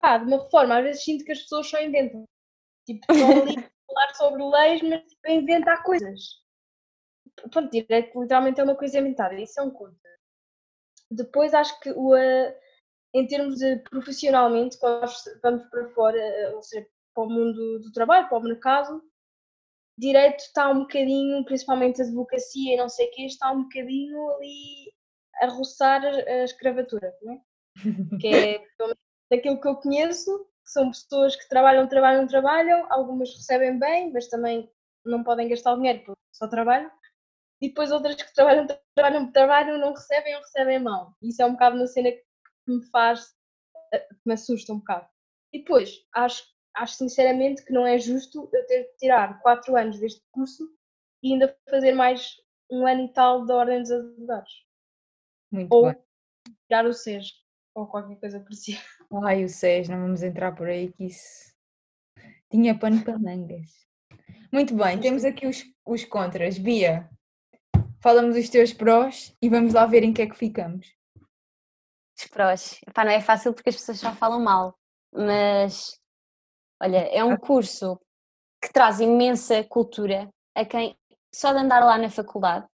Ah, 0.00 0.16
de 0.16 0.24
uma 0.24 0.42
reforma, 0.42 0.78
às 0.78 0.84
vezes 0.84 1.04
sinto 1.04 1.22
que 1.22 1.32
as 1.32 1.42
pessoas 1.42 1.68
só 1.68 1.78
inventam. 1.82 2.24
Tipo, 2.86 3.00
estão 3.12 3.42
ali 3.42 3.68
falar 3.86 4.14
sobre 4.14 4.42
leis, 4.42 4.82
mas 4.82 5.02
tipo, 5.04 5.30
inventar 5.30 5.82
coisas. 5.82 6.20
Pronto, 7.50 7.70
direito 7.70 8.20
literalmente 8.20 8.60
é 8.60 8.64
uma 8.64 8.76
coisa 8.76 8.98
inventada, 8.98 9.34
isso 9.34 9.60
é 9.60 9.62
um 9.62 9.70
conto. 9.70 9.96
Depois 11.10 11.54
acho 11.54 11.78
que 11.80 11.90
o, 11.90 12.14
eh, 12.14 12.58
em 13.14 13.26
termos 13.26 13.56
de 13.58 13.76
profissionalmente, 13.90 14.78
quando 14.78 15.02
nós 15.02 15.24
vamos 15.42 15.64
para 15.70 15.88
fora, 15.90 16.18
eh, 16.18 16.54
ou 16.54 16.62
seja, 16.62 16.86
para 17.14 17.24
o 17.24 17.30
mundo 17.30 17.80
do 17.80 17.92
trabalho, 17.92 18.28
para 18.28 18.38
o 18.38 18.42
mercado, 18.42 19.02
direito 19.98 20.40
está 20.40 20.68
um 20.70 20.80
bocadinho, 20.80 21.44
principalmente 21.44 22.02
a 22.02 22.04
advocacia 22.04 22.74
e 22.74 22.76
não 22.76 22.88
sei 22.88 23.08
o 23.08 23.10
quê, 23.12 23.22
está 23.22 23.50
um 23.52 23.62
bocadinho 23.62 24.30
ali 24.30 24.92
a 25.40 25.46
roçar 25.48 26.04
a 26.04 26.44
escravatura, 26.44 27.14
não 27.22 27.34
é? 27.34 27.40
Que 28.20 28.28
é, 28.28 28.64
daquilo 29.30 29.60
que 29.60 29.68
eu 29.68 29.76
conheço, 29.76 30.46
que 30.66 30.72
são 30.72 30.90
pessoas 30.90 31.36
que 31.36 31.48
trabalham, 31.48 31.86
trabalham, 31.86 32.26
trabalham, 32.26 32.92
algumas 32.92 33.30
recebem 33.30 33.78
bem, 33.78 34.12
mas 34.12 34.26
também 34.26 34.68
não 35.04 35.22
podem 35.22 35.48
gastar 35.48 35.72
o 35.72 35.76
dinheiro 35.76 36.02
porque 36.04 36.20
só 36.32 36.48
trabalham, 36.48 36.90
e 37.62 37.68
depois 37.68 37.92
outras 37.92 38.16
que 38.16 38.34
trabalham, 38.34 38.66
trabalham, 38.94 39.32
trabalham, 39.32 39.78
não 39.78 39.94
recebem 39.94 40.34
ou 40.34 40.40
recebem 40.42 40.80
mal. 40.80 41.14
Isso 41.22 41.40
é 41.40 41.46
um 41.46 41.52
bocado 41.52 41.76
uma 41.76 41.86
cena 41.86 42.10
que 42.10 42.24
me 42.66 42.84
faz, 42.90 43.32
eh, 43.94 44.00
que 44.00 44.20
me 44.26 44.34
assusta 44.34 44.72
um 44.72 44.78
bocado. 44.78 45.08
E 45.52 45.60
depois, 45.60 46.04
acho, 46.12 46.44
acho 46.74 46.94
sinceramente 46.96 47.64
que 47.64 47.72
não 47.72 47.86
é 47.86 47.96
justo 47.96 48.50
eu 48.52 48.66
ter 48.66 48.82
de 48.82 48.96
tirar 48.98 49.40
4 49.40 49.74
anos 49.76 49.98
deste 50.00 50.20
curso 50.32 50.68
e 51.22 51.32
ainda 51.32 51.56
fazer 51.70 51.92
mais 51.92 52.36
um 52.70 52.86
ano 52.86 53.04
e 53.04 53.12
tal 53.12 53.46
da 53.46 53.54
Ordem 53.54 53.80
dos 53.80 53.92
Advogados. 53.92 54.66
Muito 55.52 55.72
Ou 55.72 55.84
bem. 55.84 56.02
tirar 56.68 56.84
o 56.84 56.92
SES, 56.92 57.30
ou 57.74 57.86
qualquer 57.86 58.18
coisa 58.18 58.40
parecida. 58.40 58.80
Ai, 59.12 59.44
o 59.44 59.48
SES, 59.48 59.88
não 59.88 60.00
vamos 60.00 60.22
entrar 60.22 60.52
por 60.52 60.66
aí 60.66 60.92
que 60.92 61.06
isso 61.06 61.54
tinha 62.50 62.78
pano 62.78 63.02
para 63.04 63.18
mangas. 63.18 63.70
Muito 64.52 64.74
bem, 64.74 64.98
temos 64.98 65.24
aqui 65.24 65.46
os, 65.46 65.64
os 65.84 66.04
contras. 66.04 66.58
Bia, 66.58 67.08
fala-me 68.00 68.32
dos 68.32 68.48
teus 68.48 68.72
prós 68.72 69.36
e 69.40 69.48
vamos 69.48 69.74
lá 69.74 69.86
ver 69.86 70.02
em 70.02 70.12
que 70.12 70.22
é 70.22 70.26
que 70.26 70.36
ficamos. 70.36 70.86
Os 72.18 72.26
prós. 72.28 72.80
Epá, 72.86 73.04
não 73.04 73.12
é 73.12 73.20
fácil 73.20 73.52
porque 73.52 73.68
as 73.68 73.76
pessoas 73.76 74.00
só 74.00 74.12
falam 74.14 74.40
mal, 74.40 74.76
mas 75.12 76.00
olha, 76.82 76.98
é 76.98 77.22
um 77.22 77.36
curso 77.36 78.00
que 78.62 78.72
traz 78.72 79.00
imensa 79.00 79.62
cultura 79.64 80.28
a 80.54 80.64
quem 80.64 80.96
só 81.32 81.52
de 81.52 81.58
andar 81.58 81.84
lá 81.84 81.98
na 81.98 82.10
faculdade. 82.10 82.66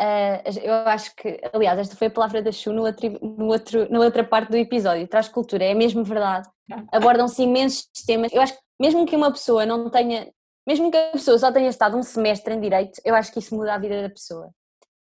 Ah, 0.00 0.42
eu 0.62 0.74
acho 0.88 1.14
que, 1.14 1.40
aliás, 1.52 1.78
esta 1.78 1.94
foi 1.94 2.06
a 2.08 2.10
palavra 2.10 2.42
da 2.42 2.50
Chu 2.50 2.72
no 2.72 2.84
no 3.20 3.46
outro, 3.46 3.90
na 3.90 4.00
outra 4.00 4.24
parte 4.24 4.50
do 4.50 4.56
episódio. 4.56 5.06
Traz 5.06 5.28
cultura, 5.28 5.64
é 5.64 5.74
mesmo 5.74 6.02
verdade. 6.02 6.48
Abordam-se 6.90 7.42
imensos 7.42 7.86
temas. 8.06 8.32
Eu 8.32 8.40
acho 8.40 8.54
que, 8.54 8.60
mesmo 8.80 9.04
que 9.06 9.14
uma 9.16 9.30
pessoa 9.30 9.66
não 9.66 9.90
tenha, 9.90 10.32
mesmo 10.66 10.90
que 10.90 10.96
a 10.96 11.12
pessoa 11.12 11.38
só 11.38 11.52
tenha 11.52 11.68
estado 11.68 11.96
um 11.96 12.02
semestre 12.02 12.54
em 12.54 12.60
direito, 12.60 13.00
eu 13.04 13.14
acho 13.14 13.30
que 13.32 13.38
isso 13.40 13.54
muda 13.54 13.74
a 13.74 13.78
vida 13.78 14.02
da 14.02 14.08
pessoa. 14.08 14.50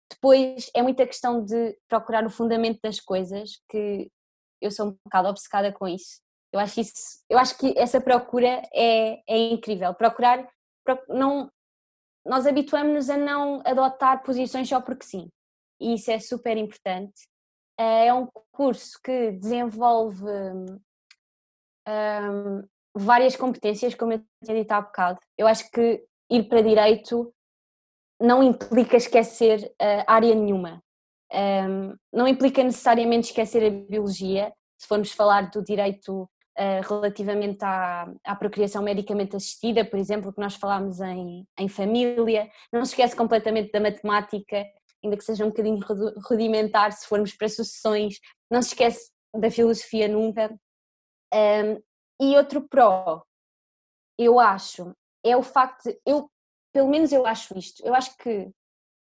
Depois 0.10 0.72
é 0.74 0.82
muita 0.82 1.06
questão 1.06 1.44
de 1.44 1.78
procurar 1.88 2.26
o 2.26 2.30
fundamento 2.30 2.80
das 2.82 3.00
coisas, 3.00 3.62
que 3.70 4.10
eu 4.62 4.72
sou 4.72 4.88
um 4.88 4.98
bocado 5.06 5.28
obcecada 5.28 5.72
com 5.72 5.88
isso. 5.88 6.22
Eu 6.52 6.60
acho, 6.62 6.80
isso, 6.80 6.94
eu 7.30 7.38
acho 7.38 7.58
que 7.58 7.74
essa 7.78 8.00
procura 8.00 8.62
é, 8.74 9.20
é 9.28 9.38
incrível. 9.52 9.94
Procurar, 9.94 10.48
proc- 10.84 11.08
não, 11.10 11.52
nós 12.28 12.46
habituamos-nos 12.46 13.10
a 13.10 13.18
não 13.18 13.62
adotar 13.66 14.24
posições 14.24 14.68
só 14.68 14.82
porque 14.82 15.06
sim. 15.06 15.30
E 15.80 15.94
isso 15.94 16.12
é 16.12 16.20
super 16.20 16.58
importante. 16.58 17.28
Eh, 17.80 18.08
É 18.08 18.14
um 18.14 18.28
curso 18.52 19.00
que 19.04 19.32
desenvolve 19.32 20.26
hum, 20.26 20.80
várias 22.96 23.36
competências, 23.36 23.96
como 23.96 24.14
eu 24.14 24.24
tinha 24.44 24.58
dito 24.58 24.72
há 24.72 24.82
bocado. 24.82 25.20
Eu 25.38 25.48
acho 25.48 25.70
que 25.72 26.04
ir 26.30 26.44
para 26.50 26.62
direito 26.62 27.34
não 28.20 28.42
implica 28.42 28.98
esquecer 28.98 29.64
uh, 29.82 30.04
área 30.08 30.34
nenhuma. 30.34 30.82
Um, 31.32 31.96
não 32.12 32.28
implica 32.28 32.64
necessariamente 32.64 33.28
esquecer 33.28 33.66
a 33.66 33.70
biologia, 33.70 34.52
se 34.80 34.88
formos 34.88 35.12
falar 35.12 35.50
do 35.52 35.64
direito 35.64 36.28
relativamente 36.88 37.64
à, 37.64 38.12
à 38.24 38.36
procriação 38.36 38.82
medicamente 38.82 39.36
assistida, 39.36 39.86
por 39.86 40.00
exemplo, 40.00 40.34
que 40.34 40.40
nós 40.42 40.56
falámos 40.56 41.00
em, 41.00 41.48
em 41.58 41.68
família, 41.68 42.50
não 42.72 42.84
se 42.84 42.92
esquece 42.92 43.16
completamente 43.16 43.72
da 43.72 43.80
matemática, 43.80 44.66
ainda 45.04 45.18
que 45.18 45.24
seja 45.24 45.46
um 45.46 45.50
bocadinho 45.50 45.80
rudimentar 46.28 46.92
se 46.92 47.08
formos 47.08 47.34
para 47.34 47.48
sucessões, 47.48 48.20
não 48.50 48.62
se 48.62 48.70
esquece 48.70 49.12
da 49.36 49.52
filosofia 49.52 50.08
nunca. 50.08 50.54
Um, 51.34 51.82
e 52.20 52.36
outro 52.36 52.68
pró, 52.68 53.24
eu 54.18 54.40
acho, 54.40 54.96
é 55.24 55.38
o 55.38 55.44
facto 55.44 55.84
de, 55.84 56.00
eu, 56.06 56.30
pelo 56.74 56.90
menos 56.90 57.12
eu 57.12 57.26
acho 57.26 57.58
isto, 57.58 57.86
eu 57.86 57.94
acho 57.94 58.18
que 58.18 58.50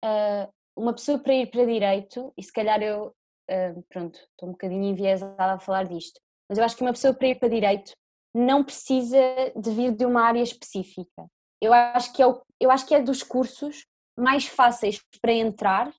ah, 0.03 0.49
uma 0.75 0.93
pessoa 0.93 1.19
para 1.19 1.33
ir 1.33 1.51
para 1.51 1.65
direito, 1.65 2.33
e 2.37 2.43
se 2.43 2.53
calhar 2.53 2.81
eu, 2.81 3.13
ah, 3.49 3.73
pronto, 3.89 4.17
estou 4.17 4.49
um 4.49 4.53
bocadinho 4.53 4.85
enviesada 4.85 5.53
a 5.53 5.59
falar 5.59 5.83
disto, 5.83 6.21
mas 6.51 6.57
eu 6.57 6.65
acho 6.65 6.75
que 6.75 6.81
uma 6.81 6.91
pessoa 6.91 7.13
para 7.13 7.29
ir 7.29 7.35
para 7.35 7.47
direito 7.47 7.93
não 8.35 8.61
precisa 8.61 9.17
de 9.55 9.71
vir 9.71 9.95
de 9.95 10.05
uma 10.05 10.21
área 10.21 10.43
específica. 10.43 11.25
Eu 11.61 11.73
acho 11.73 12.11
que 12.11 12.21
é, 12.21 12.27
o, 12.27 12.41
eu 12.59 12.69
acho 12.69 12.85
que 12.85 12.93
é 12.93 13.01
dos 13.01 13.23
cursos 13.23 13.85
mais 14.19 14.45
fáceis 14.45 15.01
para 15.21 15.31
entrar, 15.31 15.89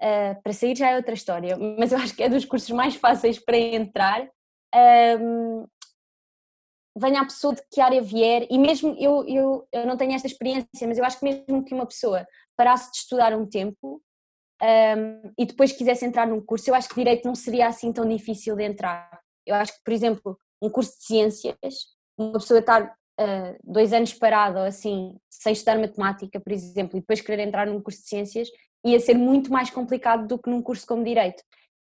ah, 0.00 0.36
para 0.40 0.52
sair 0.52 0.76
já 0.76 0.90
é 0.90 0.96
outra 0.96 1.14
história, 1.14 1.56
mas 1.76 1.90
eu 1.90 1.98
acho 1.98 2.14
que 2.14 2.22
é 2.22 2.28
dos 2.28 2.44
cursos 2.44 2.70
mais 2.70 2.94
fáceis 2.94 3.40
para 3.40 3.58
entrar. 3.58 4.30
ahm, 4.72 5.64
venha 6.96 7.20
a 7.20 7.24
pessoa 7.24 7.56
de 7.56 7.62
que 7.68 7.80
área 7.80 8.00
vier, 8.00 8.46
e 8.48 8.56
mesmo 8.56 8.94
eu, 9.00 9.24
eu, 9.26 9.68
eu 9.72 9.86
não 9.86 9.96
tenho 9.96 10.12
esta 10.12 10.28
experiência, 10.28 10.86
mas 10.86 10.96
eu 10.96 11.04
acho 11.04 11.18
que 11.18 11.24
mesmo 11.24 11.64
que 11.64 11.74
uma 11.74 11.86
pessoa 11.86 12.24
parasse 12.56 12.92
de 12.92 12.98
estudar 12.98 13.32
um 13.36 13.46
tempo 13.46 14.00
um, 14.62 15.32
e 15.36 15.44
depois 15.44 15.72
quisesse 15.72 16.04
entrar 16.04 16.26
num 16.26 16.40
curso, 16.40 16.70
eu 16.70 16.74
acho 16.76 16.88
que 16.88 16.94
direito 16.94 17.24
não 17.26 17.34
seria 17.34 17.66
assim 17.66 17.92
tão 17.92 18.08
difícil 18.08 18.54
de 18.54 18.64
entrar. 18.64 19.20
Eu 19.48 19.56
acho 19.56 19.72
que, 19.72 19.84
por 19.84 19.92
exemplo, 19.92 20.38
um 20.62 20.70
curso 20.70 20.96
de 20.98 21.04
ciências 21.04 21.98
uma 22.18 22.32
pessoa 22.32 22.58
estar 22.58 22.82
uh, 22.84 23.58
dois 23.62 23.92
anos 23.92 24.12
parada 24.12 24.60
ou 24.60 24.66
assim, 24.66 25.16
sem 25.30 25.52
estudar 25.52 25.78
matemática, 25.78 26.40
por 26.40 26.52
exemplo, 26.52 26.98
e 26.98 27.00
depois 27.00 27.20
querer 27.20 27.46
entrar 27.46 27.66
num 27.66 27.80
curso 27.80 28.02
de 28.02 28.08
ciências, 28.08 28.48
ia 28.84 28.98
ser 28.98 29.14
muito 29.14 29.52
mais 29.52 29.70
complicado 29.70 30.26
do 30.26 30.38
que 30.38 30.50
num 30.50 30.60
curso 30.60 30.86
como 30.86 31.04
direito. 31.04 31.42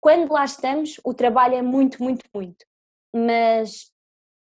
Quando 0.01 0.33
lá 0.33 0.45
estamos, 0.45 0.99
o 1.05 1.13
trabalho 1.15 1.55
é 1.55 1.63
muito, 1.63 2.03
muito, 2.03 2.25
muito. 2.35 2.65
Mas 3.15 3.93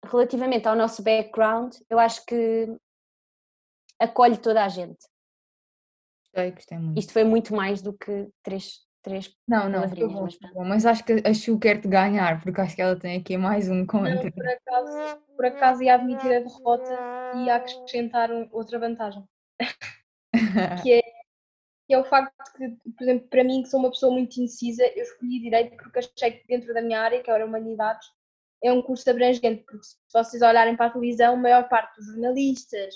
relativamente 0.06 0.68
ao 0.68 0.76
nosso 0.76 1.03
background, 1.03 1.76
eu 1.89 1.99
acho 1.99 2.26
que 2.26 2.68
acolhe 3.99 4.38
toda 4.38 4.64
a 4.64 4.70
gente. 4.70 4.99
Gostei, 6.24 6.51
gostei 6.51 6.78
muito. 6.78 6.99
Isto 6.99 7.14
foi 7.14 7.24
muito 7.24 7.56
mais 7.56 7.82
do 7.82 7.93
que 7.93 8.30
três, 8.43 8.85
três 9.06 9.38
não, 9.47 9.70
não, 9.70 9.82
mas, 9.82 10.39
mas 10.68 10.86
acho 10.88 11.06
que 11.06 11.14
a 11.24 11.32
Chu 11.32 11.60
quer-te 11.60 11.88
ganhar, 11.88 12.41
porque 12.41 12.60
acho 12.60 12.76
que 12.76 12.82
ela 12.82 12.99
tem 12.99 13.18
aqui 13.20 13.38
mais 13.38 13.70
um 13.70 13.86
contra. 13.86 14.16
Não, 14.16 14.32
por 14.32 14.47
acaso, 14.47 15.22
por 15.36 15.45
acaso 15.45 15.84
ia 15.84 15.93
admitir 15.93 16.34
a 16.34 16.39
derrota 16.39 16.99
e 17.36 17.45
ia 17.45 17.56
acrescentar 17.56 18.32
outra 18.51 18.80
vantagem. 18.80 19.24
que, 20.84 20.93
é, 20.93 21.01
que 21.88 21.93
é 21.93 21.99
o 21.99 22.03
facto 22.03 22.34
de 22.36 22.51
que, 22.58 22.91
por 22.91 23.03
exemplo, 23.03 23.28
para 23.30 23.43
mim, 23.43 23.62
que 23.62 23.70
sou 23.70 23.80
uma 23.80 23.91
pessoa 23.91 24.12
muito 24.12 24.38
indecisa, 24.38 24.84
eu 24.95 25.03
escolhi 25.03 25.39
Direito 25.39 25.78
porque 25.78 25.99
achei 25.99 26.32
que 26.32 26.47
dentro 26.47 26.74
da 26.74 26.82
minha 26.82 26.99
área, 26.99 27.22
que 27.22 27.30
era 27.30 27.45
Humanidades, 27.45 28.08
é 28.64 28.74
um 28.74 28.82
curso 28.82 29.08
abrangente, 29.08 29.64
porque 29.68 29.86
se 29.86 29.95
vocês 30.12 30.41
olharem 30.41 30.76
para 30.76 30.88
a 30.88 30.89
televisão, 30.89 31.36
a 31.36 31.38
maior 31.38 31.70
parte 31.70 31.95
dos 31.97 32.08
jornalistas, 32.08 32.95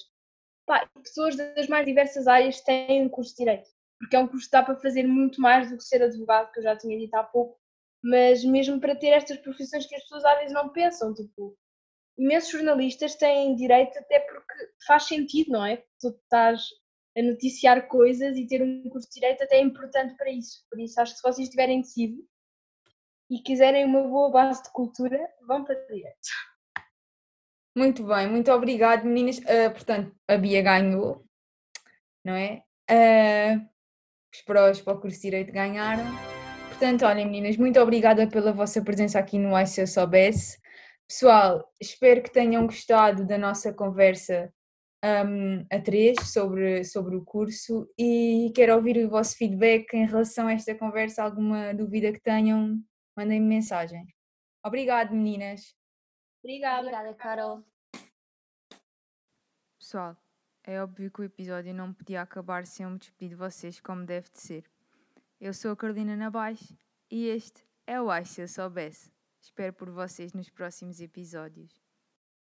pá, 0.65 0.89
pessoas 1.03 1.35
das 1.35 1.67
mais 1.67 1.85
diversas 1.85 2.27
áreas 2.27 2.61
têm 2.61 3.05
um 3.05 3.09
curso 3.09 3.31
de 3.31 3.37
Direito 3.37 3.69
porque 3.99 4.15
é 4.15 4.19
um 4.19 4.27
curso 4.27 4.45
que 4.45 4.51
dá 4.51 4.63
para 4.63 4.79
fazer 4.79 5.05
muito 5.05 5.41
mais 5.41 5.69
do 5.69 5.77
que 5.77 5.83
ser 5.83 6.01
advogado, 6.01 6.51
que 6.51 6.59
eu 6.59 6.63
já 6.63 6.75
tinha 6.75 6.97
dito 6.97 7.13
há 7.15 7.23
pouco, 7.23 7.59
mas 8.01 8.43
mesmo 8.43 8.79
para 8.79 8.95
ter 8.95 9.09
estas 9.09 9.37
profissões 9.37 9.85
que 9.85 9.95
as 9.95 10.03
pessoas 10.03 10.23
às 10.23 10.37
vezes 10.39 10.53
não 10.53 10.69
pensam, 10.69 11.13
tipo, 11.13 11.57
imensos 12.17 12.51
jornalistas 12.51 13.15
têm 13.15 13.55
direito 13.55 13.97
até 13.99 14.19
porque 14.19 14.53
faz 14.87 15.03
sentido, 15.03 15.51
não 15.51 15.65
é? 15.65 15.83
Tu 15.99 16.09
estás 16.09 16.61
a 17.17 17.21
noticiar 17.21 17.87
coisas 17.87 18.37
e 18.37 18.47
ter 18.47 18.61
um 18.61 18.89
curso 18.89 19.09
de 19.09 19.15
direito 19.15 19.43
até 19.43 19.57
é 19.57 19.61
importante 19.61 20.15
para 20.15 20.29
isso. 20.29 20.65
Por 20.69 20.79
isso 20.79 20.99
acho 21.01 21.13
que 21.13 21.19
se 21.19 21.27
vocês 21.27 21.49
tiverem 21.49 21.81
decidido 21.81 22.23
e 23.29 23.39
quiserem 23.41 23.85
uma 23.85 24.03
boa 24.03 24.31
base 24.31 24.63
de 24.63 24.71
cultura, 24.71 25.19
vão 25.45 25.63
para 25.63 25.75
direito. 25.87 26.29
Muito 27.77 28.05
bem, 28.05 28.27
muito 28.27 28.51
obrigado, 28.51 29.05
meninas. 29.05 29.37
Uh, 29.39 29.71
portanto, 29.71 30.15
a 30.27 30.37
Bia 30.37 30.61
ganhou, 30.61 31.25
não 32.25 32.33
é? 32.33 32.63
Uh, 32.89 33.69
os 34.33 34.41
prós 34.41 34.81
para 34.81 34.93
o 34.93 34.99
curso 34.99 35.17
de 35.17 35.23
Direito 35.23 35.51
ganharam. 35.51 36.05
Portanto, 36.67 37.05
olhem 37.05 37.25
meninas, 37.25 37.57
muito 37.57 37.79
obrigada 37.79 38.27
pela 38.27 38.53
vossa 38.53 38.81
presença 38.81 39.19
aqui 39.19 39.37
no 39.37 39.55
Ai 39.55 39.65
Se 39.65 39.81
Eu 39.81 39.87
Soubesse. 39.87 40.59
Pessoal, 41.07 41.67
espero 41.81 42.21
que 42.21 42.31
tenham 42.31 42.65
gostado 42.65 43.25
da 43.25 43.37
nossa 43.37 43.73
conversa 43.73 44.53
um, 45.03 45.65
a 45.71 45.79
três 45.81 46.17
sobre, 46.31 46.83
sobre 46.83 47.15
o 47.15 47.25
curso 47.25 47.91
e 47.97 48.51
quero 48.55 48.75
ouvir 48.75 49.03
o 49.03 49.09
vosso 49.09 49.35
feedback 49.35 49.93
em 49.93 50.05
relação 50.05 50.47
a 50.47 50.53
esta 50.53 50.75
conversa. 50.75 51.23
Alguma 51.23 51.73
dúvida 51.73 52.13
que 52.13 52.21
tenham, 52.21 52.79
mandem-me 53.17 53.47
mensagem. 53.47 54.05
Obrigada, 54.65 55.11
meninas. 55.11 55.73
Obrigada. 56.43 56.81
Obrigada, 56.81 57.13
Carol. 57.15 57.63
Pessoal, 59.79 60.15
é 60.63 60.81
óbvio 60.81 61.11
que 61.11 61.21
o 61.21 61.23
episódio 61.23 61.73
não 61.73 61.93
podia 61.93 62.21
acabar 62.21 62.65
sem 62.65 62.83
eu 62.83 62.89
me 62.89 62.97
despedir 62.97 63.29
de 63.29 63.35
vocês 63.35 63.79
como 63.79 64.05
deve 64.05 64.29
de 64.29 64.39
ser. 64.39 64.63
Eu 65.39 65.53
sou 65.53 65.71
a 65.71 65.77
Carolina 65.77 66.15
Nabais 66.15 66.73
e 67.09 67.27
este 67.27 67.65
é 67.87 68.01
o 68.01 68.11
Ai 68.11 68.25
Se 68.25 68.41
Eu 68.41 68.47
Soubesse. 68.47 69.11
Espero 69.41 69.73
por 69.73 69.89
vocês 69.89 70.33
nos 70.33 70.49
próximos 70.49 70.99
episódios. 70.99 71.78